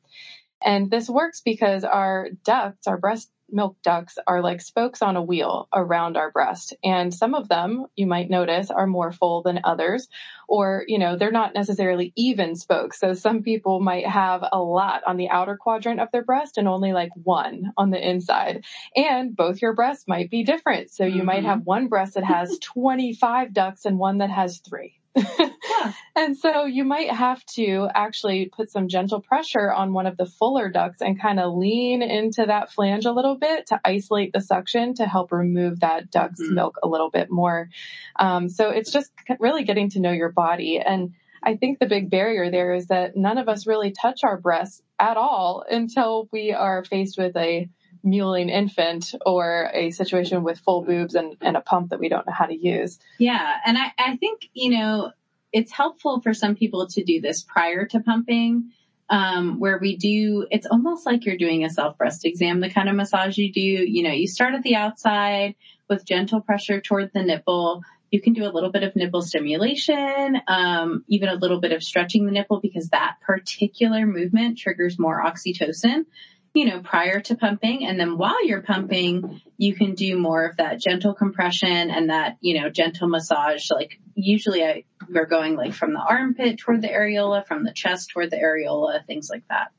And 0.63 0.89
this 0.89 1.09
works 1.09 1.41
because 1.41 1.83
our 1.83 2.29
ducts, 2.45 2.87
our 2.87 2.97
breast 2.97 3.29
milk 3.49 3.77
ducts 3.83 4.17
are 4.25 4.41
like 4.41 4.61
spokes 4.61 5.01
on 5.01 5.15
a 5.15 5.21
wheel 5.21 5.67
around 5.73 6.17
our 6.17 6.31
breast. 6.31 6.73
And 6.83 7.13
some 7.13 7.35
of 7.35 7.47
them 7.47 7.85
you 7.95 8.07
might 8.07 8.29
notice 8.29 8.71
are 8.71 8.87
more 8.87 9.11
full 9.11 9.41
than 9.43 9.61
others, 9.63 10.07
or, 10.47 10.83
you 10.87 10.99
know, 10.99 11.17
they're 11.17 11.31
not 11.31 11.53
necessarily 11.53 12.13
even 12.15 12.55
spokes. 12.55 12.99
So 12.99 13.13
some 13.13 13.43
people 13.43 13.79
might 13.79 14.07
have 14.07 14.43
a 14.51 14.59
lot 14.59 15.03
on 15.05 15.17
the 15.17 15.29
outer 15.29 15.57
quadrant 15.57 15.99
of 15.99 16.09
their 16.11 16.23
breast 16.23 16.57
and 16.57 16.67
only 16.67 16.93
like 16.93 17.11
one 17.15 17.71
on 17.77 17.89
the 17.89 18.09
inside. 18.09 18.65
And 18.95 19.35
both 19.35 19.61
your 19.61 19.73
breasts 19.73 20.07
might 20.07 20.29
be 20.29 20.43
different. 20.43 20.91
So 20.91 21.05
you 21.05 21.17
mm-hmm. 21.17 21.25
might 21.25 21.45
have 21.45 21.65
one 21.65 21.87
breast 21.87 22.15
that 22.15 22.23
has 22.23 22.57
25 22.61 23.53
ducts 23.53 23.85
and 23.85 23.97
one 23.97 24.19
that 24.19 24.29
has 24.29 24.59
three. 24.59 24.99
yeah. 25.79 25.93
And 26.15 26.37
so 26.37 26.65
you 26.65 26.83
might 26.83 27.11
have 27.11 27.43
to 27.55 27.89
actually 27.93 28.45
put 28.45 28.71
some 28.71 28.87
gentle 28.87 29.19
pressure 29.19 29.71
on 29.71 29.93
one 29.93 30.05
of 30.05 30.15
the 30.15 30.27
fuller 30.27 30.69
ducts 30.69 31.01
and 31.01 31.19
kind 31.19 31.39
of 31.39 31.55
lean 31.55 32.03
into 32.03 32.45
that 32.45 32.71
flange 32.71 33.05
a 33.05 33.11
little 33.11 33.35
bit 33.35 33.67
to 33.67 33.81
isolate 33.83 34.31
the 34.31 34.39
suction 34.39 34.93
to 34.95 35.07
help 35.07 35.31
remove 35.31 35.79
that 35.79 36.11
duct's 36.11 36.41
mm-hmm. 36.41 36.53
milk 36.53 36.77
a 36.83 36.87
little 36.87 37.09
bit 37.09 37.31
more. 37.31 37.69
Um, 38.15 38.47
so 38.49 38.69
it's 38.69 38.91
just 38.91 39.11
really 39.39 39.63
getting 39.63 39.89
to 39.91 39.99
know 39.99 40.11
your 40.11 40.31
body. 40.31 40.79
And 40.79 41.13
I 41.41 41.55
think 41.55 41.79
the 41.79 41.87
big 41.87 42.09
barrier 42.09 42.51
there 42.51 42.73
is 42.73 42.87
that 42.87 43.17
none 43.17 43.37
of 43.37 43.49
us 43.49 43.67
really 43.67 43.91
touch 43.91 44.23
our 44.23 44.37
breasts 44.37 44.81
at 44.99 45.17
all 45.17 45.65
until 45.69 46.29
we 46.31 46.53
are 46.53 46.85
faced 46.85 47.17
with 47.17 47.35
a 47.35 47.69
mewling 48.05 48.49
infant 48.49 49.13
or 49.25 49.69
a 49.73 49.91
situation 49.91 50.43
with 50.43 50.59
full 50.59 50.81
boobs 50.81 51.15
and, 51.15 51.37
and 51.41 51.55
a 51.55 51.61
pump 51.61 51.89
that 51.89 51.99
we 51.99 52.09
don't 52.09 52.27
know 52.27 52.33
how 52.33 52.45
to 52.45 52.55
use. 52.55 52.99
Yeah. 53.17 53.55
And 53.65 53.77
I, 53.77 53.91
I 53.97 54.17
think, 54.17 54.49
you 54.53 54.77
know, 54.77 55.11
it's 55.53 55.71
helpful 55.71 56.19
for 56.21 56.33
some 56.33 56.55
people 56.55 56.87
to 56.87 57.03
do 57.03 57.21
this 57.21 57.43
prior 57.43 57.85
to 57.85 57.99
pumping. 58.01 58.71
Um, 59.09 59.59
where 59.59 59.77
we 59.79 59.97
do, 59.97 60.47
it's 60.49 60.65
almost 60.65 61.05
like 61.05 61.25
you're 61.25 61.37
doing 61.37 61.65
a 61.65 61.69
self 61.69 61.97
breast 61.97 62.25
exam, 62.25 62.61
the 62.61 62.69
kind 62.69 62.89
of 62.89 62.95
massage 62.95 63.37
you 63.37 63.51
do. 63.51 63.61
You 63.61 64.01
know, 64.03 64.11
you 64.11 64.27
start 64.27 64.55
at 64.55 64.63
the 64.63 64.75
outside 64.75 65.55
with 65.89 66.05
gentle 66.05 66.41
pressure 66.41 66.81
toward 66.81 67.11
the 67.13 67.21
nipple. 67.21 67.83
You 68.11 68.21
can 68.21 68.33
do 68.33 68.45
a 68.45 68.51
little 68.51 68.71
bit 68.71 68.83
of 68.83 68.95
nipple 68.95 69.21
stimulation, 69.21 70.41
um, 70.47 71.03
even 71.07 71.29
a 71.29 71.35
little 71.35 71.59
bit 71.59 71.73
of 71.73 71.83
stretching 71.83 72.25
the 72.25 72.31
nipple 72.31 72.59
because 72.59 72.89
that 72.89 73.17
particular 73.21 74.05
movement 74.05 74.57
triggers 74.57 74.97
more 74.97 75.21
oxytocin 75.23 76.05
you 76.53 76.65
know, 76.65 76.81
prior 76.81 77.19
to 77.19 77.35
pumping. 77.35 77.85
And 77.85 77.99
then 77.99 78.17
while 78.17 78.45
you're 78.45 78.61
pumping, 78.61 79.41
you 79.57 79.75
can 79.75 79.95
do 79.95 80.17
more 80.17 80.45
of 80.45 80.57
that 80.57 80.79
gentle 80.79 81.13
compression 81.13 81.89
and 81.89 82.09
that, 82.09 82.37
you 82.41 82.61
know, 82.61 82.69
gentle 82.69 83.07
massage. 83.07 83.71
Like 83.71 83.99
usually 84.13 84.63
I, 84.63 84.83
we're 85.09 85.25
going 85.25 85.55
like 85.55 85.73
from 85.73 85.93
the 85.93 85.99
armpit 85.99 86.59
toward 86.59 86.81
the 86.81 86.89
areola, 86.89 87.45
from 87.45 87.63
the 87.63 87.73
chest 87.73 88.11
toward 88.11 88.29
the 88.29 88.37
areola, 88.37 89.05
things 89.05 89.29
like 89.31 89.43
that. 89.49 89.71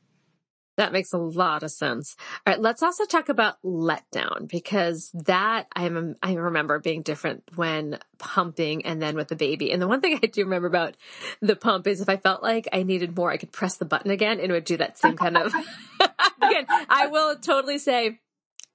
That 0.77 0.91
makes 0.91 1.13
a 1.13 1.17
lot 1.17 1.63
of 1.63 1.71
sense. 1.71 2.17
All 2.45 2.51
right, 2.51 2.61
let's 2.61 2.83
also 2.83 3.05
talk 3.05 3.29
about 3.29 3.61
letdown 3.63 4.49
because 4.49 5.09
that 5.23 5.67
I'm 5.73 6.17
I 6.21 6.33
remember 6.33 6.79
being 6.79 7.01
different 7.01 7.43
when 7.55 7.97
pumping 8.17 8.85
and 8.85 9.01
then 9.01 9.15
with 9.15 9.29
the 9.29 9.37
baby. 9.37 9.71
And 9.71 9.81
the 9.81 9.87
one 9.87 10.01
thing 10.01 10.19
I 10.21 10.27
do 10.27 10.43
remember 10.43 10.67
about 10.67 10.97
the 11.41 11.55
pump 11.55 11.87
is 11.87 12.01
if 12.01 12.09
I 12.09 12.17
felt 12.17 12.43
like 12.43 12.67
I 12.73 12.83
needed 12.83 13.15
more, 13.15 13.31
I 13.31 13.37
could 13.37 13.53
press 13.53 13.77
the 13.77 13.85
button 13.85 14.11
again 14.11 14.41
and 14.41 14.51
it 14.51 14.53
would 14.53 14.65
do 14.65 14.77
that 14.77 14.97
same 14.97 15.15
kind 15.15 15.37
of 15.37 15.53
again, 16.41 16.65
I 16.89 17.07
will 17.07 17.35
totally 17.37 17.77
say 17.77 18.19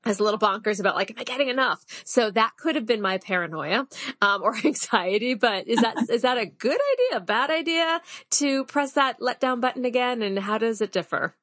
as 0.04 0.18
a 0.18 0.24
little 0.24 0.38
bonkers 0.38 0.80
about 0.80 0.94
like, 0.94 1.10
am 1.10 1.16
I 1.18 1.24
getting 1.24 1.48
enough? 1.48 1.84
So 2.04 2.30
that 2.30 2.52
could 2.56 2.74
have 2.74 2.86
been 2.86 3.02
my 3.02 3.18
paranoia, 3.18 3.86
um, 4.22 4.42
or 4.42 4.54
anxiety, 4.64 5.34
but 5.34 5.68
is 5.68 5.80
that, 5.80 6.08
is 6.10 6.22
that 6.22 6.38
a 6.38 6.46
good 6.46 6.78
idea, 6.92 7.18
a 7.18 7.20
bad 7.20 7.50
idea 7.50 8.00
to 8.30 8.64
press 8.64 8.92
that 8.92 9.20
let 9.20 9.40
down 9.40 9.60
button 9.60 9.84
again? 9.84 10.22
And 10.22 10.38
how 10.38 10.58
does 10.58 10.80
it 10.80 10.92
differ? 10.92 11.34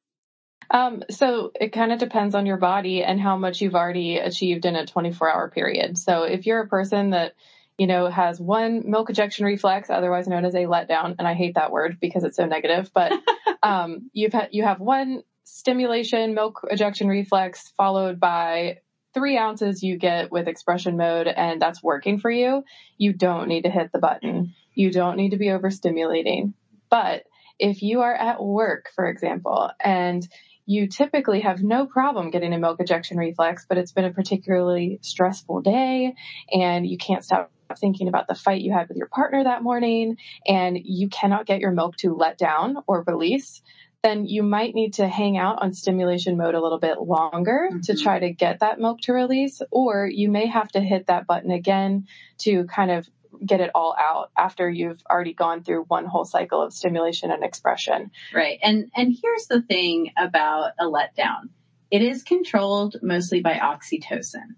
Um, 0.69 1.03
so 1.09 1.51
it 1.59 1.71
kind 1.71 1.91
of 1.93 1.99
depends 1.99 2.35
on 2.35 2.45
your 2.45 2.57
body 2.57 3.03
and 3.03 3.21
how 3.21 3.37
much 3.37 3.61
you've 3.61 3.75
already 3.75 4.17
achieved 4.17 4.65
in 4.65 4.75
a 4.75 4.85
24 4.85 5.31
hour 5.31 5.49
period. 5.49 5.97
So 5.97 6.23
if 6.23 6.45
you're 6.45 6.61
a 6.61 6.67
person 6.67 7.11
that, 7.11 7.35
you 7.77 7.87
know, 7.87 8.09
has 8.09 8.39
one 8.39 8.89
milk 8.89 9.09
ejection 9.09 9.45
reflex, 9.45 9.89
otherwise 9.89 10.27
known 10.27 10.45
as 10.45 10.55
a 10.55 10.65
letdown, 10.65 11.15
and 11.19 11.27
I 11.27 11.35
hate 11.35 11.55
that 11.55 11.71
word 11.71 11.99
because 12.01 12.23
it's 12.23 12.35
so 12.35 12.47
negative, 12.47 12.91
but, 12.93 13.13
um, 13.63 14.09
you've 14.13 14.33
had, 14.33 14.49
you 14.51 14.63
have 14.63 14.79
one 14.79 15.21
stimulation 15.47 16.33
milk 16.33 16.59
ejection 16.69 17.07
reflex 17.07 17.73
followed 17.77 18.19
by 18.19 18.79
three 19.13 19.37
ounces 19.37 19.81
you 19.81 19.97
get 19.97 20.31
with 20.31 20.47
expression 20.47 20.97
mode 20.97 21.27
and 21.27 21.61
that's 21.61 21.81
working 21.81 22.19
for 22.19 22.29
you. 22.29 22.63
You 22.97 23.13
don't 23.13 23.47
need 23.47 23.63
to 23.63 23.69
hit 23.69 23.91
the 23.91 23.99
button. 23.99 24.53
You 24.75 24.91
don't 24.91 25.15
need 25.15 25.31
to 25.31 25.37
be 25.37 25.47
overstimulating. 25.47 26.53
But 26.89 27.23
if 27.57 27.81
you 27.81 28.01
are 28.01 28.13
at 28.13 28.43
work, 28.43 28.91
for 28.93 29.07
example, 29.07 29.71
and 29.79 30.27
you 30.65 30.87
typically 30.87 31.39
have 31.39 31.63
no 31.63 31.85
problem 31.85 32.29
getting 32.29 32.53
a 32.53 32.59
milk 32.59 32.81
ejection 32.81 33.17
reflex, 33.17 33.65
but 33.67 33.77
it's 33.77 33.93
been 33.93 34.05
a 34.05 34.11
particularly 34.11 34.99
stressful 35.01 35.61
day 35.61 36.13
and 36.51 36.85
you 36.85 36.97
can't 36.97 37.23
stop 37.23 37.51
thinking 37.79 38.09
about 38.09 38.27
the 38.27 38.35
fight 38.35 38.61
you 38.61 38.73
had 38.73 38.87
with 38.89 38.97
your 38.97 39.07
partner 39.07 39.45
that 39.45 39.63
morning 39.63 40.17
and 40.45 40.77
you 40.77 41.07
cannot 41.07 41.45
get 41.45 41.61
your 41.61 41.71
milk 41.71 41.95
to 41.97 42.13
let 42.13 42.37
down 42.37 42.77
or 42.85 43.03
release, 43.07 43.61
then 44.07 44.25
you 44.25 44.41
might 44.41 44.73
need 44.73 44.93
to 44.93 45.07
hang 45.07 45.37
out 45.37 45.61
on 45.61 45.73
stimulation 45.73 46.37
mode 46.37 46.55
a 46.55 46.61
little 46.61 46.79
bit 46.79 47.01
longer 47.01 47.67
mm-hmm. 47.69 47.81
to 47.81 47.95
try 47.95 48.17
to 48.19 48.31
get 48.31 48.61
that 48.61 48.79
milk 48.79 49.01
to 49.01 49.13
release, 49.13 49.61
or 49.69 50.07
you 50.07 50.31
may 50.31 50.47
have 50.47 50.69
to 50.69 50.79
hit 50.79 51.07
that 51.07 51.27
button 51.27 51.51
again 51.51 52.07
to 52.39 52.63
kind 52.65 52.89
of 52.89 53.07
get 53.45 53.59
it 53.59 53.69
all 53.75 53.95
out 53.99 54.31
after 54.37 54.69
you've 54.69 55.01
already 55.09 55.33
gone 55.33 55.63
through 55.63 55.83
one 55.83 56.05
whole 56.05 56.25
cycle 56.25 56.61
of 56.61 56.73
stimulation 56.73 57.31
and 57.31 57.43
expression. 57.43 58.11
Right. 58.33 58.57
And 58.63 58.89
and 58.95 59.15
here's 59.21 59.47
the 59.47 59.61
thing 59.61 60.11
about 60.17 60.71
a 60.79 60.85
letdown. 60.85 61.49
It 61.91 62.01
is 62.01 62.23
controlled 62.23 62.95
mostly 63.01 63.41
by 63.41 63.55
oxytocin. 63.55 64.55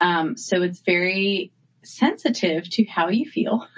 Um, 0.00 0.36
so 0.36 0.62
it's 0.62 0.80
very 0.80 1.52
sensitive 1.84 2.68
to 2.70 2.84
how 2.84 3.08
you 3.08 3.28
feel. 3.28 3.66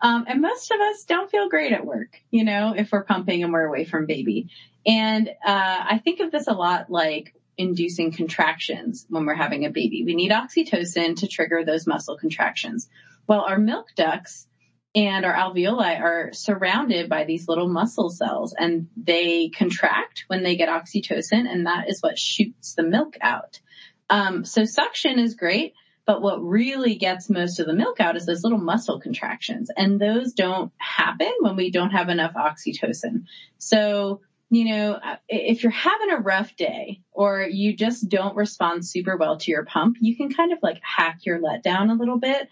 um, 0.00 0.24
and 0.26 0.40
most 0.40 0.70
of 0.70 0.80
us 0.80 1.04
don't 1.04 1.30
feel 1.30 1.48
great 1.48 1.72
at 1.72 1.84
work, 1.84 2.16
you 2.30 2.44
know, 2.44 2.74
if 2.76 2.92
we're 2.92 3.04
pumping 3.04 3.42
and 3.42 3.52
we're 3.52 3.66
away 3.66 3.84
from 3.84 4.06
baby. 4.06 4.48
And 4.86 5.28
uh, 5.28 5.32
I 5.44 6.00
think 6.02 6.20
of 6.20 6.30
this 6.30 6.46
a 6.46 6.52
lot 6.52 6.90
like 6.90 7.34
inducing 7.56 8.12
contractions 8.12 9.04
when 9.08 9.26
we're 9.26 9.34
having 9.34 9.66
a 9.66 9.70
baby. 9.70 10.04
We 10.04 10.14
need 10.14 10.30
oxytocin 10.30 11.16
to 11.16 11.26
trigger 11.26 11.64
those 11.64 11.86
muscle 11.86 12.16
contractions. 12.16 12.88
Well, 13.26 13.40
our 13.40 13.58
milk 13.58 13.88
ducts 13.96 14.46
and 14.94 15.24
our 15.24 15.34
alveoli 15.34 16.00
are 16.00 16.32
surrounded 16.32 17.08
by 17.08 17.24
these 17.24 17.48
little 17.48 17.68
muscle 17.68 18.10
cells 18.10 18.54
and 18.56 18.88
they 18.96 19.50
contract 19.50 20.24
when 20.28 20.42
they 20.42 20.56
get 20.56 20.68
oxytocin 20.68 21.50
and 21.50 21.66
that 21.66 21.88
is 21.88 22.00
what 22.00 22.18
shoots 22.18 22.74
the 22.74 22.82
milk 22.82 23.16
out. 23.20 23.60
Um, 24.08 24.44
so 24.44 24.64
suction 24.64 25.18
is 25.18 25.34
great, 25.34 25.74
but 26.08 26.22
what 26.22 26.42
really 26.42 26.94
gets 26.94 27.28
most 27.28 27.60
of 27.60 27.66
the 27.66 27.74
milk 27.74 28.00
out 28.00 28.16
is 28.16 28.24
those 28.24 28.42
little 28.42 28.58
muscle 28.58 28.98
contractions 28.98 29.70
and 29.76 30.00
those 30.00 30.32
don't 30.32 30.72
happen 30.78 31.30
when 31.40 31.54
we 31.54 31.70
don't 31.70 31.90
have 31.90 32.08
enough 32.08 32.32
oxytocin. 32.32 33.24
So 33.58 34.22
you 34.48 34.64
know, 34.64 34.92
uh, 34.92 35.16
if 35.28 35.62
you're 35.62 35.70
having 35.70 36.10
a 36.10 36.20
rough 36.20 36.56
day 36.56 37.02
or 37.12 37.42
you 37.42 37.76
just 37.76 38.08
don't 38.08 38.34
respond 38.36 38.86
super 38.86 39.18
well 39.18 39.36
to 39.36 39.50
your 39.50 39.66
pump, 39.66 39.98
you 40.00 40.16
can 40.16 40.32
kind 40.32 40.54
of 40.54 40.60
like 40.62 40.80
hack 40.82 41.26
your 41.26 41.38
letdown 41.40 41.90
a 41.90 41.98
little 41.98 42.18
bit 42.18 42.48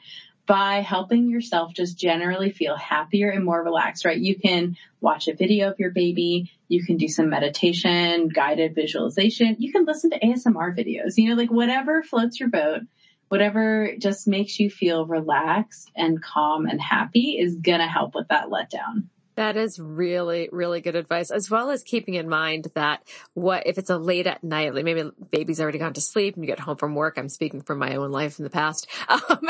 by 0.46 0.80
helping 0.80 1.30
yourself 1.30 1.72
just 1.72 1.98
generally 1.98 2.50
feel 2.50 2.76
happier 2.76 3.30
and 3.30 3.42
more 3.42 3.64
relaxed, 3.64 4.04
right? 4.04 4.18
You 4.18 4.38
can 4.38 4.76
watch 5.00 5.28
a 5.28 5.34
video 5.34 5.70
of 5.70 5.80
your 5.80 5.90
baby. 5.90 6.52
You 6.68 6.84
can 6.84 6.98
do 6.98 7.08
some 7.08 7.30
meditation, 7.30 8.28
guided 8.28 8.74
visualization. 8.74 9.56
You 9.58 9.72
can 9.72 9.86
listen 9.86 10.10
to 10.10 10.20
ASMR 10.20 10.76
videos, 10.76 11.16
you 11.16 11.30
know, 11.30 11.36
like 11.36 11.50
whatever 11.50 12.02
floats 12.02 12.38
your 12.38 12.50
boat, 12.50 12.82
whatever 13.28 13.92
just 13.98 14.26
makes 14.26 14.58
you 14.58 14.70
feel 14.70 15.06
relaxed 15.06 15.90
and 15.96 16.22
calm 16.22 16.66
and 16.66 16.80
happy 16.80 17.38
is 17.38 17.56
going 17.56 17.80
to 17.80 17.86
help 17.86 18.14
with 18.14 18.28
that 18.28 18.48
letdown. 18.48 19.04
That 19.36 19.58
is 19.58 19.78
really, 19.78 20.48
really 20.50 20.80
good 20.80 20.96
advice, 20.96 21.30
as 21.30 21.50
well 21.50 21.70
as 21.70 21.82
keeping 21.82 22.14
in 22.14 22.26
mind 22.26 22.68
that 22.74 23.02
what 23.34 23.66
if 23.66 23.76
it's 23.76 23.90
a 23.90 23.98
late 23.98 24.26
at 24.26 24.42
night, 24.42 24.74
like 24.74 24.84
maybe 24.84 25.10
baby's 25.30 25.60
already 25.60 25.78
gone 25.78 25.92
to 25.92 26.00
sleep 26.00 26.36
and 26.36 26.44
you 26.44 26.46
get 26.46 26.58
home 26.58 26.78
from 26.78 26.94
work. 26.94 27.18
I'm 27.18 27.28
speaking 27.28 27.60
from 27.60 27.78
my 27.78 27.96
own 27.96 28.10
life 28.10 28.38
in 28.38 28.44
the 28.44 28.50
past. 28.50 28.86
Um, 29.08 29.48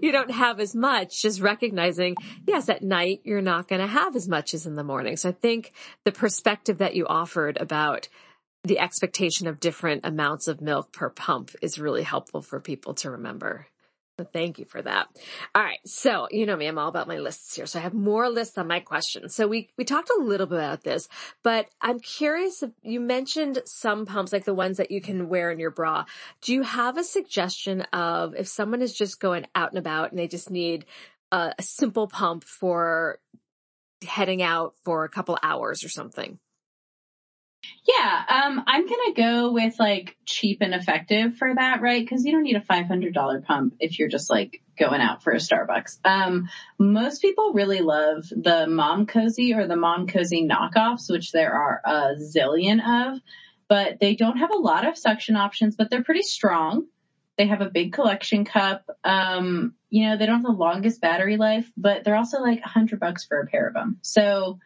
you 0.00 0.12
don't 0.12 0.30
have 0.30 0.60
as 0.60 0.74
much, 0.74 1.20
just 1.22 1.40
recognizing, 1.40 2.14
yes, 2.46 2.68
at 2.68 2.82
night 2.82 3.22
you're 3.24 3.42
not 3.42 3.66
going 3.66 3.80
to 3.80 3.86
have 3.86 4.14
as 4.14 4.28
much 4.28 4.54
as 4.54 4.66
in 4.66 4.76
the 4.76 4.84
morning. 4.84 5.16
So 5.16 5.30
I 5.30 5.32
think 5.32 5.72
the 6.04 6.12
perspective 6.12 6.78
that 6.78 6.94
you 6.94 7.06
offered 7.06 7.56
about 7.56 8.08
the 8.64 8.78
expectation 8.78 9.46
of 9.46 9.60
different 9.60 10.04
amounts 10.04 10.48
of 10.48 10.60
milk 10.60 10.92
per 10.92 11.10
pump 11.10 11.50
is 11.60 11.78
really 11.78 12.02
helpful 12.02 12.42
for 12.42 12.60
people 12.60 12.94
to 12.94 13.10
remember. 13.10 13.66
So 14.18 14.26
thank 14.30 14.58
you 14.58 14.66
for 14.66 14.82
that. 14.82 15.08
All 15.54 15.62
right. 15.62 15.80
So, 15.86 16.28
you 16.30 16.44
know 16.44 16.54
me, 16.54 16.66
I'm 16.66 16.78
all 16.78 16.88
about 16.88 17.08
my 17.08 17.16
lists 17.16 17.56
here. 17.56 17.64
So 17.64 17.78
I 17.78 17.82
have 17.82 17.94
more 17.94 18.28
lists 18.28 18.58
on 18.58 18.68
my 18.68 18.78
questions. 18.78 19.34
So 19.34 19.48
we, 19.48 19.70
we 19.78 19.84
talked 19.84 20.10
a 20.10 20.22
little 20.22 20.46
bit 20.46 20.58
about 20.58 20.84
this, 20.84 21.08
but 21.42 21.68
I'm 21.80 21.98
curious 21.98 22.62
if 22.62 22.70
you 22.82 23.00
mentioned 23.00 23.60
some 23.64 24.04
pumps, 24.04 24.32
like 24.32 24.44
the 24.44 24.54
ones 24.54 24.76
that 24.76 24.90
you 24.90 25.00
can 25.00 25.28
wear 25.28 25.50
in 25.50 25.58
your 25.58 25.70
bra. 25.70 26.04
Do 26.42 26.52
you 26.52 26.62
have 26.62 26.98
a 26.98 27.04
suggestion 27.04 27.82
of 27.92 28.34
if 28.36 28.46
someone 28.46 28.82
is 28.82 28.92
just 28.92 29.18
going 29.18 29.46
out 29.54 29.70
and 29.70 29.78
about 29.78 30.10
and 30.10 30.18
they 30.18 30.28
just 30.28 30.50
need 30.50 30.84
a, 31.32 31.54
a 31.58 31.62
simple 31.62 32.06
pump 32.06 32.44
for 32.44 33.18
heading 34.06 34.42
out 34.42 34.74
for 34.84 35.04
a 35.04 35.08
couple 35.08 35.38
hours 35.42 35.84
or 35.84 35.88
something? 35.88 36.38
Yeah, 37.86 38.22
um, 38.28 38.62
I'm 38.66 38.86
gonna 38.86 39.14
go 39.16 39.52
with 39.52 39.78
like 39.78 40.16
cheap 40.24 40.58
and 40.60 40.74
effective 40.74 41.36
for 41.36 41.52
that, 41.54 41.80
right? 41.82 42.04
Because 42.04 42.24
you 42.24 42.32
don't 42.32 42.42
need 42.42 42.56
a 42.56 42.60
$500 42.60 43.44
pump 43.44 43.74
if 43.80 43.98
you're 43.98 44.08
just 44.08 44.30
like 44.30 44.62
going 44.78 45.00
out 45.00 45.22
for 45.22 45.32
a 45.32 45.36
Starbucks. 45.36 45.98
Um, 46.04 46.48
most 46.78 47.22
people 47.22 47.52
really 47.52 47.80
love 47.80 48.28
the 48.28 48.66
Momcozy 48.68 49.56
or 49.56 49.66
the 49.66 49.74
Momcozy 49.74 50.48
knockoffs, 50.48 51.10
which 51.10 51.32
there 51.32 51.52
are 51.52 51.80
a 51.84 52.14
zillion 52.16 53.14
of, 53.14 53.20
but 53.68 53.98
they 54.00 54.14
don't 54.14 54.38
have 54.38 54.52
a 54.52 54.58
lot 54.58 54.86
of 54.86 54.96
suction 54.96 55.36
options, 55.36 55.76
but 55.76 55.90
they're 55.90 56.04
pretty 56.04 56.22
strong. 56.22 56.86
They 57.36 57.46
have 57.46 57.62
a 57.62 57.70
big 57.70 57.92
collection 57.92 58.44
cup. 58.44 58.84
Um, 59.02 59.74
you 59.90 60.08
know, 60.08 60.16
they 60.16 60.26
don't 60.26 60.36
have 60.36 60.44
the 60.44 60.52
longest 60.52 61.00
battery 61.00 61.36
life, 61.36 61.68
but 61.76 62.04
they're 62.04 62.16
also 62.16 62.40
like 62.40 62.60
a 62.64 62.68
hundred 62.68 63.00
bucks 63.00 63.24
for 63.24 63.40
a 63.40 63.46
pair 63.46 63.66
of 63.66 63.74
them. 63.74 63.98
So 64.02 64.58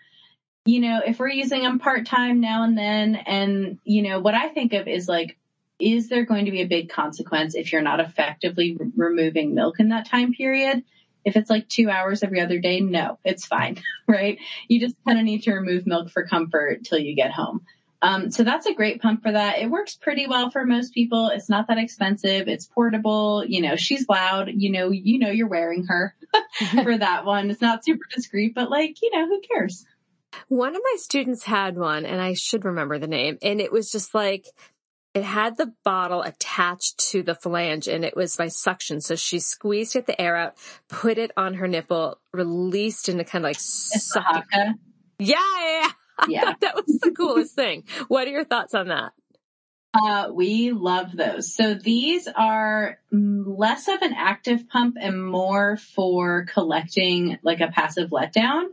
you 0.66 0.80
know, 0.80 1.00
if 1.04 1.18
we're 1.18 1.28
using 1.28 1.62
them 1.62 1.78
part 1.78 2.06
time 2.06 2.40
now 2.40 2.64
and 2.64 2.76
then, 2.76 3.14
and, 3.14 3.78
you 3.84 4.02
know, 4.02 4.20
what 4.20 4.34
I 4.34 4.48
think 4.48 4.72
of 4.72 4.88
is 4.88 5.08
like, 5.08 5.36
is 5.78 6.08
there 6.08 6.24
going 6.24 6.46
to 6.46 6.50
be 6.50 6.62
a 6.62 6.66
big 6.66 6.88
consequence 6.88 7.54
if 7.54 7.72
you're 7.72 7.82
not 7.82 8.00
effectively 8.00 8.76
removing 8.96 9.54
milk 9.54 9.78
in 9.78 9.90
that 9.90 10.08
time 10.08 10.32
period? 10.32 10.82
If 11.24 11.36
it's 11.36 11.50
like 11.50 11.68
two 11.68 11.90
hours 11.90 12.22
every 12.22 12.40
other 12.40 12.58
day, 12.58 12.80
no, 12.80 13.18
it's 13.24 13.46
fine, 13.46 13.82
right? 14.08 14.38
You 14.68 14.80
just 14.80 14.96
kind 15.06 15.18
of 15.18 15.24
need 15.24 15.44
to 15.44 15.52
remove 15.52 15.86
milk 15.86 16.10
for 16.10 16.26
comfort 16.26 16.84
till 16.84 16.98
you 16.98 17.14
get 17.14 17.32
home. 17.32 17.62
Um, 18.02 18.30
so 18.30 18.44
that's 18.44 18.66
a 18.66 18.74
great 18.74 19.00
pump 19.00 19.22
for 19.22 19.32
that. 19.32 19.58
It 19.58 19.70
works 19.70 19.96
pretty 19.96 20.26
well 20.26 20.50
for 20.50 20.64
most 20.64 20.92
people. 20.92 21.28
It's 21.28 21.48
not 21.48 21.68
that 21.68 21.78
expensive. 21.78 22.46
It's 22.46 22.66
portable. 22.66 23.44
You 23.44 23.62
know, 23.62 23.76
she's 23.76 24.08
loud. 24.08 24.50
You 24.52 24.70
know, 24.70 24.90
you 24.90 25.18
know, 25.18 25.30
you're 25.30 25.48
wearing 25.48 25.86
her 25.86 26.14
for 26.82 26.98
that 26.98 27.24
one. 27.24 27.50
It's 27.50 27.62
not 27.62 27.84
super 27.84 28.04
discreet, 28.14 28.54
but 28.54 28.70
like, 28.70 29.00
you 29.02 29.10
know, 29.12 29.26
who 29.26 29.40
cares? 29.40 29.86
One 30.48 30.74
of 30.74 30.82
my 30.82 30.96
students 30.98 31.44
had 31.44 31.76
one 31.76 32.04
and 32.06 32.20
I 32.20 32.34
should 32.34 32.64
remember 32.64 32.98
the 32.98 33.06
name 33.06 33.38
and 33.42 33.60
it 33.60 33.72
was 33.72 33.90
just 33.90 34.14
like, 34.14 34.46
it 35.14 35.24
had 35.24 35.56
the 35.56 35.72
bottle 35.82 36.22
attached 36.22 36.98
to 37.10 37.22
the 37.22 37.34
flange 37.34 37.88
and 37.88 38.04
it 38.04 38.14
was 38.14 38.36
by 38.36 38.48
suction. 38.48 39.00
So 39.00 39.16
she 39.16 39.38
squeezed 39.38 39.96
it 39.96 40.06
the 40.06 40.20
air 40.20 40.36
out, 40.36 40.56
put 40.88 41.16
it 41.16 41.30
on 41.36 41.54
her 41.54 41.66
nipple, 41.66 42.20
released 42.32 43.08
and 43.08 43.20
it 43.20 43.28
kind 43.28 43.44
of 43.44 43.48
like 43.48 43.56
sucked. 43.58 44.54
Yeah, 44.54 44.76
yeah, 45.18 45.36
I 46.18 46.26
Yeah. 46.28 46.44
thought 46.44 46.60
that 46.60 46.76
was 46.76 47.00
the 47.00 47.12
coolest 47.12 47.54
thing. 47.54 47.84
What 48.08 48.28
are 48.28 48.32
your 48.32 48.44
thoughts 48.44 48.74
on 48.74 48.88
that? 48.88 49.12
Uh, 49.94 50.30
we 50.34 50.72
love 50.72 51.16
those. 51.16 51.54
So 51.54 51.72
these 51.72 52.28
are 52.28 52.98
less 53.10 53.88
of 53.88 54.02
an 54.02 54.12
active 54.12 54.68
pump 54.68 54.96
and 55.00 55.24
more 55.24 55.78
for 55.78 56.44
collecting 56.52 57.38
like 57.42 57.60
a 57.60 57.68
passive 57.68 58.10
letdown. 58.10 58.64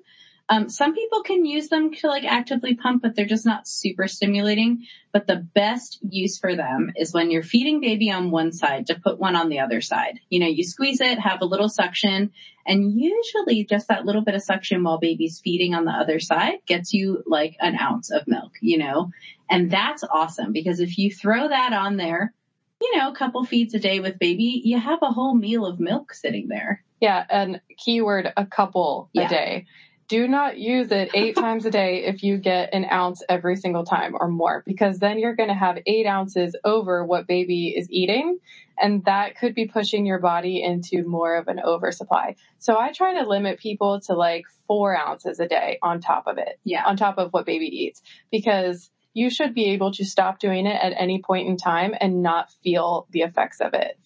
Um, 0.49 0.69
some 0.69 0.93
people 0.93 1.23
can 1.23 1.45
use 1.45 1.69
them 1.69 1.93
to 1.93 2.07
like 2.07 2.25
actively 2.25 2.75
pump, 2.75 3.01
but 3.01 3.15
they're 3.15 3.25
just 3.25 3.45
not 3.45 3.67
super 3.67 4.07
stimulating. 4.07 4.85
But 5.13 5.25
the 5.25 5.37
best 5.37 5.99
use 6.01 6.37
for 6.37 6.55
them 6.55 6.91
is 6.97 7.13
when 7.13 7.31
you're 7.31 7.43
feeding 7.43 7.79
baby 7.79 8.11
on 8.11 8.29
one 8.29 8.51
side 8.51 8.87
to 8.87 8.99
put 8.99 9.19
one 9.19 9.35
on 9.35 9.49
the 9.49 9.59
other 9.59 9.79
side. 9.79 10.19
You 10.29 10.41
know, 10.41 10.47
you 10.47 10.63
squeeze 10.63 10.99
it, 11.01 11.17
have 11.19 11.41
a 11.41 11.45
little 11.45 11.69
suction, 11.69 12.31
and 12.67 12.99
usually 12.99 13.63
just 13.63 13.87
that 13.87 14.05
little 14.05 14.21
bit 14.21 14.35
of 14.35 14.43
suction 14.43 14.83
while 14.83 14.97
baby's 14.99 15.39
feeding 15.39 15.73
on 15.75 15.85
the 15.85 15.91
other 15.91 16.19
side 16.19 16.55
gets 16.65 16.93
you 16.93 17.23
like 17.25 17.55
an 17.59 17.77
ounce 17.79 18.11
of 18.11 18.27
milk, 18.27 18.51
you 18.61 18.77
know, 18.77 19.11
and 19.49 19.71
that's 19.71 20.03
awesome 20.03 20.51
because 20.51 20.79
if 20.79 20.97
you 20.97 21.11
throw 21.13 21.47
that 21.47 21.73
on 21.73 21.95
there, 21.97 22.33
you 22.81 22.97
know, 22.97 23.11
a 23.11 23.15
couple 23.15 23.45
feeds 23.45 23.73
a 23.75 23.79
day 23.79 23.99
with 24.01 24.19
baby, 24.19 24.61
you 24.65 24.77
have 24.79 24.99
a 25.01 25.11
whole 25.11 25.35
meal 25.35 25.65
of 25.65 25.79
milk 25.79 26.13
sitting 26.13 26.47
there. 26.47 26.83
Yeah, 26.99 27.23
and 27.29 27.61
keyword 27.77 28.31
a 28.35 28.45
couple 28.45 29.09
Yeah. 29.13 29.25
a 29.25 29.29
day. 29.29 29.65
Do 30.07 30.27
not 30.27 30.57
use 30.57 30.91
it 30.91 31.11
eight 31.13 31.35
times 31.35 31.65
a 31.65 31.71
day 31.71 32.03
if 32.05 32.23
you 32.23 32.37
get 32.37 32.73
an 32.73 32.85
ounce 32.91 33.23
every 33.29 33.55
single 33.55 33.85
time 33.85 34.15
or 34.19 34.27
more, 34.27 34.61
because 34.65 34.99
then 34.99 35.17
you're 35.17 35.35
going 35.35 35.49
to 35.49 35.55
have 35.55 35.77
eight 35.85 36.05
ounces 36.05 36.55
over 36.63 37.05
what 37.05 37.25
baby 37.25 37.69
is 37.69 37.89
eating. 37.89 38.39
And 38.77 39.05
that 39.05 39.37
could 39.37 39.55
be 39.55 39.65
pushing 39.67 40.05
your 40.05 40.19
body 40.19 40.61
into 40.61 41.07
more 41.07 41.37
of 41.37 41.47
an 41.47 41.59
oversupply. 41.59 42.35
So 42.59 42.77
I 42.77 42.91
try 42.91 43.21
to 43.21 43.27
limit 43.27 43.59
people 43.59 44.01
to 44.01 44.13
like 44.13 44.45
four 44.67 44.95
ounces 44.95 45.39
a 45.39 45.47
day 45.47 45.77
on 45.81 46.01
top 46.01 46.27
of 46.27 46.37
it, 46.37 46.59
Yeah. 46.63 46.83
on 46.85 46.97
top 46.97 47.17
of 47.17 47.31
what 47.31 47.45
baby 47.45 47.67
eats, 47.67 48.01
because 48.31 48.89
you 49.13 49.29
should 49.29 49.53
be 49.53 49.65
able 49.71 49.91
to 49.93 50.03
stop 50.03 50.39
doing 50.39 50.65
it 50.65 50.79
at 50.81 50.93
any 50.97 51.21
point 51.21 51.47
in 51.47 51.55
time 51.55 51.93
and 51.99 52.23
not 52.23 52.51
feel 52.63 53.07
the 53.11 53.21
effects 53.21 53.61
of 53.61 53.73
it. 53.73 53.97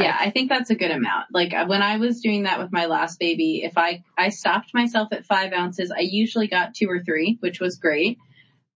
Yeah, 0.00 0.16
I 0.18 0.30
think 0.30 0.48
that's 0.48 0.70
a 0.70 0.74
good 0.74 0.90
amount. 0.90 1.26
Like 1.32 1.52
uh, 1.52 1.66
when 1.66 1.82
I 1.82 1.96
was 1.96 2.20
doing 2.20 2.44
that 2.44 2.58
with 2.58 2.72
my 2.72 2.86
last 2.86 3.18
baby, 3.18 3.62
if 3.64 3.76
I, 3.76 4.04
I 4.16 4.30
stopped 4.30 4.74
myself 4.74 5.08
at 5.12 5.26
five 5.26 5.52
ounces, 5.52 5.90
I 5.90 6.00
usually 6.00 6.48
got 6.48 6.74
two 6.74 6.88
or 6.88 7.02
three, 7.02 7.36
which 7.40 7.60
was 7.60 7.76
great. 7.76 8.18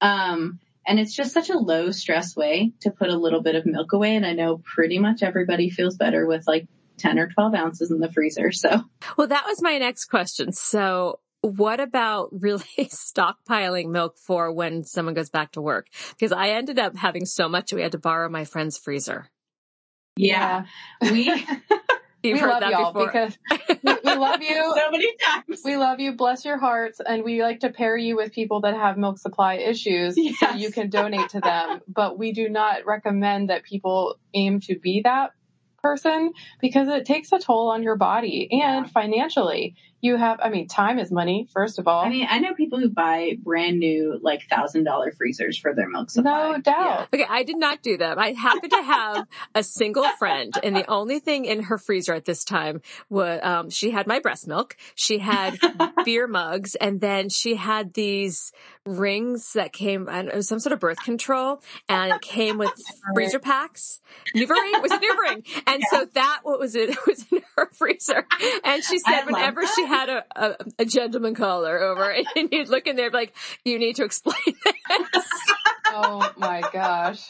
Um, 0.00 0.58
and 0.86 0.98
it's 0.98 1.14
just 1.14 1.32
such 1.32 1.50
a 1.50 1.58
low 1.58 1.90
stress 1.90 2.34
way 2.36 2.72
to 2.80 2.90
put 2.90 3.08
a 3.08 3.16
little 3.16 3.42
bit 3.42 3.54
of 3.54 3.66
milk 3.66 3.92
away. 3.92 4.16
And 4.16 4.26
I 4.26 4.32
know 4.32 4.60
pretty 4.64 4.98
much 4.98 5.22
everybody 5.22 5.70
feels 5.70 5.96
better 5.96 6.26
with 6.26 6.46
like 6.46 6.66
10 6.98 7.18
or 7.18 7.28
12 7.28 7.54
ounces 7.54 7.90
in 7.90 8.00
the 8.00 8.10
freezer. 8.10 8.50
So 8.52 8.82
Well, 9.16 9.28
that 9.28 9.46
was 9.46 9.62
my 9.62 9.78
next 9.78 10.06
question. 10.06 10.52
So 10.52 11.20
what 11.42 11.80
about 11.80 12.28
really 12.32 12.64
stockpiling 12.78 13.90
milk 13.90 14.16
for 14.18 14.52
when 14.52 14.84
someone 14.84 15.14
goes 15.14 15.30
back 15.30 15.52
to 15.52 15.60
work? 15.60 15.88
Because 16.10 16.32
I 16.32 16.50
ended 16.50 16.78
up 16.78 16.96
having 16.96 17.26
so 17.26 17.48
much 17.48 17.72
we 17.72 17.82
had 17.82 17.92
to 17.92 17.98
borrow 17.98 18.28
my 18.28 18.44
friend's 18.44 18.78
freezer. 18.78 19.28
Yeah, 20.16 20.64
we, 21.00 21.24
You've 22.22 22.34
we 22.34 22.38
heard 22.40 22.50
love 22.50 22.60
that 22.60 22.70
y'all 22.70 22.92
before. 22.92 23.06
because 23.06 23.36
we, 23.82 23.92
we 24.04 24.16
love 24.16 24.40
you. 24.42 24.74
so 24.76 24.90
many 24.92 25.12
times. 25.16 25.60
We 25.64 25.76
love 25.76 25.98
you. 25.98 26.12
Bless 26.12 26.44
your 26.44 26.56
hearts. 26.56 27.00
And 27.04 27.24
we 27.24 27.42
like 27.42 27.60
to 27.60 27.70
pair 27.70 27.96
you 27.96 28.14
with 28.16 28.32
people 28.32 28.60
that 28.60 28.74
have 28.74 28.96
milk 28.96 29.18
supply 29.18 29.54
issues 29.54 30.14
so 30.38 30.50
you 30.50 30.70
can 30.70 30.88
donate 30.88 31.30
to 31.30 31.40
them. 31.40 31.80
But 31.88 32.18
we 32.18 32.32
do 32.32 32.48
not 32.48 32.86
recommend 32.86 33.50
that 33.50 33.64
people 33.64 34.18
aim 34.34 34.60
to 34.60 34.78
be 34.78 35.02
that 35.04 35.30
person 35.82 36.32
because 36.60 36.88
it 36.88 37.04
takes 37.06 37.32
a 37.32 37.38
toll 37.40 37.70
on 37.70 37.82
your 37.82 37.96
body 37.96 38.48
and 38.52 38.88
financially. 38.88 39.74
You 40.02 40.16
have, 40.16 40.40
I 40.42 40.50
mean, 40.50 40.66
time 40.66 40.98
is 40.98 41.12
money, 41.12 41.46
first 41.52 41.78
of 41.78 41.86
all. 41.86 42.04
I 42.04 42.08
mean, 42.08 42.26
I 42.28 42.40
know 42.40 42.54
people 42.54 42.80
who 42.80 42.88
buy 42.88 43.38
brand 43.40 43.78
new, 43.78 44.18
like 44.20 44.48
thousand 44.50 44.82
dollar 44.82 45.12
freezers 45.12 45.56
for 45.56 45.74
their 45.74 45.88
milk 45.88 46.10
supply. 46.10 46.52
no 46.52 46.60
doubt. 46.60 47.08
Okay, 47.14 47.24
I 47.28 47.44
did 47.44 47.56
not 47.56 47.82
do 47.82 47.96
that. 47.98 48.18
I 48.18 48.32
happened 48.32 48.72
to 48.72 48.82
have 48.82 49.28
a 49.54 49.62
single 49.62 50.08
friend, 50.18 50.52
and 50.60 50.74
the 50.74 50.90
only 50.90 51.20
thing 51.20 51.44
in 51.44 51.62
her 51.62 51.78
freezer 51.78 52.14
at 52.14 52.24
this 52.24 52.42
time 52.42 52.82
was 53.10 53.38
um, 53.44 53.70
she 53.70 53.92
had 53.92 54.08
my 54.08 54.18
breast 54.18 54.48
milk, 54.48 54.76
she 54.96 55.18
had 55.18 55.56
beer 56.04 56.26
mugs, 56.26 56.74
and 56.74 57.00
then 57.00 57.28
she 57.28 57.54
had 57.54 57.94
these 57.94 58.52
rings 58.84 59.52
that 59.52 59.72
came. 59.72 60.08
I 60.08 60.22
know, 60.22 60.30
it 60.32 60.36
was 60.36 60.48
some 60.48 60.58
sort 60.58 60.72
of 60.72 60.80
birth 60.80 61.00
control, 61.04 61.62
and 61.88 62.12
it 62.12 62.22
came 62.22 62.58
with 62.58 62.72
freezer 63.14 63.38
packs. 63.38 64.00
NuvaRing 64.34 64.72
it 64.74 64.82
was 64.82 64.90
a 64.90 64.98
NuvaRing, 64.98 65.62
and 65.68 65.82
so 65.90 66.06
that 66.14 66.40
what 66.42 66.58
was 66.58 66.74
it? 66.74 66.90
It 66.90 66.98
was 67.06 67.24
in 67.30 67.40
her 67.56 67.70
freezer, 67.72 68.26
and 68.64 68.82
she 68.82 68.98
said 68.98 69.26
whenever 69.26 69.60
that. 69.60 69.72
she 69.76 69.91
had 69.92 70.08
a, 70.08 70.24
a, 70.34 70.56
a 70.80 70.84
gentleman 70.84 71.34
caller 71.34 71.78
over, 71.78 72.10
and 72.36 72.48
you'd 72.50 72.68
look 72.68 72.86
in 72.86 72.96
there 72.96 73.10
like, 73.10 73.34
you 73.64 73.78
need 73.78 73.96
to 73.96 74.04
explain 74.04 74.36
this. 74.64 75.24
Oh 75.88 76.32
my 76.38 76.62
gosh. 76.72 77.22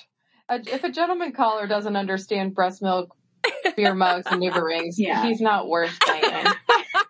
If 0.48 0.84
a 0.84 0.90
gentleman 0.92 1.32
caller 1.32 1.66
doesn't 1.66 1.96
understand 1.96 2.54
breast 2.54 2.82
milk, 2.82 3.16
beer 3.76 3.94
mugs, 3.94 4.26
and 4.30 4.40
NuvaRings, 4.42 4.94
Yeah. 4.98 5.24
he's 5.24 5.40
not 5.40 5.68
worth 5.68 5.98
playing. 6.00 6.46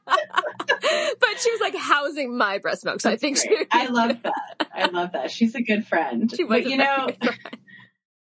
but 0.07 1.39
she 1.41 1.51
was 1.51 1.61
like 1.61 1.77
housing 1.77 2.37
my 2.37 2.59
breast 2.59 2.85
milk. 2.85 3.01
So 3.01 3.11
I 3.11 3.17
think 3.17 3.37
she, 3.39 3.49
I 3.71 3.87
love 3.87 4.23
that. 4.23 4.69
I 4.75 4.87
love 4.87 5.13
that. 5.13 5.31
She's 5.31 5.55
a 5.55 5.63
good 5.63 5.87
friend. 5.87 6.31
She 6.35 6.45
was 6.45 6.61
but 6.63 6.67
a 6.67 6.71
you 6.71 6.77
very 6.77 6.89
know, 6.97 7.07
good 7.07 7.25
friend. 7.25 7.59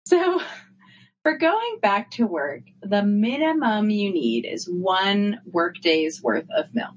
so 0.06 0.42
for 1.28 1.38
going 1.38 1.80
back 1.82 2.10
to 2.12 2.26
work, 2.26 2.62
the 2.82 3.04
minimum 3.04 3.90
you 3.90 4.14
need 4.14 4.46
is 4.46 4.66
one 4.66 5.42
work 5.46 5.76
day's 5.82 6.24
worth 6.24 6.48
of 6.56 6.74
milk. 6.74 6.96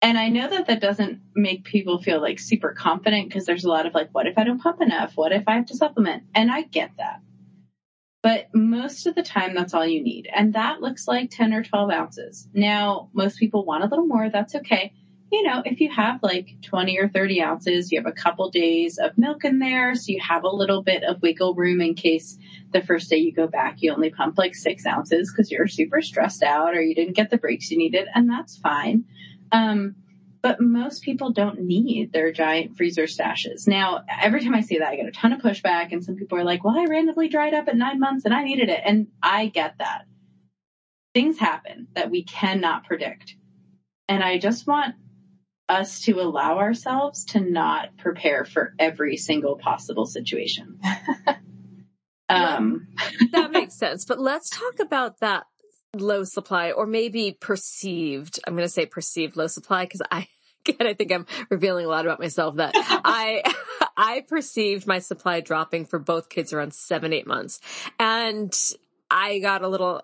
And 0.00 0.16
I 0.16 0.30
know 0.30 0.48
that 0.48 0.68
that 0.68 0.80
doesn't 0.80 1.20
make 1.34 1.64
people 1.64 2.00
feel 2.00 2.22
like 2.22 2.38
super 2.38 2.72
confident 2.72 3.28
because 3.28 3.44
there's 3.44 3.66
a 3.66 3.68
lot 3.68 3.84
of 3.84 3.92
like, 3.92 4.08
what 4.12 4.26
if 4.26 4.38
I 4.38 4.44
don't 4.44 4.62
pump 4.62 4.80
enough? 4.80 5.12
What 5.14 5.32
if 5.32 5.44
I 5.46 5.56
have 5.56 5.66
to 5.66 5.76
supplement? 5.76 6.22
And 6.34 6.50
I 6.50 6.62
get 6.62 6.92
that. 6.96 7.20
But 8.22 8.46
most 8.54 9.06
of 9.06 9.14
the 9.14 9.22
time, 9.22 9.54
that's 9.54 9.74
all 9.74 9.86
you 9.86 10.02
need. 10.02 10.26
And 10.34 10.54
that 10.54 10.80
looks 10.80 11.06
like 11.06 11.30
10 11.30 11.52
or 11.52 11.62
12 11.62 11.90
ounces. 11.90 12.48
Now, 12.54 13.10
most 13.12 13.38
people 13.38 13.66
want 13.66 13.84
a 13.84 13.88
little 13.88 14.06
more. 14.06 14.30
That's 14.30 14.54
okay. 14.54 14.94
You 15.30 15.42
know, 15.42 15.62
if 15.64 15.80
you 15.80 15.90
have 15.90 16.22
like 16.22 16.56
20 16.62 16.98
or 16.98 17.08
30 17.08 17.42
ounces, 17.42 17.92
you 17.92 17.98
have 17.98 18.06
a 18.06 18.12
couple 18.12 18.50
days 18.50 18.98
of 18.98 19.18
milk 19.18 19.44
in 19.44 19.58
there. 19.58 19.94
So 19.94 20.12
you 20.12 20.20
have 20.20 20.44
a 20.44 20.48
little 20.48 20.82
bit 20.82 21.02
of 21.02 21.20
wiggle 21.20 21.54
room 21.54 21.80
in 21.82 21.94
case 21.94 22.38
the 22.72 22.80
first 22.80 23.10
day 23.10 23.18
you 23.18 23.32
go 23.32 23.46
back, 23.46 23.82
you 23.82 23.92
only 23.92 24.10
pump 24.10 24.38
like 24.38 24.54
six 24.54 24.86
ounces 24.86 25.30
because 25.30 25.50
you're 25.50 25.66
super 25.66 26.00
stressed 26.00 26.42
out 26.42 26.74
or 26.74 26.80
you 26.80 26.94
didn't 26.94 27.14
get 27.16 27.30
the 27.30 27.38
breaks 27.38 27.70
you 27.70 27.76
needed. 27.76 28.08
And 28.14 28.28
that's 28.28 28.56
fine. 28.56 29.04
Um, 29.52 29.96
but 30.40 30.60
most 30.60 31.02
people 31.02 31.32
don't 31.32 31.60
need 31.62 32.12
their 32.12 32.32
giant 32.32 32.76
freezer 32.76 33.04
stashes. 33.04 33.66
Now, 33.66 34.04
every 34.20 34.40
time 34.40 34.54
I 34.54 34.60
say 34.60 34.78
that, 34.78 34.88
I 34.88 34.96
get 34.96 35.08
a 35.08 35.12
ton 35.12 35.32
of 35.32 35.40
pushback, 35.40 35.92
and 35.92 36.04
some 36.04 36.16
people 36.16 36.38
are 36.38 36.44
like, 36.44 36.64
well, 36.64 36.78
I 36.78 36.84
randomly 36.84 37.28
dried 37.28 37.54
up 37.54 37.68
at 37.68 37.76
nine 37.76 37.98
months 37.98 38.24
and 38.24 38.32
I 38.32 38.44
needed 38.44 38.68
it. 38.68 38.80
And 38.84 39.08
I 39.22 39.46
get 39.46 39.78
that. 39.78 40.06
Things 41.12 41.38
happen 41.38 41.88
that 41.94 42.10
we 42.10 42.22
cannot 42.22 42.84
predict. 42.84 43.34
And 44.08 44.22
I 44.22 44.38
just 44.38 44.66
want 44.66 44.94
us 45.68 46.00
to 46.00 46.20
allow 46.20 46.58
ourselves 46.58 47.24
to 47.26 47.40
not 47.40 47.96
prepare 47.98 48.44
for 48.44 48.74
every 48.78 49.16
single 49.16 49.58
possible 49.58 50.06
situation. 50.06 50.80
um, 52.28 52.88
that 53.32 53.50
makes 53.50 53.74
sense. 53.74 54.04
But 54.04 54.18
let's 54.18 54.50
talk 54.50 54.80
about 54.80 55.20
that 55.20 55.44
low 55.94 56.24
supply 56.24 56.70
or 56.70 56.86
maybe 56.86 57.36
perceived, 57.38 58.40
I'm 58.46 58.54
going 58.54 58.64
to 58.64 58.72
say 58.72 58.86
perceived 58.86 59.36
low 59.36 59.46
supply 59.46 59.84
because 59.84 60.02
I, 60.10 60.28
again, 60.68 60.86
I 60.86 60.94
think 60.94 61.12
I'm 61.12 61.26
revealing 61.50 61.86
a 61.86 61.88
lot 61.88 62.04
about 62.04 62.20
myself 62.20 62.56
that 62.56 62.72
I, 62.74 63.42
I 63.96 64.24
perceived 64.26 64.86
my 64.86 64.98
supply 64.98 65.40
dropping 65.40 65.86
for 65.86 65.98
both 65.98 66.28
kids 66.28 66.52
around 66.52 66.74
seven, 66.74 67.12
eight 67.12 67.26
months. 67.26 67.60
And 67.98 68.52
I 69.10 69.38
got 69.38 69.62
a 69.62 69.68
little 69.68 70.02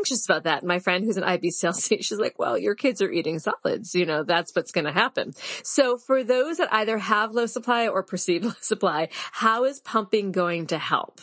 anxious 0.00 0.24
about 0.24 0.44
that. 0.44 0.64
My 0.64 0.78
friend 0.78 1.04
who's 1.04 1.18
an 1.18 1.24
IBCLC, 1.24 1.98
she's 2.02 2.18
like, 2.18 2.38
well, 2.38 2.56
your 2.58 2.74
kids 2.74 3.02
are 3.02 3.10
eating 3.10 3.38
solids. 3.38 3.94
You 3.94 4.06
know, 4.06 4.24
that's 4.24 4.54
what's 4.54 4.72
going 4.72 4.86
to 4.86 4.92
happen. 4.92 5.32
So 5.62 5.98
for 5.98 6.24
those 6.24 6.56
that 6.56 6.72
either 6.72 6.98
have 6.98 7.32
low 7.32 7.46
supply 7.46 7.88
or 7.88 8.02
perceived 8.02 8.44
low 8.46 8.52
supply, 8.60 9.08
how 9.32 9.64
is 9.64 9.80
pumping 9.80 10.32
going 10.32 10.68
to 10.68 10.78
help? 10.78 11.20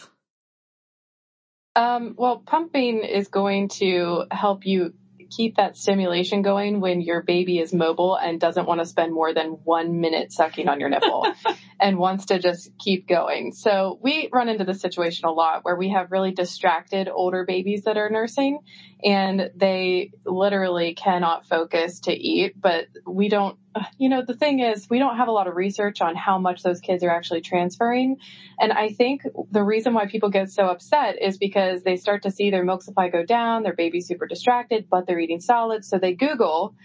Um, 1.75 2.15
well, 2.17 2.41
pumping 2.45 3.03
is 3.03 3.27
going 3.27 3.69
to 3.69 4.25
help 4.31 4.65
you 4.65 4.93
keep 5.29 5.57
that 5.57 5.77
stimulation 5.77 6.41
going 6.41 6.79
when 6.79 7.01
your 7.01 7.21
baby 7.21 7.59
is 7.59 7.73
mobile 7.73 8.15
and 8.15 8.39
doesn't 8.39 8.67
want 8.67 8.79
to 8.79 8.85
spend 8.85 9.13
more 9.13 9.33
than 9.33 9.51
one 9.63 9.99
minute 9.99 10.31
sucking 10.31 10.67
on 10.67 10.79
your 10.79 10.89
nipple 10.89 11.27
and 11.79 11.97
wants 11.97 12.27
to 12.27 12.39
just 12.39 12.71
keep 12.77 13.07
going. 13.07 13.51
So 13.51 13.99
we 14.01 14.29
run 14.31 14.49
into 14.49 14.63
this 14.63 14.81
situation 14.81 15.27
a 15.27 15.31
lot 15.31 15.63
where 15.63 15.75
we 15.75 15.89
have 15.89 16.11
really 16.11 16.31
distracted 16.31 17.09
older 17.09 17.45
babies 17.45 17.83
that 17.83 17.97
are 17.97 18.09
nursing 18.09 18.59
and 19.03 19.51
they 19.55 20.11
literally 20.25 20.93
cannot 20.93 21.45
focus 21.45 22.01
to 22.01 22.13
eat, 22.13 22.59
but 22.59 22.87
we 23.05 23.29
don't 23.29 23.57
you 23.97 24.09
know, 24.09 24.23
the 24.25 24.35
thing 24.35 24.59
is, 24.59 24.89
we 24.89 24.99
don't 24.99 25.17
have 25.17 25.27
a 25.27 25.31
lot 25.31 25.47
of 25.47 25.55
research 25.55 26.01
on 26.01 26.15
how 26.15 26.37
much 26.37 26.63
those 26.63 26.79
kids 26.79 27.03
are 27.03 27.09
actually 27.09 27.41
transferring. 27.41 28.17
And 28.59 28.71
I 28.71 28.89
think 28.89 29.23
the 29.51 29.63
reason 29.63 29.93
why 29.93 30.07
people 30.07 30.29
get 30.29 30.49
so 30.51 30.65
upset 30.65 31.21
is 31.21 31.37
because 31.37 31.83
they 31.83 31.97
start 31.97 32.23
to 32.23 32.31
see 32.31 32.49
their 32.49 32.63
milk 32.63 32.83
supply 32.83 33.09
go 33.09 33.23
down, 33.23 33.63
their 33.63 33.75
baby's 33.75 34.07
super 34.07 34.27
distracted, 34.27 34.87
but 34.89 35.07
they're 35.07 35.19
eating 35.19 35.41
solids. 35.41 35.87
So 35.87 35.97
they 35.97 36.13
Google, 36.13 36.75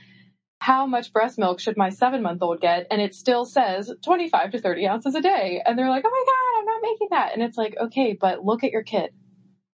how 0.59 0.87
much 0.87 1.13
breast 1.13 1.39
milk 1.39 1.59
should 1.59 1.77
my 1.77 1.91
seven 1.91 2.23
month 2.23 2.43
old 2.43 2.61
get? 2.61 2.87
And 2.91 3.03
it 3.03 3.15
still 3.15 3.45
says 3.45 3.93
25 4.05 4.53
to 4.53 4.61
30 4.61 4.87
ounces 4.87 5.15
a 5.15 5.21
day. 5.21 5.61
And 5.65 5.77
they're 5.77 5.91
like, 5.91 6.05
oh 6.07 6.11
my 6.11 6.25
God, 6.25 6.61
I'm 6.61 6.67
not 6.67 6.89
making 6.89 7.09
that. 7.11 7.33
And 7.35 7.43
it's 7.43 7.57
like, 7.57 7.77
okay, 7.81 8.17
but 8.19 8.45
look 8.45 8.63
at 8.63 8.71
your 8.71 8.85
kid. 8.85 9.11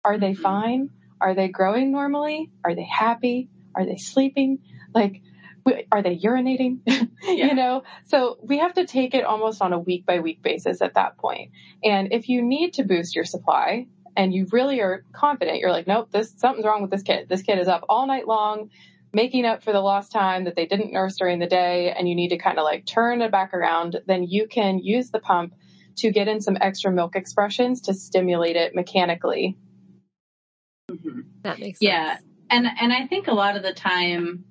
Are 0.04 0.18
they 0.18 0.32
mm-hmm. 0.32 0.42
fine? 0.42 0.90
Are 1.20 1.34
they 1.34 1.48
growing 1.48 1.92
normally? 1.92 2.50
Are 2.64 2.74
they 2.74 2.88
happy? 2.90 3.50
Are 3.74 3.84
they 3.84 3.96
sleeping? 3.96 4.60
Like, 4.94 5.20
are 5.90 6.02
they 6.02 6.16
urinating? 6.16 6.80
yeah. 6.86 7.08
You 7.22 7.54
know, 7.54 7.82
so 8.06 8.38
we 8.42 8.58
have 8.58 8.74
to 8.74 8.86
take 8.86 9.14
it 9.14 9.24
almost 9.24 9.62
on 9.62 9.72
a 9.72 9.78
week 9.78 10.06
by 10.06 10.20
week 10.20 10.42
basis 10.42 10.82
at 10.82 10.94
that 10.94 11.18
point. 11.18 11.52
And 11.82 12.12
if 12.12 12.28
you 12.28 12.42
need 12.42 12.74
to 12.74 12.84
boost 12.84 13.14
your 13.14 13.24
supply 13.24 13.86
and 14.16 14.32
you 14.32 14.46
really 14.50 14.80
are 14.80 15.04
confident, 15.12 15.58
you're 15.58 15.70
like, 15.70 15.86
nope, 15.86 16.10
this 16.10 16.32
something's 16.36 16.66
wrong 16.66 16.82
with 16.82 16.90
this 16.90 17.02
kid. 17.02 17.28
This 17.28 17.42
kid 17.42 17.58
is 17.58 17.68
up 17.68 17.84
all 17.88 18.06
night 18.06 18.26
long 18.26 18.70
making 19.12 19.46
up 19.46 19.62
for 19.62 19.72
the 19.72 19.80
lost 19.80 20.12
time 20.12 20.44
that 20.44 20.54
they 20.54 20.66
didn't 20.66 20.92
nurse 20.92 21.16
during 21.16 21.38
the 21.38 21.46
day 21.46 21.92
and 21.96 22.08
you 22.08 22.14
need 22.14 22.28
to 22.28 22.38
kind 22.38 22.58
of 22.58 22.64
like 22.64 22.84
turn 22.84 23.22
it 23.22 23.30
back 23.30 23.54
around, 23.54 23.96
then 24.06 24.22
you 24.22 24.46
can 24.46 24.78
use 24.78 25.10
the 25.10 25.18
pump 25.18 25.54
to 25.96 26.10
get 26.10 26.28
in 26.28 26.40
some 26.40 26.56
extra 26.60 26.92
milk 26.92 27.16
expressions 27.16 27.82
to 27.82 27.94
stimulate 27.94 28.56
it 28.56 28.74
mechanically. 28.74 29.56
Mm-hmm. 30.90 31.20
That 31.42 31.58
makes 31.58 31.78
sense. 31.80 31.88
Yeah. 31.88 32.18
And 32.50 32.66
and 32.80 32.92
I 32.92 33.06
think 33.06 33.28
a 33.28 33.34
lot 33.34 33.56
of 33.56 33.62
the 33.62 33.72
time 33.72 34.44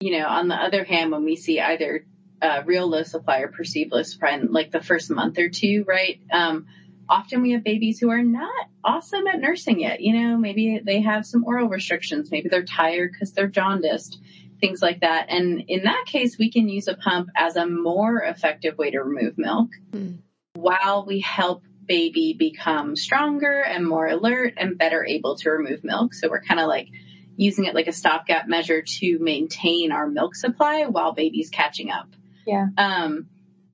you 0.00 0.18
know, 0.18 0.26
on 0.26 0.48
the 0.48 0.54
other 0.54 0.82
hand, 0.82 1.12
when 1.12 1.24
we 1.24 1.36
see 1.36 1.60
either 1.60 2.06
uh, 2.42 2.62
real 2.64 2.88
low 2.88 3.02
supply 3.02 3.40
or 3.40 3.48
perceived 3.48 3.92
low 3.92 4.02
supply 4.02 4.30
in 4.30 4.50
like 4.50 4.70
the 4.70 4.82
first 4.82 5.10
month 5.10 5.38
or 5.38 5.50
two, 5.50 5.84
right? 5.86 6.20
Um, 6.32 6.66
often 7.08 7.42
we 7.42 7.52
have 7.52 7.62
babies 7.62 7.98
who 7.98 8.10
are 8.10 8.22
not 8.22 8.68
awesome 8.82 9.26
at 9.26 9.40
nursing 9.40 9.80
yet. 9.80 10.00
You 10.00 10.18
know, 10.18 10.36
maybe 10.38 10.80
they 10.82 11.02
have 11.02 11.26
some 11.26 11.44
oral 11.44 11.68
restrictions. 11.68 12.30
Maybe 12.30 12.48
they're 12.48 12.64
tired 12.64 13.12
because 13.12 13.32
they're 13.32 13.46
jaundiced, 13.46 14.18
things 14.58 14.80
like 14.80 15.00
that. 15.00 15.26
And 15.28 15.64
in 15.68 15.84
that 15.84 16.04
case, 16.06 16.38
we 16.38 16.50
can 16.50 16.70
use 16.70 16.88
a 16.88 16.94
pump 16.94 17.28
as 17.36 17.56
a 17.56 17.66
more 17.66 18.22
effective 18.22 18.78
way 18.78 18.92
to 18.92 19.00
remove 19.00 19.36
milk 19.36 19.68
mm. 19.92 20.18
while 20.54 21.04
we 21.04 21.20
help 21.20 21.62
baby 21.84 22.34
become 22.38 22.96
stronger 22.96 23.60
and 23.60 23.86
more 23.86 24.06
alert 24.06 24.54
and 24.56 24.78
better 24.78 25.04
able 25.04 25.36
to 25.36 25.50
remove 25.50 25.84
milk. 25.84 26.14
So 26.14 26.30
we're 26.30 26.42
kind 26.42 26.60
of 26.60 26.68
like 26.68 26.88
using 27.36 27.64
it 27.64 27.74
like 27.74 27.86
a 27.86 27.92
stopgap 27.92 28.48
measure 28.48 28.82
to 28.82 29.18
maintain 29.18 29.92
our 29.92 30.06
milk 30.06 30.34
supply 30.34 30.84
while 30.86 31.12
baby's 31.12 31.50
catching 31.50 31.90
up. 31.90 32.08
Yeah. 32.46 32.66
Um, 32.76 33.28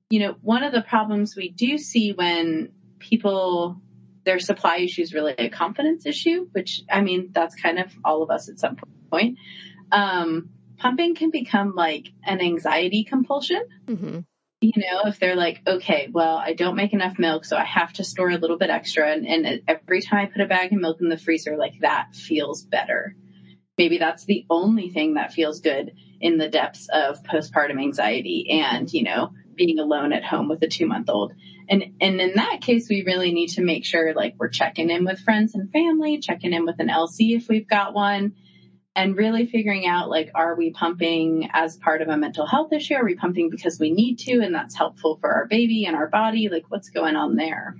you 0.09 0.19
know, 0.19 0.35
one 0.41 0.63
of 0.63 0.71
the 0.71 0.81
problems 0.81 1.35
we 1.35 1.49
do 1.49 1.77
see 1.77 2.13
when 2.13 2.71
people 2.99 3.81
their 4.23 4.39
supply 4.39 4.77
issue 4.79 5.01
is 5.01 5.13
really 5.13 5.33
a 5.37 5.49
confidence 5.49 6.05
issue, 6.05 6.47
which 6.51 6.83
I 6.91 7.01
mean 7.01 7.29
that's 7.31 7.55
kind 7.55 7.79
of 7.79 7.91
all 8.03 8.23
of 8.23 8.29
us 8.29 8.49
at 8.49 8.59
some 8.59 8.77
point. 9.09 9.37
Um, 9.91 10.49
pumping 10.77 11.15
can 11.15 11.31
become 11.31 11.73
like 11.75 12.07
an 12.23 12.41
anxiety 12.41 13.05
compulsion. 13.05 13.63
Mm-hmm. 13.85 14.19
You 14.59 14.73
know, 14.75 15.01
if 15.05 15.19
they're 15.19 15.35
like, 15.35 15.61
okay, 15.67 16.09
well, 16.11 16.35
I 16.35 16.53
don't 16.53 16.75
make 16.75 16.91
enough 16.91 17.19
milk, 17.19 17.45
so 17.45 17.55
I 17.55 17.63
have 17.63 17.93
to 17.93 18.03
store 18.03 18.31
a 18.31 18.37
little 18.37 18.57
bit 18.57 18.71
extra, 18.71 19.11
and, 19.11 19.27
and 19.27 19.61
every 19.67 20.01
time 20.01 20.19
I 20.19 20.25
put 20.25 20.41
a 20.41 20.47
bag 20.47 20.73
of 20.73 20.79
milk 20.79 20.97
in 20.99 21.09
the 21.09 21.17
freezer, 21.17 21.57
like 21.57 21.79
that 21.81 22.15
feels 22.15 22.63
better 22.63 23.15
maybe 23.77 23.97
that's 23.97 24.25
the 24.25 24.45
only 24.49 24.89
thing 24.89 25.15
that 25.15 25.33
feels 25.33 25.61
good 25.61 25.93
in 26.19 26.37
the 26.37 26.49
depths 26.49 26.87
of 26.91 27.21
postpartum 27.23 27.79
anxiety 27.81 28.47
and, 28.49 28.91
you 28.91 29.03
know, 29.03 29.31
being 29.55 29.79
alone 29.79 30.13
at 30.13 30.23
home 30.23 30.47
with 30.47 30.61
a 30.63 30.67
two 30.67 30.87
month 30.87 31.09
old. 31.09 31.33
And, 31.69 31.83
and 31.99 32.21
in 32.21 32.33
that 32.35 32.61
case, 32.61 32.87
we 32.89 33.03
really 33.05 33.33
need 33.33 33.49
to 33.49 33.61
make 33.61 33.85
sure 33.85 34.13
like 34.13 34.35
we're 34.37 34.49
checking 34.49 34.89
in 34.89 35.05
with 35.05 35.19
friends 35.19 35.53
and 35.53 35.71
family, 35.71 36.19
checking 36.19 36.53
in 36.53 36.65
with 36.65 36.79
an 36.79 36.87
LC 36.87 37.35
if 37.35 37.47
we've 37.49 37.67
got 37.67 37.93
one, 37.93 38.35
and 38.95 39.15
really 39.15 39.45
figuring 39.45 39.85
out 39.85 40.09
like, 40.09 40.31
are 40.33 40.55
we 40.55 40.71
pumping 40.71 41.49
as 41.53 41.77
part 41.77 42.01
of 42.01 42.07
a 42.07 42.17
mental 42.17 42.47
health 42.47 42.73
issue? 42.73 42.95
Are 42.95 43.05
we 43.05 43.15
pumping 43.15 43.49
because 43.49 43.79
we 43.79 43.91
need 43.91 44.17
to 44.19 44.39
and 44.39 44.55
that's 44.55 44.75
helpful 44.75 45.17
for 45.21 45.31
our 45.31 45.45
baby 45.45 45.85
and 45.85 45.95
our 45.95 46.07
body? 46.07 46.49
Like, 46.49 46.65
what's 46.69 46.89
going 46.89 47.15
on 47.15 47.35
there? 47.35 47.75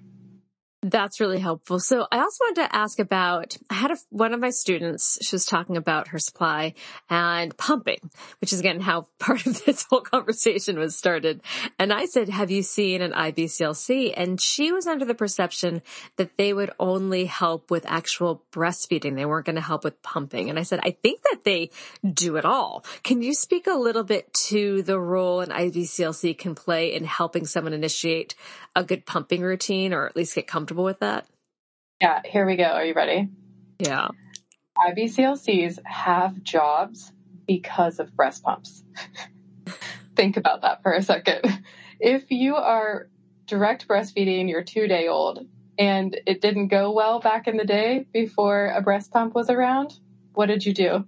That's 0.90 1.20
really 1.20 1.40
helpful. 1.40 1.80
So 1.80 2.08
I 2.10 2.20
also 2.20 2.38
wanted 2.46 2.62
to 2.62 2.76
ask 2.76 3.00
about, 3.00 3.58
I 3.70 3.74
had 3.74 3.92
a, 3.92 3.98
one 4.10 4.34
of 4.34 4.40
my 4.40 4.52
students, 4.52 5.18
she 5.22 5.36
was 5.36 5.46
talking 5.46 5.76
about 5.76 6.10
her 6.10 6.20
supply 6.20 6.76
and 7.10 7.56
pumping, 7.58 8.10
which 8.40 8.54
is 8.54 8.62
again 8.62 8.80
how 8.80 9.08
part 9.20 9.46
of 9.46 9.66
this 9.66 9.86
whole 9.90 10.00
conversation 10.00 10.80
was 10.80 10.96
started. 10.96 11.42
And 11.78 11.92
I 11.92 12.06
said, 12.06 12.30
have 12.30 12.52
you 12.52 12.64
seen 12.64 13.02
an 13.02 13.12
IBCLC? 13.12 14.14
And 14.16 14.40
she 14.40 14.72
was 14.72 14.88
under 14.88 15.04
the 15.04 15.14
perception 15.14 15.82
that 16.16 16.38
they 16.38 16.54
would 16.54 16.72
only 16.80 17.26
help 17.26 17.70
with 17.70 17.86
actual 17.86 18.46
breastfeeding. 18.54 19.16
They 19.16 19.26
weren't 19.26 19.46
going 19.46 19.58
to 19.58 19.62
help 19.62 19.84
with 19.84 20.02
pumping. 20.02 20.50
And 20.50 20.58
I 20.58 20.64
said, 20.64 20.80
I 20.84 20.92
think 20.92 21.22
that 21.24 21.44
they 21.44 21.72
do 22.10 22.38
it 22.38 22.46
all. 22.46 22.86
Can 23.04 23.22
you 23.22 23.34
speak 23.34 23.68
a 23.68 23.74
little 23.74 24.06
bit 24.06 24.34
to 24.48 24.84
the 24.84 24.98
role 24.98 25.42
an 25.42 25.50
IBCLC 25.50 26.38
can 26.38 26.56
play 26.56 26.94
in 26.94 27.04
helping 27.04 27.46
someone 27.46 27.74
initiate 27.74 28.36
a 28.74 28.84
good 28.86 29.06
pumping 29.06 29.42
routine 29.42 29.92
or 29.92 30.06
at 30.06 30.16
least 30.16 30.36
get 30.36 30.48
comfortable 30.48 30.77
comfortable 30.78 30.86
with 30.86 31.00
that? 31.00 31.26
Yeah, 32.02 32.22
here 32.26 32.46
we 32.46 32.56
go. 32.56 32.64
Are 32.64 32.86
you 32.86 32.94
ready? 32.94 33.30
Yeah. 33.80 34.10
IBCLCs 34.78 35.80
have 35.84 36.44
jobs 36.44 37.12
because 37.48 38.00
of 38.00 38.16
breast 38.16 38.44
pumps. 38.44 38.84
Think 40.16 40.38
about 40.38 40.62
that 40.62 40.84
for 40.84 40.94
a 40.94 41.02
second. 41.02 41.42
If 42.00 42.30
you 42.30 42.56
are 42.56 43.10
direct 43.48 43.88
breastfeeding 43.88 44.50
your 44.50 44.64
two 44.64 44.88
day 44.88 45.08
old 45.08 45.48
and 45.80 46.16
it 46.28 46.42
didn't 46.42 46.68
go 46.68 46.92
well 46.92 47.20
back 47.20 47.48
in 47.48 47.58
the 47.58 47.66
day 47.66 48.06
before 48.14 48.68
a 48.68 48.82
breast 48.82 49.12
pump 49.12 49.34
was 49.34 49.50
around, 49.50 50.00
what 50.34 50.48
did 50.48 50.66
you 50.66 50.74
do? 50.74 51.06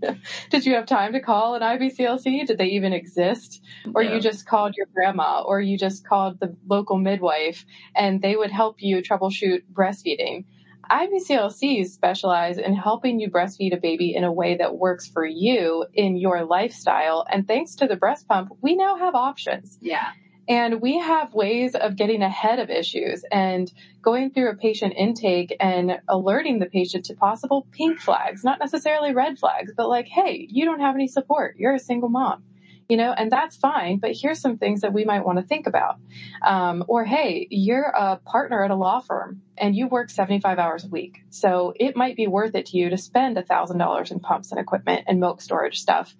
did 0.50 0.66
you 0.66 0.74
have 0.74 0.86
time 0.86 1.12
to 1.12 1.20
call 1.20 1.54
an 1.54 1.62
IBCLC? 1.62 2.46
Did 2.46 2.58
they 2.58 2.66
even 2.68 2.92
exist? 2.92 3.62
Or 3.94 4.02
yeah. 4.02 4.14
you 4.14 4.20
just 4.20 4.46
called 4.46 4.74
your 4.76 4.86
grandma 4.92 5.42
or 5.42 5.60
you 5.60 5.78
just 5.78 6.06
called 6.06 6.38
the 6.40 6.54
local 6.66 6.98
midwife 6.98 7.64
and 7.94 8.20
they 8.20 8.36
would 8.36 8.50
help 8.50 8.76
you 8.78 8.98
troubleshoot 8.98 9.62
breastfeeding. 9.72 10.44
IBCLCs 10.90 11.88
specialize 11.88 12.58
in 12.58 12.74
helping 12.74 13.18
you 13.18 13.28
breastfeed 13.28 13.74
a 13.74 13.80
baby 13.80 14.14
in 14.14 14.24
a 14.24 14.32
way 14.32 14.56
that 14.56 14.76
works 14.76 15.08
for 15.08 15.24
you 15.24 15.84
in 15.92 16.16
your 16.16 16.44
lifestyle. 16.44 17.26
And 17.28 17.46
thanks 17.46 17.76
to 17.76 17.86
the 17.86 17.96
breast 17.96 18.28
pump, 18.28 18.52
we 18.60 18.76
now 18.76 18.96
have 18.96 19.14
options. 19.14 19.78
Yeah. 19.80 20.12
And 20.48 20.80
we 20.80 20.98
have 20.98 21.34
ways 21.34 21.74
of 21.74 21.96
getting 21.96 22.22
ahead 22.22 22.58
of 22.58 22.70
issues 22.70 23.24
and 23.30 23.70
going 24.02 24.30
through 24.30 24.50
a 24.50 24.56
patient 24.56 24.94
intake 24.96 25.56
and 25.58 26.00
alerting 26.08 26.58
the 26.58 26.66
patient 26.66 27.06
to 27.06 27.14
possible 27.14 27.66
pink 27.72 28.00
flags, 28.00 28.44
not 28.44 28.60
necessarily 28.60 29.12
red 29.12 29.38
flags, 29.38 29.72
but 29.76 29.88
like, 29.88 30.06
hey, 30.06 30.46
you 30.48 30.64
don't 30.64 30.80
have 30.80 30.94
any 30.94 31.08
support. 31.08 31.56
You're 31.58 31.74
a 31.74 31.80
single 31.80 32.08
mom 32.08 32.44
you 32.88 32.96
know, 32.96 33.12
and 33.12 33.30
that's 33.30 33.56
fine, 33.56 33.98
but 33.98 34.12
here's 34.14 34.40
some 34.40 34.58
things 34.58 34.82
that 34.82 34.92
we 34.92 35.04
might 35.04 35.24
want 35.24 35.38
to 35.38 35.44
think 35.44 35.66
about. 35.66 35.98
Um, 36.44 36.84
or, 36.86 37.04
hey, 37.04 37.46
you're 37.50 37.82
a 37.82 38.16
partner 38.16 38.62
at 38.62 38.70
a 38.70 38.76
law 38.76 39.00
firm 39.00 39.42
and 39.58 39.74
you 39.74 39.88
work 39.88 40.10
75 40.10 40.58
hours 40.58 40.84
a 40.84 40.88
week. 40.88 41.24
So 41.30 41.72
it 41.74 41.96
might 41.96 42.16
be 42.16 42.28
worth 42.28 42.54
it 42.54 42.66
to 42.66 42.76
you 42.76 42.90
to 42.90 42.96
spend 42.96 43.36
$1,000 43.36 44.10
in 44.10 44.20
pumps 44.20 44.52
and 44.52 44.60
equipment 44.60 45.04
and 45.08 45.18
milk 45.18 45.40
storage 45.40 45.80
stuff 45.80 46.14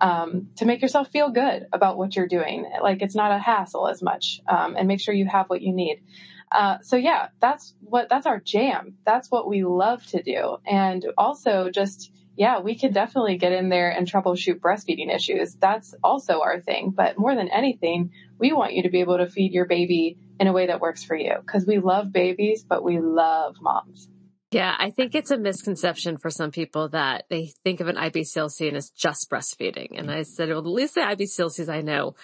um, 0.00 0.48
to 0.56 0.64
make 0.64 0.82
yourself 0.82 1.10
feel 1.10 1.30
good 1.30 1.66
about 1.72 1.98
what 1.98 2.16
you're 2.16 2.28
doing. 2.28 2.66
Like 2.82 3.02
it's 3.02 3.14
not 3.14 3.32
a 3.32 3.38
hassle 3.38 3.88
as 3.88 4.02
much 4.02 4.40
um, 4.48 4.76
and 4.76 4.88
make 4.88 5.00
sure 5.00 5.14
you 5.14 5.26
have 5.26 5.46
what 5.48 5.62
you 5.62 5.72
need. 5.72 6.02
Uh, 6.50 6.78
so 6.82 6.96
yeah, 6.96 7.28
that's 7.40 7.74
what, 7.80 8.08
that's 8.08 8.26
our 8.26 8.40
jam. 8.40 8.96
That's 9.04 9.30
what 9.30 9.48
we 9.48 9.64
love 9.64 10.04
to 10.06 10.22
do. 10.22 10.56
And 10.66 11.04
also 11.16 11.70
just, 11.70 12.10
yeah, 12.36 12.60
we 12.60 12.78
could 12.78 12.94
definitely 12.94 13.36
get 13.36 13.52
in 13.52 13.68
there 13.68 13.90
and 13.90 14.10
troubleshoot 14.10 14.60
breastfeeding 14.60 15.14
issues. 15.14 15.54
That's 15.54 15.94
also 16.02 16.40
our 16.40 16.60
thing. 16.60 16.90
But 16.90 17.18
more 17.18 17.34
than 17.34 17.48
anything, 17.48 18.12
we 18.38 18.52
want 18.52 18.72
you 18.74 18.84
to 18.84 18.90
be 18.90 19.00
able 19.00 19.18
to 19.18 19.28
feed 19.28 19.52
your 19.52 19.66
baby 19.66 20.16
in 20.40 20.46
a 20.46 20.52
way 20.52 20.68
that 20.68 20.80
works 20.80 21.04
for 21.04 21.16
you 21.16 21.34
because 21.40 21.66
we 21.66 21.78
love 21.78 22.12
babies, 22.12 22.64
but 22.64 22.82
we 22.82 23.00
love 23.00 23.56
moms. 23.60 24.08
Yeah, 24.50 24.74
I 24.78 24.90
think 24.90 25.14
it's 25.14 25.30
a 25.30 25.36
misconception 25.36 26.16
for 26.16 26.30
some 26.30 26.50
people 26.50 26.88
that 26.90 27.24
they 27.28 27.52
think 27.64 27.80
of 27.80 27.88
an 27.88 27.96
IBCLC 27.96 28.68
and 28.68 28.76
it's 28.78 28.90
just 28.90 29.28
breastfeeding. 29.30 29.98
And 29.98 30.10
I 30.10 30.22
said, 30.22 30.48
well, 30.48 30.60
at 30.60 30.66
least 30.66 30.94
the 30.94 31.02
IBCLCs 31.02 31.68
I 31.68 31.82
know 31.82 32.14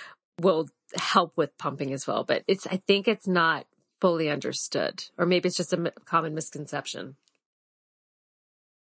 will 0.41 0.69
help 0.99 1.37
with 1.37 1.57
pumping 1.59 1.93
as 1.93 2.07
well. 2.07 2.25
But 2.25 2.43
it's, 2.49 2.67
I 2.67 2.81
think 2.87 3.09
it's 3.09 3.29
not 3.29 3.67
fully 4.01 4.31
understood, 4.31 5.05
or 5.19 5.27
maybe 5.27 5.49
it's 5.49 5.57
just 5.57 5.73
a 5.73 5.93
common 6.07 6.35
misconception. 6.35 7.17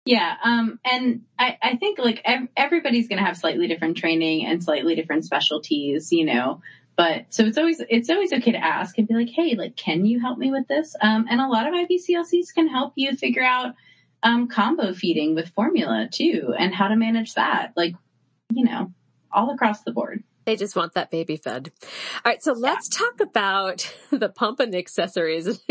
Yeah, 0.07 0.34
um, 0.45 0.78
and 0.84 1.22
I, 1.38 1.57
I 1.62 1.76
think 1.76 1.99
like 1.99 2.20
ev- 2.24 2.49
everybody's 2.57 3.09
going 3.09 3.18
to 3.18 3.24
have 3.24 3.38
slightly 3.38 3.68
different 3.68 3.97
training 3.97 4.45
and 4.45 4.62
slightly 4.62 4.95
different 4.95 5.24
specialties, 5.24 6.12
you 6.12 6.26
know. 6.26 6.61
But 6.97 7.26
so 7.30 7.45
it's 7.45 7.59
always 7.59 7.82
it's 7.88 8.11
always 8.11 8.32
okay 8.32 8.53
to 8.53 8.64
ask 8.64 8.97
and 8.99 9.09
be 9.09 9.14
like, 9.14 9.30
hey, 9.30 9.57
like, 9.57 9.76
can 9.76 10.05
you 10.05 10.20
help 10.20 10.38
me 10.38 10.51
with 10.51 10.68
this? 10.68 10.95
Um, 11.01 11.26
and 11.28 11.40
a 11.40 11.49
lot 11.49 11.66
of 11.66 11.74
IBCLCs 11.74 12.55
can 12.55 12.68
help 12.68 12.92
you 12.97 13.16
figure 13.16 13.42
out 13.42 13.74
um, 14.22 14.49
combo 14.49 14.95
feeding 14.95 15.34
with 15.34 15.51
formula 15.51 16.09
too, 16.11 16.55
and 16.57 16.74
how 16.74 16.88
to 16.88 16.97
manage 16.97 17.34
that, 17.34 17.72
like, 17.76 17.95
you 18.53 18.64
know, 18.64 18.92
all 19.32 19.51
across 19.51 19.82
the 19.82 19.92
board. 19.92 20.22
They 20.45 20.57
just 20.57 20.76
want 20.76 20.95
that 20.95 21.11
baby 21.11 21.36
fed. 21.36 21.72
All 21.82 22.20
right. 22.26 22.42
So 22.42 22.53
let's 22.53 22.88
talk 22.88 23.20
about 23.20 23.95
the 24.11 24.28
pump 24.28 24.61
and 24.61 24.72
the 24.72 24.78
accessories. 24.78 25.47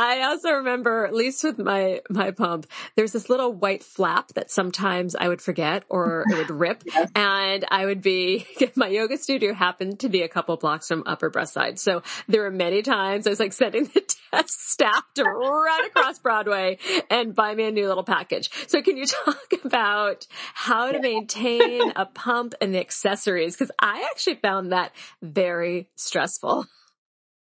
I 0.00 0.22
also 0.22 0.52
remember, 0.52 1.04
at 1.04 1.12
least 1.12 1.44
with 1.44 1.58
my, 1.58 2.00
my 2.08 2.30
pump, 2.30 2.66
there's 2.96 3.12
this 3.12 3.28
little 3.28 3.52
white 3.52 3.84
flap 3.84 4.28
that 4.32 4.50
sometimes 4.50 5.14
I 5.14 5.28
would 5.28 5.42
forget 5.42 5.84
or 5.90 6.24
it 6.26 6.38
would 6.38 6.50
rip. 6.50 6.84
yes. 6.86 7.10
And 7.14 7.66
I 7.70 7.84
would 7.84 8.00
be, 8.00 8.46
my 8.76 8.88
yoga 8.88 9.18
studio 9.18 9.52
happened 9.52 10.00
to 10.00 10.08
be 10.08 10.22
a 10.22 10.28
couple 10.28 10.56
blocks 10.56 10.88
from 10.88 11.02
Upper 11.04 11.28
Breast 11.28 11.52
Side. 11.52 11.78
So 11.78 12.02
there 12.28 12.40
were 12.40 12.50
many 12.50 12.80
times 12.80 13.26
I 13.26 13.30
was 13.30 13.40
like 13.40 13.52
sending 13.52 13.84
the 13.84 14.00
test 14.32 14.70
staff 14.70 15.04
to 15.16 15.24
run 15.24 15.84
across 15.84 16.18
Broadway 16.18 16.78
and 17.10 17.34
buy 17.34 17.54
me 17.54 17.64
a 17.64 17.70
new 17.70 17.86
little 17.86 18.02
package. 18.02 18.48
So 18.68 18.80
can 18.80 18.96
you 18.96 19.04
talk 19.04 19.52
about 19.64 20.26
how 20.54 20.92
to 20.92 20.98
maintain 20.98 21.92
a 21.94 22.06
pump 22.06 22.54
and 22.62 22.74
the 22.74 22.80
accessories? 22.80 23.54
Cause 23.54 23.70
I 23.78 24.08
actually 24.10 24.36
found 24.36 24.72
that 24.72 24.92
very 25.20 25.90
stressful. 25.94 26.64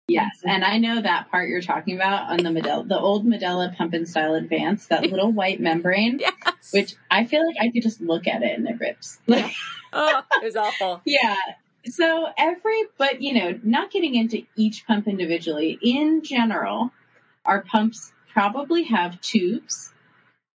Yes, 0.09 0.42
and 0.44 0.64
I 0.64 0.78
know 0.78 1.02
that 1.02 1.30
part 1.32 1.48
you're 1.48 1.61
talking 1.61 1.96
about 1.96 2.30
on 2.30 2.36
the 2.36 2.50
Medela, 2.50 2.86
the 2.86 2.98
old 2.98 3.26
Medela 3.26 3.76
Pump 3.76 3.92
In 3.92 4.07
Style 4.07 4.34
Advance, 4.34 4.86
that 4.86 5.02
little 5.11 5.32
white 5.32 5.61
membrane, 5.61 6.20
yes. 6.20 6.72
which 6.72 6.94
I 7.11 7.24
feel 7.24 7.44
like 7.44 7.57
I 7.61 7.70
could 7.70 7.82
just 7.82 8.00
look 8.00 8.28
at 8.28 8.42
it 8.42 8.57
and 8.57 8.68
it 8.68 8.78
rips. 8.78 9.18
oh, 9.28 10.22
it 10.32 10.44
was 10.44 10.54
awful. 10.54 11.02
Yeah. 11.04 11.34
So 11.86 12.28
every, 12.38 12.84
but 12.98 13.20
you 13.20 13.34
know, 13.34 13.59
not 13.64 13.90
getting 13.90 14.14
into 14.14 14.42
each 14.54 14.86
pump 14.86 15.09
individually. 15.09 15.76
In 15.82 16.22
general, 16.22 16.92
our 17.44 17.62
pumps 17.62 18.12
probably 18.32 18.84
have 18.84 19.20
tubes, 19.20 19.92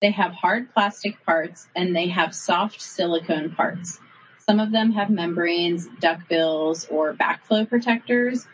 they 0.01 0.11
have 0.11 0.33
hard 0.33 0.73
plastic 0.73 1.25
parts, 1.25 1.67
and 1.73 1.95
they 1.95 2.07
have 2.09 2.35
soft 2.35 2.81
silicone 2.81 3.55
parts. 3.55 3.99
Some 4.45 4.59
of 4.59 4.71
them 4.71 4.91
have 4.91 5.09
membranes, 5.09 5.87
duckbills, 5.87 6.91
or 6.91 7.13
backflow 7.13 7.67
protectors 7.67 8.45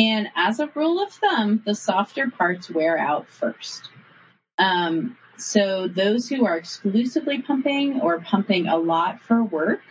and 0.00 0.28
as 0.34 0.60
a 0.60 0.70
rule 0.74 1.02
of 1.02 1.12
thumb, 1.12 1.62
the 1.66 1.74
softer 1.74 2.30
parts 2.30 2.70
wear 2.70 2.96
out 2.96 3.28
first. 3.28 3.90
Um, 4.56 5.18
so 5.36 5.88
those 5.88 6.26
who 6.26 6.46
are 6.46 6.56
exclusively 6.56 7.42
pumping 7.42 8.00
or 8.00 8.18
pumping 8.20 8.66
a 8.66 8.78
lot 8.78 9.20
for 9.20 9.44
work 9.44 9.82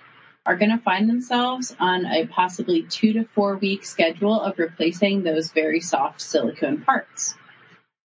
are 0.47 0.57
going 0.57 0.71
to 0.71 0.83
find 0.83 1.07
themselves 1.07 1.75
on 1.79 2.07
a 2.07 2.25
possibly 2.25 2.81
two 2.81 3.13
to 3.13 3.23
four 3.23 3.57
week 3.57 3.85
schedule 3.85 4.41
of 4.41 4.57
replacing 4.57 5.21
those 5.21 5.51
very 5.51 5.79
soft 5.79 6.21
silicone 6.21 6.81
parts. 6.81 7.35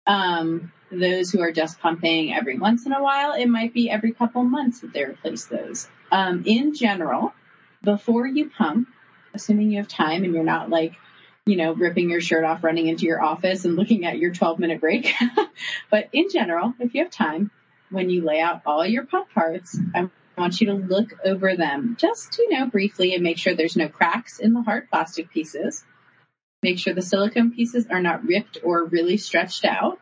Um, 0.05 0.73
those 0.91 1.31
who 1.31 1.43
are 1.43 1.53
just 1.53 1.79
pumping 1.79 2.35
every 2.35 2.59
once 2.59 2.87
in 2.87 2.93
a 2.93 3.03
while, 3.03 3.35
it 3.35 3.47
might 3.47 3.73
be 3.73 3.89
every 3.89 4.11
couple 4.11 4.43
months 4.43 4.81
that 4.81 4.93
they 4.93 5.05
replace 5.05 5.45
those. 5.45 5.87
Um, 6.11 6.43
in 6.45 6.75
general, 6.75 7.35
before 7.85 8.27
you 8.27 8.51
pump, 8.51 8.89
assuming 9.33 9.71
you 9.71 9.79
have 9.79 9.89
time 9.89 10.25
and 10.25 10.35
you're 10.35 10.43
not 10.43 10.71
like 10.71 10.95
you 11.47 11.57
know, 11.57 11.75
ripping 11.75 12.11
your 12.11 12.21
shirt 12.21 12.45
off, 12.45 12.65
running 12.65 12.87
into 12.87 13.05
your 13.05 13.23
office 13.23 13.65
and 13.65 13.77
looking 13.77 14.07
at 14.07 14.19
your 14.19 14.33
12 14.33 14.59
minute 14.59 14.81
break. 14.81 15.13
but 15.91 16.09
in 16.13 16.31
general, 16.31 16.75
if 16.81 16.95
you 16.95 17.03
have 17.03 17.13
time, 17.13 17.51
when 17.91 18.09
you 18.11 18.25
lay 18.25 18.41
out 18.41 18.63
all 18.65 18.85
your 18.85 19.05
pump 19.05 19.31
parts, 19.31 19.79
I 19.95 20.09
want 20.39 20.61
you 20.61 20.69
to 20.69 20.75
look 20.75 21.13
over 21.25 21.55
them 21.55 21.97
just, 21.99 22.39
you 22.39 22.51
know, 22.51 22.67
briefly 22.67 23.15
and 23.15 23.23
make 23.23 23.39
sure 23.39 23.55
there's 23.55 23.77
no 23.77 23.89
cracks 23.89 24.39
in 24.39 24.55
the 24.55 24.63
hard 24.63 24.89
plastic 24.89 25.31
pieces. 25.31 25.85
Make 26.63 26.79
sure 26.79 26.95
the 26.95 27.03
silicone 27.03 27.53
pieces 27.53 27.87
are 27.91 28.01
not 28.01 28.25
ripped 28.25 28.59
or 28.65 28.85
really 28.85 29.19
stretched 29.19 29.65
out. 29.65 30.01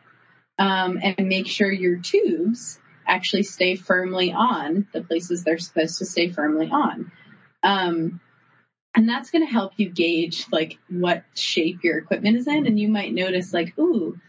Um, 0.57 0.99
and 1.01 1.27
make 1.27 1.47
sure 1.47 1.71
your 1.71 1.97
tubes 1.97 2.79
actually 3.05 3.43
stay 3.43 3.75
firmly 3.75 4.31
on 4.31 4.87
the 4.93 5.01
places 5.01 5.43
they're 5.43 5.57
supposed 5.57 5.97
to 5.97 6.05
stay 6.05 6.29
firmly 6.29 6.69
on. 6.71 7.11
Um, 7.63 8.21
and 8.95 9.09
that's 9.09 9.31
going 9.31 9.45
to 9.45 9.51
help 9.51 9.73
you 9.77 9.89
gauge 9.89 10.45
like 10.51 10.77
what 10.89 11.23
shape 11.33 11.83
your 11.83 11.97
equipment 11.97 12.37
is 12.37 12.47
in. 12.47 12.67
And 12.67 12.79
you 12.79 12.89
might 12.89 13.13
notice 13.13 13.53
like, 13.53 13.77
ooh, 13.79 14.19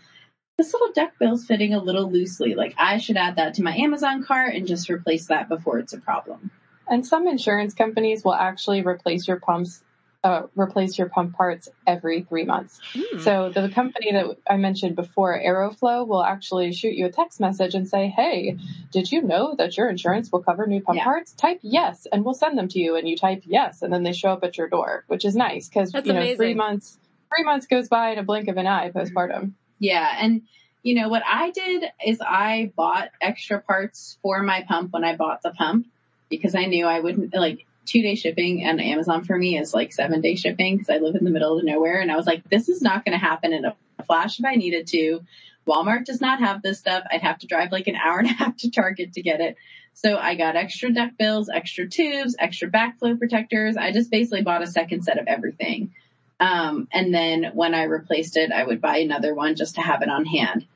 this 0.57 0.73
little 0.73 0.93
duck 0.93 1.13
bill's 1.19 1.45
fitting 1.45 1.75
a 1.75 1.83
little 1.83 2.11
loosely. 2.11 2.55
Like 2.55 2.75
I 2.79 2.99
should 2.99 3.17
add 3.17 3.37
that 3.37 3.55
to 3.55 3.63
my 3.63 3.77
Amazon 3.77 4.25
cart 4.25 4.55
and 4.55 4.67
just 4.67 4.89
replace 4.89 5.27
that 5.27 5.49
before 5.49 5.79
it's 5.79 5.93
a 5.93 6.01
problem. 6.01 6.51
And 6.89 7.07
some 7.07 7.29
insurance 7.29 7.75
companies 7.75 8.25
will 8.25 8.35
actually 8.35 8.83
replace 8.83 9.29
your 9.29 9.39
pumps 9.39 9.83
uh, 10.25 10.47
replace 10.57 10.97
your 10.97 11.09
pump 11.11 11.37
parts 11.37 11.69
every 11.87 12.23
three 12.23 12.45
months. 12.45 12.81
Mm. 12.95 13.21
So 13.21 13.51
the 13.51 13.69
company 13.69 14.11
that 14.13 14.39
I 14.49 14.57
mentioned 14.57 14.97
before, 14.97 15.39
Aeroflow, 15.39 16.09
will 16.09 16.25
actually 16.25 16.73
shoot 16.73 16.95
you 16.95 17.07
a 17.07 17.13
text 17.13 17.41
message 17.41 17.75
and 17.75 17.87
say, 17.87 18.09
"Hey, 18.09 18.57
did 18.91 19.13
you 19.13 19.21
know 19.21 19.55
that 19.57 19.77
your 19.77 19.91
insurance 19.91 20.33
will 20.33 20.43
cover 20.43 20.67
new 20.67 20.81
pump 20.81 20.97
yeah. 20.97 21.05
parts? 21.05 21.33
Type 21.33 21.61
yes, 21.63 22.07
and 22.11 22.25
we'll 22.25 22.35
send 22.35 22.57
them 22.57 22.69
to 22.69 22.79
you." 22.79 22.97
And 22.97 23.07
you 23.07 23.19
type 23.19 23.43
yes, 23.45 23.83
and 23.83 23.93
then 23.93 24.03
they 24.03 24.15
show 24.15 24.31
up 24.31 24.43
at 24.43 24.57
your 24.57 24.69
door, 24.69 25.05
which 25.09 25.27
is 25.27 25.37
nice 25.37 25.69
because 25.69 25.93
you 25.93 26.01
know 26.01 26.19
amazing. 26.19 26.37
three 26.37 26.55
months 26.55 26.99
three 27.29 27.45
months 27.45 27.67
goes 27.67 27.89
by 27.89 28.13
in 28.13 28.19
a 28.19 28.23
blink 28.23 28.49
of 28.49 28.57
an 28.57 28.67
eye 28.67 28.91
postpartum. 28.91 29.53
Yeah, 29.79 30.09
and 30.19 30.43
you 30.83 30.95
know 30.95 31.11
what 31.11 31.23
I 31.27 31.51
did 31.51 31.85
is 32.07 32.23
I 32.23 32.73
bought 32.75 33.11
extra 33.21 33.61
parts 33.61 34.17
for 34.23 34.43
my 34.43 34.65
pump 34.67 34.95
when 34.95 35.05
I 35.05 35.17
bought 35.17 35.43
the 35.43 35.51
pump 35.51 35.87
because 36.31 36.55
I 36.55 36.65
knew 36.65 36.87
I 36.87 37.01
wouldn't 37.01 37.35
like 37.35 37.67
two 37.87 38.03
day 38.03 38.15
shipping 38.15 38.65
and 38.65 38.81
Amazon 38.81 39.25
for 39.25 39.37
me 39.37 39.59
is 39.59 39.75
like 39.75 39.93
seven 39.93 40.21
day 40.21 40.37
shipping 40.37 40.77
because 40.77 40.91
I 40.91 40.99
live 40.99 41.15
in 41.15 41.25
the 41.25 41.31
middle 41.31 41.59
of 41.59 41.65
nowhere. 41.65 42.01
And 42.01 42.11
I 42.11 42.17
was 42.17 42.27
like, 42.27 42.49
this 42.49 42.69
is 42.69 42.83
not 42.83 43.05
going 43.05 43.19
to 43.19 43.25
happen 43.25 43.53
in 43.53 43.65
a 43.65 43.77
flash 44.07 44.39
if 44.39 44.45
I 44.45 44.55
needed 44.55 44.87
to. 44.89 45.21
Walmart 45.67 46.05
does 46.05 46.21
not 46.21 46.41
have 46.41 46.63
this 46.63 46.79
stuff. 46.79 47.05
I'd 47.11 47.23
have 47.23 47.39
to 47.39 47.47
drive 47.47 47.73
like 47.73 47.87
an 47.87 47.97
hour 47.97 48.19
and 48.19 48.29
a 48.29 48.33
half 48.33 48.57
to 48.59 48.71
Target 48.71 49.15
to 49.15 49.23
get 49.23 49.41
it. 49.41 49.57
So 49.95 50.17
I 50.17 50.35
got 50.35 50.57
extra 50.57 50.93
duck 50.93 51.13
bills, 51.19 51.49
extra 51.49 51.89
tubes, 51.89 52.37
extra 52.39 52.69
backflow 52.69 53.19
protectors. 53.19 53.77
I 53.77 53.93
just 53.93 54.11
basically 54.11 54.43
bought 54.43 54.63
a 54.63 54.67
second 54.67 55.05
set 55.05 55.19
of 55.19 55.27
everything. 55.27 55.95
Um, 56.41 56.89
and 56.93 57.15
then 57.15 57.53
when 57.55 57.75
I 57.75 57.85
replaced 57.85 58.37
it, 58.37 58.51
I 58.51 58.65
would 58.65 58.81
buy 58.81 58.99
another 58.99 59.35
one 59.35 59.55
just 59.55 59.77
to 59.77 59.81
have 59.81 60.03
it 60.03 60.09
on 60.09 60.25
hand. 60.27 60.67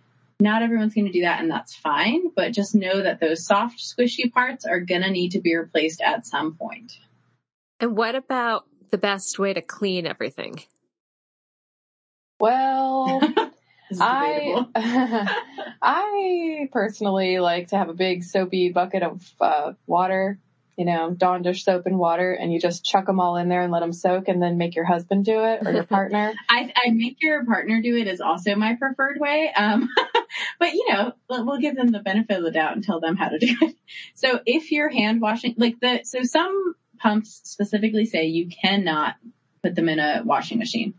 Not 0.41 0.62
everyone's 0.62 0.95
going 0.95 1.07
to 1.07 1.12
do 1.12 1.22
that 1.22 1.41
and 1.41 1.51
that's 1.51 1.74
fine, 1.74 2.30
but 2.34 2.53
just 2.53 2.74
know 2.74 3.03
that 3.03 3.20
those 3.20 3.45
soft 3.45 3.78
squishy 3.78 4.32
parts 4.32 4.64
are 4.64 4.80
going 4.80 5.03
to 5.03 5.11
need 5.11 5.32
to 5.32 5.41
be 5.41 5.57
replaced 5.57 6.01
at 6.01 6.26
some 6.26 6.55
point. 6.55 6.93
And 7.80 7.97
what 7.97 8.14
about 8.14 8.66
the 8.91 8.99
best 8.99 9.39
way 9.39 9.53
to 9.53 9.62
clean 9.62 10.07
everything? 10.07 10.62
Well, 12.39 13.20
I. 14.01 15.34
I 15.80 16.68
personally 16.72 17.39
like 17.39 17.68
to 17.68 17.78
have 17.78 17.89
a 17.89 17.95
big 17.95 18.24
soapy 18.24 18.70
bucket 18.70 19.03
of 19.03 19.32
uh, 19.41 19.72
water, 19.86 20.39
you 20.78 20.84
know, 20.84 21.10
Dawn 21.10 21.42
dish 21.42 21.64
soap 21.64 21.86
and 21.86 21.98
water, 21.98 22.32
and 22.32 22.52
you 22.52 22.60
just 22.60 22.84
chuck 22.84 23.06
them 23.06 23.18
all 23.18 23.36
in 23.36 23.48
there 23.48 23.62
and 23.62 23.72
let 23.72 23.80
them 23.80 23.92
soak, 23.92 24.28
and 24.28 24.40
then 24.40 24.58
make 24.58 24.76
your 24.76 24.84
husband 24.84 25.24
do 25.24 25.42
it 25.42 25.66
or 25.66 25.72
your 25.72 25.82
partner. 25.96 26.32
I, 26.48 26.72
I 26.76 26.90
make 26.90 27.16
your 27.20 27.44
partner 27.44 27.82
do 27.82 27.96
it 27.96 28.06
is 28.06 28.20
also 28.20 28.54
my 28.54 28.76
preferred 28.76 29.18
way. 29.18 29.52
Um, 29.54 29.88
but 30.60 30.74
you 30.74 30.86
know, 30.88 31.12
we'll, 31.28 31.44
we'll 31.44 31.58
give 31.58 31.74
them 31.74 31.88
the 31.88 31.98
benefit 31.98 32.38
of 32.38 32.44
the 32.44 32.52
doubt 32.52 32.76
and 32.76 32.84
tell 32.84 33.00
them 33.00 33.16
how 33.16 33.28
to 33.28 33.38
do 33.38 33.54
it. 33.60 33.74
So 34.14 34.40
if 34.44 34.70
you're 34.70 34.90
hand 34.90 35.20
washing, 35.20 35.54
like 35.56 35.80
the, 35.80 36.02
so 36.04 36.22
some 36.22 36.74
pumps 36.98 37.40
specifically 37.44 38.04
say 38.04 38.26
you 38.26 38.48
cannot 38.48 39.14
put 39.62 39.74
them 39.74 39.88
in 39.88 39.98
a 39.98 40.22
washing 40.24 40.58
machine, 40.58 40.94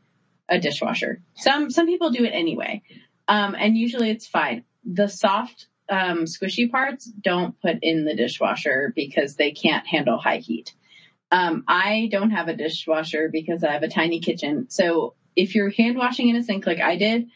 a 0.49 0.59
dishwasher. 0.59 1.21
Some, 1.35 1.69
some 1.69 1.85
people 1.85 2.09
do 2.09 2.23
it 2.25 2.31
anyway. 2.31 2.81
Um, 3.27 3.55
and 3.57 3.77
usually 3.77 4.09
it's 4.09 4.25
fine. 4.25 4.65
The 4.83 5.07
soft, 5.07 5.67
um, 5.89 6.25
squishy 6.25 6.69
parts 6.69 7.05
don't 7.05 7.59
put 7.61 7.79
in 7.81 8.05
the 8.05 8.15
dishwasher 8.15 8.93
because 8.95 9.35
they 9.35 9.51
can't 9.51 9.87
handle 9.87 10.17
high 10.17 10.37
heat. 10.37 10.73
Um, 11.31 11.63
I 11.67 12.09
don't 12.11 12.31
have 12.31 12.47
a 12.47 12.55
dishwasher 12.55 13.29
because 13.31 13.63
I 13.63 13.71
have 13.73 13.83
a 13.83 13.89
tiny 13.89 14.19
kitchen. 14.19 14.67
So 14.69 15.15
if 15.35 15.55
you're 15.55 15.69
hand 15.69 15.97
washing 15.97 16.29
in 16.29 16.35
a 16.35 16.43
sink 16.43 16.65
like 16.65 16.79
I 16.79 16.97
did, 16.97 17.27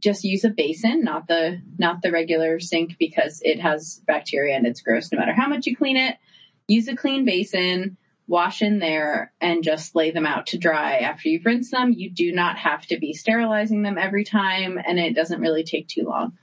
just 0.00 0.24
use 0.24 0.44
a 0.44 0.50
basin, 0.50 1.04
not 1.04 1.28
the, 1.28 1.60
not 1.78 2.02
the 2.02 2.10
regular 2.10 2.60
sink 2.60 2.96
because 2.98 3.40
it 3.42 3.60
has 3.60 4.00
bacteria 4.06 4.56
and 4.56 4.66
it's 4.66 4.80
gross 4.80 5.12
no 5.12 5.18
matter 5.18 5.34
how 5.34 5.48
much 5.48 5.66
you 5.66 5.76
clean 5.76 5.96
it. 5.96 6.16
Use 6.66 6.88
a 6.88 6.96
clean 6.96 7.24
basin, 7.24 7.96
wash 8.26 8.62
in 8.62 8.78
there 8.78 9.32
and 9.40 9.62
just 9.62 9.94
lay 9.94 10.10
them 10.10 10.26
out 10.26 10.46
to 10.46 10.58
dry 10.58 10.98
after 10.98 11.28
you've 11.28 11.44
rinsed 11.44 11.70
them. 11.70 11.92
You 11.92 12.10
do 12.10 12.32
not 12.32 12.58
have 12.58 12.86
to 12.86 12.98
be 12.98 13.12
sterilizing 13.12 13.82
them 13.82 13.98
every 13.98 14.24
time 14.24 14.78
and 14.84 14.98
it 14.98 15.14
doesn't 15.14 15.40
really 15.40 15.64
take 15.64 15.88
too 15.88 16.04
long. 16.04 16.38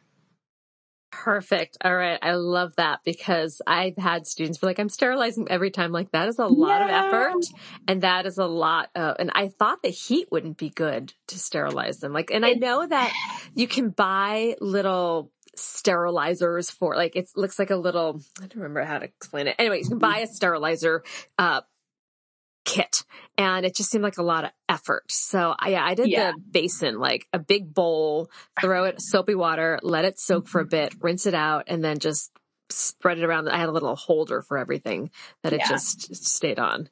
Perfect. 1.11 1.77
All 1.83 1.95
right. 1.95 2.19
I 2.21 2.33
love 2.33 2.75
that 2.77 2.99
because 3.03 3.61
I've 3.65 3.97
had 3.97 4.27
students 4.27 4.59
be 4.59 4.67
like, 4.67 4.79
I'm 4.79 4.89
sterilizing 4.89 5.47
every 5.49 5.71
time. 5.71 5.91
Like 5.91 6.11
that 6.11 6.27
is 6.27 6.37
a 6.39 6.45
lot 6.45 6.81
of 6.81 6.89
effort 6.89 7.45
and 7.87 8.03
that 8.03 8.25
is 8.25 8.37
a 8.37 8.45
lot 8.45 8.89
of, 8.95 9.15
and 9.19 9.31
I 9.33 9.47
thought 9.47 9.81
the 9.81 9.89
heat 9.89 10.27
wouldn't 10.31 10.57
be 10.57 10.69
good 10.69 11.13
to 11.27 11.39
sterilize 11.39 11.99
them. 11.99 12.13
Like, 12.13 12.31
and 12.31 12.45
I 12.45 12.53
know 12.53 12.85
that 12.85 13.11
you 13.55 13.67
can 13.67 13.89
buy 13.89 14.55
little 14.61 15.31
sterilizers 15.57 16.71
for 16.71 16.95
like, 16.95 17.15
it 17.15 17.29
looks 17.35 17.57
like 17.57 17.71
a 17.71 17.75
little, 17.75 18.21
I 18.37 18.41
don't 18.41 18.57
remember 18.57 18.83
how 18.83 18.99
to 18.99 19.05
explain 19.05 19.47
it. 19.47 19.55
Anyway, 19.57 19.79
you 19.79 19.89
can 19.89 19.99
buy 19.99 20.19
a 20.19 20.27
sterilizer, 20.27 21.03
uh, 21.37 21.61
kit 22.69 23.03
and 23.37 23.65
it 23.65 23.75
just 23.75 23.89
seemed 23.89 24.03
like 24.03 24.17
a 24.17 24.23
lot 24.23 24.43
of 24.45 24.51
effort. 24.67 25.11
So 25.11 25.55
I, 25.57 25.69
yeah, 25.69 25.83
I 25.83 25.95
did 25.95 26.09
Yeah. 26.09 26.31
the 26.31 26.39
basin, 26.51 26.99
like 26.99 27.25
a 27.33 27.39
big 27.39 27.73
bowl, 27.73 28.29
throw 28.61 28.83
it 28.85 29.01
soapy 29.01 29.35
water, 29.35 29.79
let 29.81 30.05
it 30.05 30.19
soak 30.19 30.47
for 30.47 30.61
a 30.61 30.65
bit, 30.65 30.93
rinse 31.01 31.25
it 31.25 31.33
out, 31.33 31.65
and 31.67 31.83
then 31.83 31.99
just 31.99 32.31
spread 32.69 33.17
it 33.17 33.23
around. 33.23 33.49
I 33.49 33.57
had 33.57 33.69
a 33.69 33.71
little 33.71 33.95
holder 33.95 34.41
for 34.41 34.57
everything 34.57 35.09
that 35.43 35.53
it 35.53 35.61
Yeah. 35.61 35.69
just 35.69 36.15
stayed 36.15 36.59
on. 36.59 36.89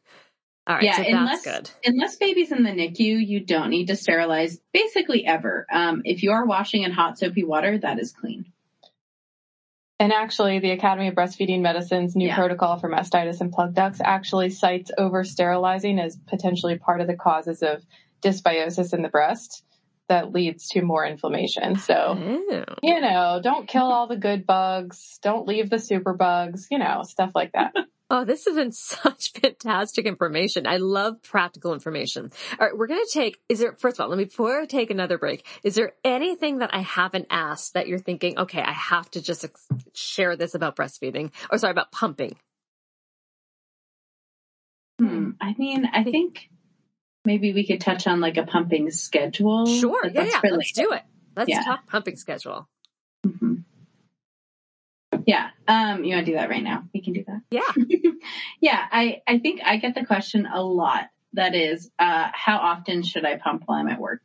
All 0.66 0.76
right. 0.76 0.84
yeah, 0.84 0.98
so 0.98 1.04
unless 1.06 1.44
that's 1.44 1.60
good. 1.60 1.72
unless 1.94 2.16
baby's 2.18 2.52
in 2.52 2.64
the 2.64 2.72
NICU, 2.72 3.26
you 3.26 3.40
don't 3.40 3.70
need 3.70 3.88
to 3.88 3.96
sterilize 3.96 4.60
basically 4.74 5.26
ever. 5.26 5.66
Um, 5.72 6.02
if 6.04 6.24
you 6.24 6.32
are 6.32 6.46
washing 6.46 6.84
in 6.84 6.92
hot 6.92 7.18
soapy 7.20 7.44
water, 7.44 7.78
that 7.78 8.00
is 8.00 8.12
clean. 8.12 8.52
And 10.00 10.14
actually, 10.14 10.60
the 10.60 10.72
Academy 10.72 11.08
of 11.08 11.16
Breastfeeding 11.16 11.62
Medicine's 11.62 12.16
new 12.16 12.28
Yeah. 12.28 12.36
protocol 12.36 12.78
for 12.78 12.88
mastitis 12.90 13.42
and 13.42 13.52
plug 13.52 13.74
ducts 13.74 14.00
actually 14.04 14.52
cites 14.52 14.92
over 14.98 15.24
sterilizing 15.24 16.00
as 16.00 16.16
potentially 16.28 16.78
part 16.78 17.02
of 17.02 17.08
the 17.08 17.16
causes 17.16 17.64
of 17.64 17.84
dysbiosis 18.22 18.94
in 18.94 19.02
the 19.02 19.10
breast 19.10 19.64
that 20.08 20.32
leads 20.32 20.70
to 20.70 20.82
more 20.84 21.06
inflammation. 21.06 21.78
So, 21.78 22.18
Oh. 22.18 22.64
you 22.84 23.02
know, 23.02 23.40
don't 23.44 23.68
kill 23.68 23.92
all 23.92 24.08
the 24.08 24.16
good 24.18 24.46
bugs. 24.46 25.20
Don't 25.24 25.48
leave 25.48 25.70
the 25.70 25.80
super 25.80 26.14
bugs, 26.14 26.68
you 26.70 26.78
know, 26.78 27.02
stuff 27.04 27.32
like 27.34 27.52
that. 27.54 27.74
Oh, 28.10 28.24
this 28.24 28.46
has 28.46 28.56
been 28.56 28.72
such 28.74 29.32
fantastic 29.34 30.06
information. 30.06 30.66
I 30.66 30.78
love 30.78 31.22
practical 31.24 31.74
information. 31.74 32.32
All 32.60 32.68
right, 32.68 32.78
we're 32.78 32.88
going 32.88 33.04
to 33.06 33.12
take, 33.14 33.40
is 33.50 33.60
there, 33.60 33.74
first 33.78 33.98
of 34.00 34.04
all, 34.04 34.10
let 34.10 34.18
me, 34.18 34.26
before 34.26 34.62
I 34.62 34.66
take 34.66 34.92
another 34.92 35.18
break, 35.18 35.46
is 35.64 35.76
there 35.76 35.94
anything 36.04 36.60
that 36.60 36.74
I 36.74 36.82
haven't 36.82 37.28
asked 37.30 37.74
that 37.74 37.88
you're 37.88 38.00
thinking, 38.00 38.40
okay, 38.40 38.62
I 38.62 38.72
have 38.72 39.10
to 39.12 39.22
just 39.22 39.44
ex- 39.44 39.68
share 39.94 40.36
this 40.36 40.56
about 40.56 40.76
breastfeeding 40.76 41.32
or 41.52 41.58
sorry, 41.58 41.72
about 41.72 41.92
pumping? 41.92 42.38
Hmm. 45.00 45.32
I 45.40 45.54
mean, 45.58 45.86
I 45.94 46.04
think 46.04 46.50
maybe 47.24 47.54
we 47.54 47.68
could 47.68 47.82
touch 47.82 48.08
on 48.08 48.20
like 48.22 48.38
a 48.38 48.44
pumping 48.44 48.90
schedule. 48.90 49.66
Sure. 49.66 50.06
Yeah, 50.06 50.12
that's 50.14 50.32
yeah. 50.34 50.40
related. 50.44 50.58
Let's 50.58 50.72
do 50.72 50.92
it. 50.94 51.04
Let's 51.36 51.50
Yeah. 51.50 51.62
talk 51.64 51.88
pumping 51.88 52.16
schedule. 52.16 52.68
Yeah. 55.28 55.50
Um, 55.68 56.06
you 56.06 56.16
want 56.16 56.26
to 56.26 56.32
do 56.32 56.38
that 56.38 56.50
right 56.50 56.64
now? 56.64 56.86
We 56.94 57.02
can 57.02 57.14
do 57.14 57.24
that. 57.28 57.42
Yeah. 57.52 57.72
Yeah. 58.60 58.84
I, 58.92 59.22
I 59.28 59.38
think 59.38 59.62
I 59.64 59.78
get 59.78 59.94
the 59.94 60.06
question 60.06 60.48
a 60.52 60.64
lot. 60.64 61.10
That 61.34 61.54
is, 61.54 61.92
uh, 62.00 62.30
how 62.34 62.58
often 62.58 63.04
should 63.04 63.26
I 63.26 63.38
pump 63.38 63.64
while 63.66 63.80
I'm 63.80 63.90
at 63.90 64.00
work? 64.00 64.22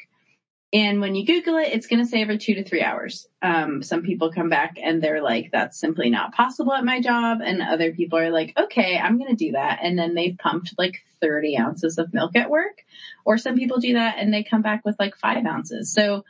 And 0.72 1.00
when 1.02 1.14
you 1.14 1.26
Google 1.26 1.58
it, 1.58 1.68
it's 1.72 1.86
going 1.86 2.02
to 2.02 2.08
say 2.08 2.22
every 2.22 2.38
two 2.38 2.54
to 2.54 2.64
three 2.64 2.80
hours. 2.82 3.26
Um, 3.42 3.82
some 3.82 4.02
people 4.02 4.32
come 4.32 4.48
back 4.48 4.78
and 4.82 5.02
they're 5.02 5.22
like, 5.22 5.50
that's 5.52 5.78
simply 5.78 6.08
not 6.08 6.32
possible 6.34 6.72
at 6.72 6.84
my 6.84 7.00
job. 7.00 7.40
And 7.44 7.60
other 7.60 7.92
people 7.92 8.18
are 8.18 8.30
like, 8.30 8.54
okay, 8.56 8.96
I'm 8.96 9.18
going 9.18 9.36
to 9.36 9.44
do 9.44 9.52
that. 9.52 9.80
And 9.82 9.98
then 9.98 10.14
they've 10.14 10.38
pumped 10.38 10.74
like 10.78 11.04
30 11.20 11.58
ounces 11.58 11.98
of 11.98 12.14
milk 12.14 12.36
at 12.36 12.48
work. 12.48 12.84
Or 13.26 13.36
some 13.36 13.56
people 13.56 13.80
do 13.80 13.94
that 13.94 14.16
and 14.18 14.32
they 14.32 14.44
come 14.44 14.62
back 14.62 14.84
with 14.84 14.96
like 14.98 15.16
five 15.16 15.44
ounces. 15.44 15.92
So, 15.92 16.24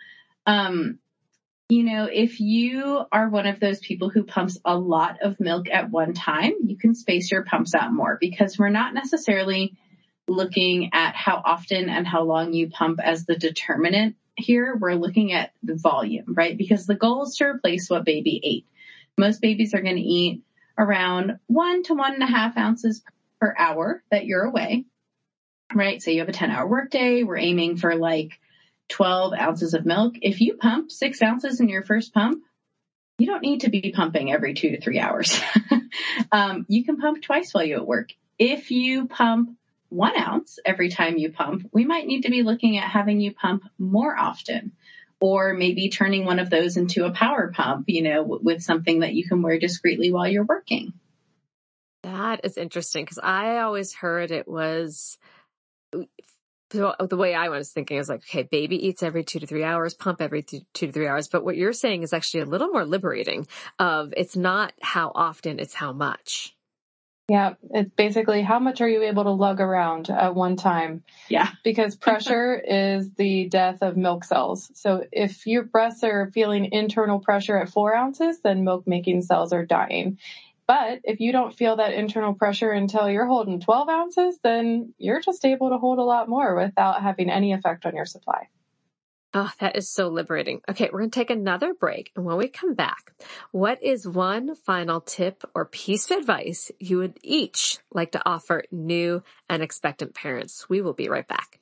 um, 0.47 0.99
you 1.73 1.85
know, 1.85 2.05
if 2.05 2.39
you 2.39 3.03
are 3.11 3.31
one 3.31 3.47
of 3.47 3.59
those 3.59 3.81
people 3.81 4.11
who 4.11 4.25
pumps 4.25 4.59
a 4.62 4.77
lot 4.77 5.23
of 5.23 5.41
milk 5.41 5.70
at 5.70 5.91
one 5.91 6.12
time, 6.12 6.53
you 6.66 6.77
can 6.77 6.95
space 6.95 7.33
your 7.33 7.45
pumps 7.45 7.75
out 7.75 7.91
more 7.91 8.18
because 8.20 8.59
we're 8.59 8.68
not 8.68 8.93
necessarily 8.93 9.75
looking 10.29 10.91
at 10.93 11.14
how 11.14 11.41
often 11.43 11.89
and 11.89 12.07
how 12.07 12.25
long 12.25 12.53
you 12.53 12.68
pump 12.68 13.01
as 13.03 13.25
the 13.25 13.37
determinant 13.37 14.16
here. 14.37 14.77
We're 14.77 14.97
looking 14.97 15.33
at 15.33 15.53
the 15.62 15.75
volume, 15.75 16.35
right? 16.35 16.59
Because 16.59 16.85
the 16.85 16.95
goal 16.95 17.23
is 17.23 17.37
to 17.37 17.45
replace 17.45 17.89
what 17.89 18.05
baby 18.05 18.39
ate. 18.45 18.66
Most 19.16 19.41
babies 19.41 19.73
are 19.73 19.81
going 19.81 19.97
to 19.97 20.03
eat 20.03 20.43
around 20.77 21.39
one 21.47 21.85
to 21.85 21.95
one 21.95 22.12
and 22.12 22.23
a 22.23 22.27
half 22.27 22.59
ounces 22.59 23.03
per 23.41 23.55
hour 23.59 24.03
that 24.11 24.27
you're 24.27 24.45
away, 24.45 24.85
right? 25.75 26.03
So 26.03 26.11
you 26.11 26.18
have 26.20 26.29
a 26.29 26.33
10 26.33 26.51
hour 26.51 26.68
workday. 26.68 27.23
We're 27.23 27.39
aiming 27.39 27.79
for 27.79 27.95
like 27.95 28.33
12 28.93 29.32
ounces 29.32 29.74
of 29.74 29.86
milk. 29.86 30.14
If 30.20 30.40
you 30.40 30.55
pump 30.55 30.90
six 30.90 31.22
ounces 31.22 31.61
in 31.61 31.68
your 31.68 31.82
first 31.82 32.12
pump, 32.12 32.45
you 33.18 33.26
don't 33.26 33.43
need 33.43 33.62
to 33.62 33.70
be 33.70 33.93
pumping 33.95 34.30
every 34.30 34.55
two 34.55 34.70
to 34.70 34.80
three 34.80 34.99
hours. 34.99 35.40
um, 36.32 36.66
you 36.68 36.84
can 36.84 36.99
pump 36.99 37.22
twice 37.22 37.53
while 37.53 37.64
you're 37.64 37.80
at 37.80 37.86
work. 37.86 38.11
If 38.38 38.70
you 38.70 39.07
pump 39.07 39.57
one 39.88 40.16
ounce 40.18 40.59
every 40.64 40.88
time 40.88 41.16
you 41.16 41.32
pump, 41.32 41.68
we 41.72 41.84
might 41.84 42.07
need 42.07 42.22
to 42.22 42.30
be 42.30 42.43
looking 42.43 42.78
at 42.78 42.88
having 42.88 43.20
you 43.20 43.34
pump 43.34 43.64
more 43.78 44.16
often 44.16 44.72
or 45.20 45.55
maybe 45.55 45.88
turning 45.88 46.24
one 46.24 46.38
of 46.38 46.51
those 46.51 46.76
into 46.76 47.05
a 47.05 47.12
power 47.12 47.53
pump, 47.55 47.84
you 47.88 48.03
know, 48.03 48.22
with 48.24 48.62
something 48.62 49.01
that 49.01 49.14
you 49.14 49.26
can 49.26 49.40
wear 49.40 49.59
discreetly 49.59 50.12
while 50.12 50.28
you're 50.28 50.45
working. 50.45 50.93
That 52.03 52.40
is 52.45 52.59
interesting 52.59 53.05
because 53.05 53.20
I 53.22 53.59
always 53.59 53.95
heard 53.95 54.32
it 54.32 54.49
was 54.49 55.18
so 56.73 56.95
uh, 56.99 57.07
the 57.07 57.16
way 57.16 57.35
I 57.35 57.49
was 57.49 57.70
thinking 57.70 57.99
is 57.99 58.09
like, 58.09 58.20
okay, 58.20 58.43
baby 58.43 58.87
eats 58.87 59.03
every 59.03 59.25
two 59.25 59.41
to 59.41 59.47
three 59.47 59.64
hours, 59.64 59.95
pump 59.95 60.20
every 60.20 60.43
two, 60.43 60.61
two 60.73 60.87
to 60.87 60.93
three 60.93 61.07
hours. 61.07 61.29
But 61.29 61.45
what 61.45 61.57
you're 61.57 61.73
saying 61.73 62.03
is 62.03 62.12
actually 62.12 62.41
a 62.41 62.47
little 62.47 62.68
more 62.68 62.85
liberating 62.85 63.47
of 63.79 64.14
it's 64.16 64.37
not 64.37 64.73
how 64.81 65.12
often, 65.14 65.59
it's 65.59 65.75
how 65.75 65.93
much. 65.93 66.57
Yeah, 67.29 67.55
it's 67.70 67.91
basically 67.95 68.43
how 68.43 68.59
much 68.59 68.81
are 68.81 68.89
you 68.89 69.05
able 69.05 69.25
to 69.25 69.31
lug 69.31 69.61
around 69.61 70.11
at 70.11 70.35
one 70.35 70.57
time? 70.57 71.05
Yeah. 71.29 71.49
Because 71.64 71.95
pressure 71.95 72.55
is 72.55 73.11
the 73.14 73.49
death 73.49 73.79
of 73.81 73.97
milk 73.97 74.25
cells. 74.25 74.70
So 74.75 75.05
if 75.12 75.47
your 75.47 75.62
breasts 75.62 76.03
are 76.03 76.31
feeling 76.35 76.73
internal 76.73 77.20
pressure 77.20 77.57
at 77.57 77.68
four 77.68 77.95
ounces, 77.95 78.41
then 78.41 78.64
milk 78.64 78.87
making 78.87 79.23
cells 79.23 79.53
are 79.53 79.64
dying. 79.64 80.18
But 80.66 81.00
if 81.04 81.20
you 81.20 81.32
don't 81.32 81.54
feel 81.54 81.76
that 81.76 81.94
internal 81.94 82.34
pressure 82.34 82.70
until 82.70 83.10
you're 83.10 83.26
holding 83.26 83.60
12 83.60 83.88
ounces, 83.88 84.38
then 84.42 84.94
you're 84.98 85.20
just 85.20 85.44
able 85.44 85.70
to 85.70 85.78
hold 85.78 85.98
a 85.98 86.04
lot 86.04 86.28
more 86.28 86.56
without 86.56 87.02
having 87.02 87.30
any 87.30 87.52
effect 87.52 87.84
on 87.84 87.96
your 87.96 88.06
supply. 88.06 88.48
Oh, 89.34 89.50
that 89.60 89.76
is 89.76 89.90
so 89.90 90.08
liberating. 90.08 90.60
Okay, 90.68 90.90
we're 90.92 91.00
going 91.00 91.10
to 91.10 91.18
take 91.18 91.30
another 91.30 91.72
break. 91.72 92.12
And 92.14 92.24
when 92.26 92.36
we 92.36 92.48
come 92.48 92.74
back, 92.74 93.14
what 93.50 93.82
is 93.82 94.06
one 94.06 94.54
final 94.54 95.00
tip 95.00 95.42
or 95.54 95.64
piece 95.64 96.10
of 96.10 96.18
advice 96.18 96.70
you 96.78 96.98
would 96.98 97.18
each 97.22 97.78
like 97.90 98.12
to 98.12 98.28
offer 98.28 98.64
new 98.70 99.22
and 99.48 99.62
expectant 99.62 100.14
parents? 100.14 100.68
We 100.68 100.82
will 100.82 100.92
be 100.92 101.08
right 101.08 101.26
back. 101.26 101.61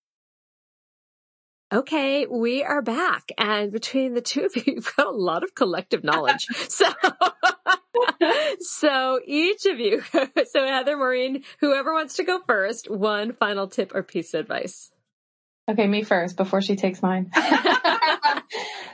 Okay, 1.73 2.25
we 2.25 2.63
are 2.63 2.81
back. 2.81 3.31
And 3.37 3.71
between 3.71 4.13
the 4.13 4.21
two 4.21 4.41
of 4.41 4.55
you, 4.57 4.63
you've 4.65 4.95
got 4.95 5.07
a 5.07 5.11
lot 5.11 5.43
of 5.43 5.55
collective 5.55 6.03
knowledge. 6.03 6.45
so, 6.67 6.91
so 8.59 9.21
each 9.25 9.65
of 9.65 9.79
you, 9.79 10.01
so 10.11 10.67
Heather, 10.67 10.97
Maureen, 10.97 11.43
whoever 11.61 11.93
wants 11.93 12.17
to 12.17 12.25
go 12.25 12.41
first, 12.45 12.89
one 12.89 13.31
final 13.33 13.67
tip 13.67 13.95
or 13.95 14.03
piece 14.03 14.33
of 14.33 14.41
advice. 14.41 14.91
Okay, 15.69 15.87
me 15.87 16.03
first 16.03 16.35
before 16.35 16.61
she 16.61 16.75
takes 16.75 17.01
mine. 17.01 17.31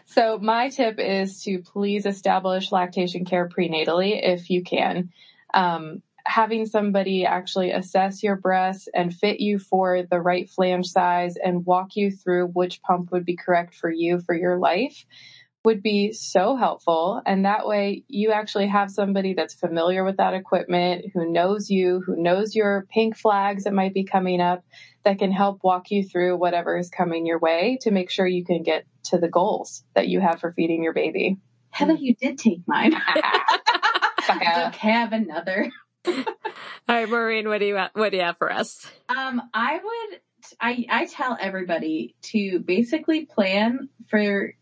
so 0.05 0.37
my 0.37 0.69
tip 0.69 0.99
is 0.99 1.41
to 1.43 1.59
please 1.59 2.05
establish 2.05 2.71
lactation 2.71 3.25
care 3.25 3.49
prenatally 3.49 4.19
if 4.21 4.51
you 4.51 4.63
can. 4.63 5.09
Um, 5.51 6.03
having 6.27 6.65
somebody 6.65 7.25
actually 7.25 7.71
assess 7.71 8.21
your 8.21 8.35
breasts 8.35 8.87
and 8.93 9.15
fit 9.15 9.39
you 9.39 9.57
for 9.57 10.03
the 10.03 10.19
right 10.19 10.49
flange 10.49 10.87
size 10.87 11.35
and 11.41 11.65
walk 11.65 11.95
you 11.95 12.11
through 12.11 12.47
which 12.47 12.81
pump 12.81 13.11
would 13.11 13.25
be 13.25 13.37
correct 13.37 13.73
for 13.73 13.89
you 13.89 14.19
for 14.19 14.35
your 14.35 14.57
life 14.57 15.05
would 15.63 15.81
be 15.81 16.13
so 16.13 16.55
helpful. 16.55 17.21
And 17.25 17.45
that 17.45 17.67
way 17.67 18.03
you 18.07 18.31
actually 18.31 18.67
have 18.67 18.91
somebody 18.91 19.33
that's 19.33 19.53
familiar 19.53 20.03
with 20.03 20.17
that 20.17 20.33
equipment, 20.33 21.05
who 21.13 21.31
knows 21.31 21.69
you, 21.69 22.01
who 22.05 22.15
knows 22.15 22.55
your 22.55 22.85
pink 22.89 23.17
flags 23.17 23.63
that 23.63 23.73
might 23.73 23.93
be 23.93 24.03
coming 24.03 24.39
up, 24.39 24.63
that 25.03 25.19
can 25.19 25.31
help 25.31 25.63
walk 25.63 25.91
you 25.91 26.03
through 26.03 26.37
whatever 26.37 26.77
is 26.77 26.89
coming 26.89 27.25
your 27.25 27.39
way 27.39 27.77
to 27.81 27.91
make 27.91 28.09
sure 28.09 28.27
you 28.27 28.45
can 28.45 28.63
get 28.63 28.85
to 29.05 29.17
the 29.17 29.27
goals 29.29 29.83
that 29.93 30.07
you 30.07 30.19
have 30.19 30.39
for 30.39 30.53
feeding 30.53 30.83
your 30.83 30.93
baby. 30.93 31.37
Heather, 31.71 31.95
you 31.95 32.15
did 32.15 32.37
take 32.37 32.61
mine. 32.67 32.93
I 34.29 34.73
have 34.77 35.13
another. 35.13 35.71
All 36.07 36.95
right, 36.95 37.09
Maureen, 37.09 37.47
what 37.47 37.59
do 37.59 37.65
you 37.65 37.79
what 37.93 38.11
do 38.11 38.17
you 38.17 38.23
have 38.23 38.37
for 38.37 38.51
us? 38.51 38.89
Um, 39.09 39.41
I 39.53 39.79
would 39.83 40.19
I 40.59 40.85
I 40.89 41.05
tell 41.05 41.37
everybody 41.39 42.15
to 42.23 42.59
basically 42.59 43.25
plan 43.25 43.89
for 44.09 44.53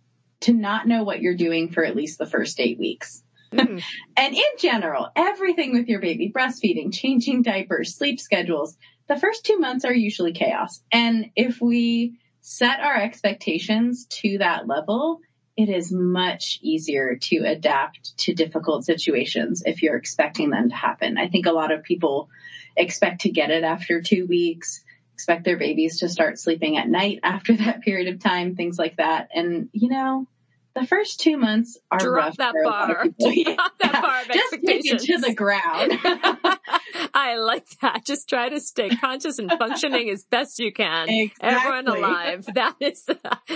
to 0.42 0.54
not 0.54 0.88
know 0.88 1.04
what 1.04 1.22
you're 1.22 1.36
doing 1.36 1.70
for 1.70 1.84
at 1.84 1.96
least 1.96 2.18
the 2.18 2.26
first 2.26 2.60
eight 2.60 2.80
weeks. 2.80 3.24
Mm. 3.54 3.82
and 4.18 4.36
in 4.36 4.42
general, 4.60 5.10
everything 5.16 5.74
with 5.74 5.88
your 5.88 6.00
baby, 6.00 6.32
breastfeeding, 6.36 6.94
changing 6.94 7.42
diapers, 7.42 7.96
sleep 7.96 8.20
schedules, 8.20 8.76
the 9.08 9.18
first 9.18 9.46
two 9.46 9.60
months 9.60 9.86
are 9.86 9.94
usually 9.94 10.34
chaos. 10.34 10.82
And 10.92 11.32
if 11.36 11.62
we 11.62 12.20
set 12.42 12.80
our 12.80 12.96
expectations 12.96 14.06
to 14.10 14.40
that 14.40 14.68
level, 14.68 15.20
it 15.58 15.70
is 15.70 15.92
much 15.92 16.60
easier 16.62 17.16
to 17.16 17.38
adapt 17.46 18.18
to 18.18 18.34
difficult 18.34 18.84
situations 18.84 19.64
if 19.66 19.82
you're 19.82 19.96
expecting 19.96 20.50
them 20.50 20.70
to 20.70 20.76
happen. 20.76 21.18
I 21.18 21.30
think 21.30 21.46
a 21.46 21.52
lot 21.52 21.72
of 21.72 21.84
people 21.84 22.30
expect 22.76 23.22
to 23.22 23.30
get 23.30 23.52
it 23.52 23.64
after 23.64 24.02
two 24.02 24.26
weeks, 24.26 24.84
expect 25.14 25.46
their 25.46 25.58
babies 25.58 26.00
to 26.00 26.10
start 26.10 26.40
sleeping 26.40 26.78
at 26.78 26.90
night 26.90 27.20
after 27.24 27.54
that 27.58 27.82
period 27.82 28.14
of 28.14 28.20
time, 28.20 28.56
things 28.56 28.78
like 28.78 28.98
that. 28.98 29.30
And, 29.34 29.70
you 29.72 29.90
know, 29.90 30.28
the 30.76 30.86
first 30.86 31.20
two 31.22 31.38
months 31.38 31.78
are 31.90 32.00
Drop 32.00 32.26
rough 32.26 32.38
that 32.38 32.52
for 32.52 32.64
a 32.64 32.68
lot 32.68 32.92
of 32.92 32.98
bar. 32.98 33.06
Drop 33.56 33.78
that 33.80 34.02
bar 34.02 34.22
of 34.22 34.28
Just 34.28 34.52
take 34.52 34.86
it 34.86 35.00
to 35.00 35.18
the 35.18 35.34
ground. 35.34 35.94
I 37.14 37.38
like 37.38 37.66
that. 37.82 38.06
Just 38.06 38.28
try 38.28 38.50
to 38.50 38.60
stay 38.60 38.90
conscious 38.90 39.40
and 39.40 39.50
functioning 39.52 40.10
as 40.10 40.26
best 40.26 40.60
you 40.60 40.74
can. 40.74 41.30
Everyone 41.42 41.88
alive. 41.88 42.46
That 42.56 42.76
is 42.80 43.06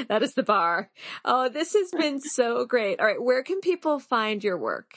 that 0.08 0.24
is 0.24 0.34
the 0.34 0.44
bar. 0.44 0.90
Oh, 1.24 1.48
this 1.48 1.74
has 1.74 1.92
been 1.92 2.20
so 2.20 2.66
great. 2.66 3.00
All 3.00 3.06
right, 3.06 3.22
where 3.22 3.44
can 3.44 3.62
people 3.62 4.00
find 4.00 4.44
your 4.44 4.58
work? 4.58 4.96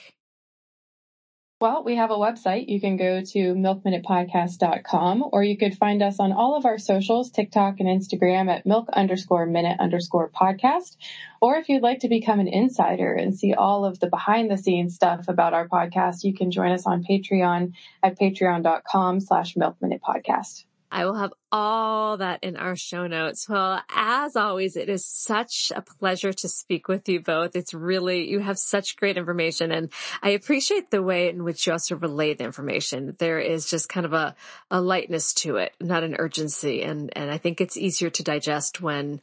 Well, 1.63 1.85
we 1.85 1.95
have 1.95 2.11
a 2.11 2.15
website. 2.15 2.69
You 2.69 2.81
can 2.81 2.97
go 2.97 3.23
to 3.23 3.55
milkminutepodcast.com 3.55 5.29
or 5.31 5.45
you 5.45 5.57
could 5.57 5.79
find 5.79 6.03
us 6.03 6.19
on 6.19 6.33
all 6.33 6.57
of 6.57 6.67
our 6.67 6.77
socials, 6.77 7.31
TikTok 7.31 7.79
and 7.79 7.89
Instagram 7.89 8.51
at 8.51 8.67
milk 8.67 8.89
underscore 8.93 9.47
minute 9.47 9.79
underscore 9.79 10.29
podcast. 10.29 10.97
Or 11.41 11.55
if 11.55 11.69
you'd 11.69 11.85
like 11.85 12.01
to 12.01 12.09
become 12.09 12.41
an 12.41 12.49
insider 12.49 13.15
and 13.15 13.39
see 13.39 13.55
all 13.55 13.85
of 13.85 14.01
the 14.01 14.09
behind 14.09 14.51
the 14.51 14.59
scenes 14.59 14.97
stuff 14.97 15.29
about 15.29 15.55
our 15.55 15.69
podcast, 15.69 16.25
you 16.25 16.35
can 16.35 16.51
join 16.51 16.73
us 16.73 16.85
on 16.85 17.05
Patreon 17.05 17.75
at 18.03 18.19
patreon.com 18.19 19.21
slash 19.21 19.55
milk 19.57 19.81
minute 19.81 20.01
podcast. 20.03 20.65
I 20.93 21.07
will 21.07 21.14
have 21.14 21.32
all 21.51 22.18
that 22.18 22.45
in 22.45 22.57
our 22.57 22.76
show 22.76 23.07
notes. 23.07 23.49
Well, 23.49 23.80
as 23.88 24.36
always, 24.36 24.76
it 24.76 24.90
is 24.90 25.07
such 25.07 25.72
a 25.74 25.80
pleasure 25.80 26.34
to 26.34 26.49
speak 26.49 26.86
with 26.86 27.09
you 27.09 27.20
both. 27.20 27.57
It's 27.57 27.72
really, 27.72 28.28
you 28.30 28.40
have 28.40 28.59
such 28.59 28.97
great 28.97 29.16
information 29.16 29.72
and 29.72 29.90
I 30.22 30.30
appreciate 30.30 30.90
the 30.90 31.03
way 31.03 31.30
in 31.30 31.45
which 31.45 31.66
you 31.66 31.72
also 31.72 31.97
relay 31.97 32.34
the 32.34 32.45
information. 32.45 33.16
There 33.18 33.40
is 33.40 33.70
just 33.70 33.88
kind 33.88 34.05
of 34.05 34.12
a, 34.12 34.36
a 34.70 34.82
lightness 34.82 35.32
to 35.34 35.57
it, 35.57 35.72
not 35.80 36.05
an 36.05 36.16
urgency. 36.18 36.82
And, 36.82 37.11
and 37.16 37.30
I 37.30 37.38
think 37.38 37.62
it's 37.62 37.78
easier 37.78 38.11
to 38.11 38.22
digest 38.22 38.82
when 38.82 39.22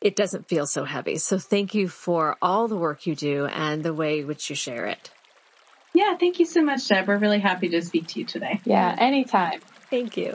it 0.00 0.16
doesn't 0.16 0.48
feel 0.48 0.66
so 0.66 0.84
heavy. 0.84 1.18
So 1.18 1.38
thank 1.38 1.74
you 1.74 1.86
for 1.86 2.36
all 2.42 2.66
the 2.66 2.76
work 2.76 3.06
you 3.06 3.14
do 3.14 3.46
and 3.46 3.84
the 3.84 3.94
way 3.94 4.20
in 4.20 4.26
which 4.26 4.50
you 4.50 4.56
share 4.56 4.86
it. 4.86 5.10
yeah, 5.94 6.16
thank 6.16 6.40
you 6.40 6.44
so 6.44 6.60
much, 6.62 6.88
Deb. 6.88 7.06
We're 7.06 7.18
really 7.18 7.38
happy 7.38 7.68
to 7.68 7.82
speak 7.82 8.08
to 8.08 8.18
you 8.18 8.26
today. 8.26 8.60
Yeah, 8.64 8.96
anytime. 8.98 9.60
Thank 9.90 10.16
you. 10.16 10.34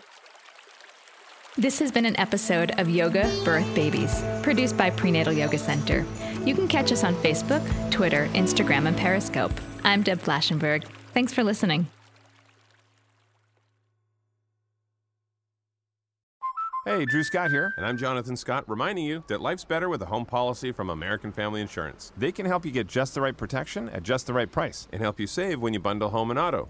This 1.59 1.77
has 1.79 1.91
been 1.91 2.05
an 2.05 2.17
episode 2.17 2.71
of 2.79 2.89
Yoga 2.89 3.29
Birth 3.43 3.75
Babies, 3.75 4.23
produced 4.41 4.77
by 4.77 4.89
Prenatal 4.89 5.33
Yoga 5.33 5.57
Center. 5.57 6.05
You 6.45 6.55
can 6.55 6.69
catch 6.69 6.89
us 6.93 7.03
on 7.03 7.15
Facebook, 7.15 7.61
Twitter, 7.91 8.29
Instagram, 8.31 8.87
and 8.87 8.95
Periscope. 8.95 9.51
I'm 9.83 10.01
Deb 10.01 10.19
Flashenberg. 10.19 10.85
Thanks 11.13 11.33
for 11.33 11.43
listening. 11.43 11.87
Hey, 16.85 17.03
Drew 17.03 17.25
Scott 17.25 17.51
here, 17.51 17.73
and 17.75 17.85
I'm 17.85 17.97
Jonathan 17.97 18.37
Scott, 18.37 18.63
reminding 18.69 19.03
you 19.03 19.25
that 19.27 19.41
life's 19.41 19.65
better 19.65 19.89
with 19.89 20.01
a 20.01 20.05
home 20.05 20.25
policy 20.25 20.71
from 20.71 20.89
American 20.89 21.33
Family 21.33 21.59
Insurance. 21.59 22.13
They 22.15 22.31
can 22.31 22.45
help 22.45 22.65
you 22.65 22.71
get 22.71 22.87
just 22.87 23.15
the 23.15 23.19
right 23.19 23.35
protection 23.35 23.89
at 23.89 24.03
just 24.03 24.27
the 24.27 24.33
right 24.33 24.49
price 24.49 24.87
and 24.93 25.01
help 25.01 25.19
you 25.19 25.27
save 25.27 25.59
when 25.59 25.73
you 25.73 25.81
bundle 25.81 26.07
home 26.07 26.29
and 26.29 26.39
auto. 26.39 26.69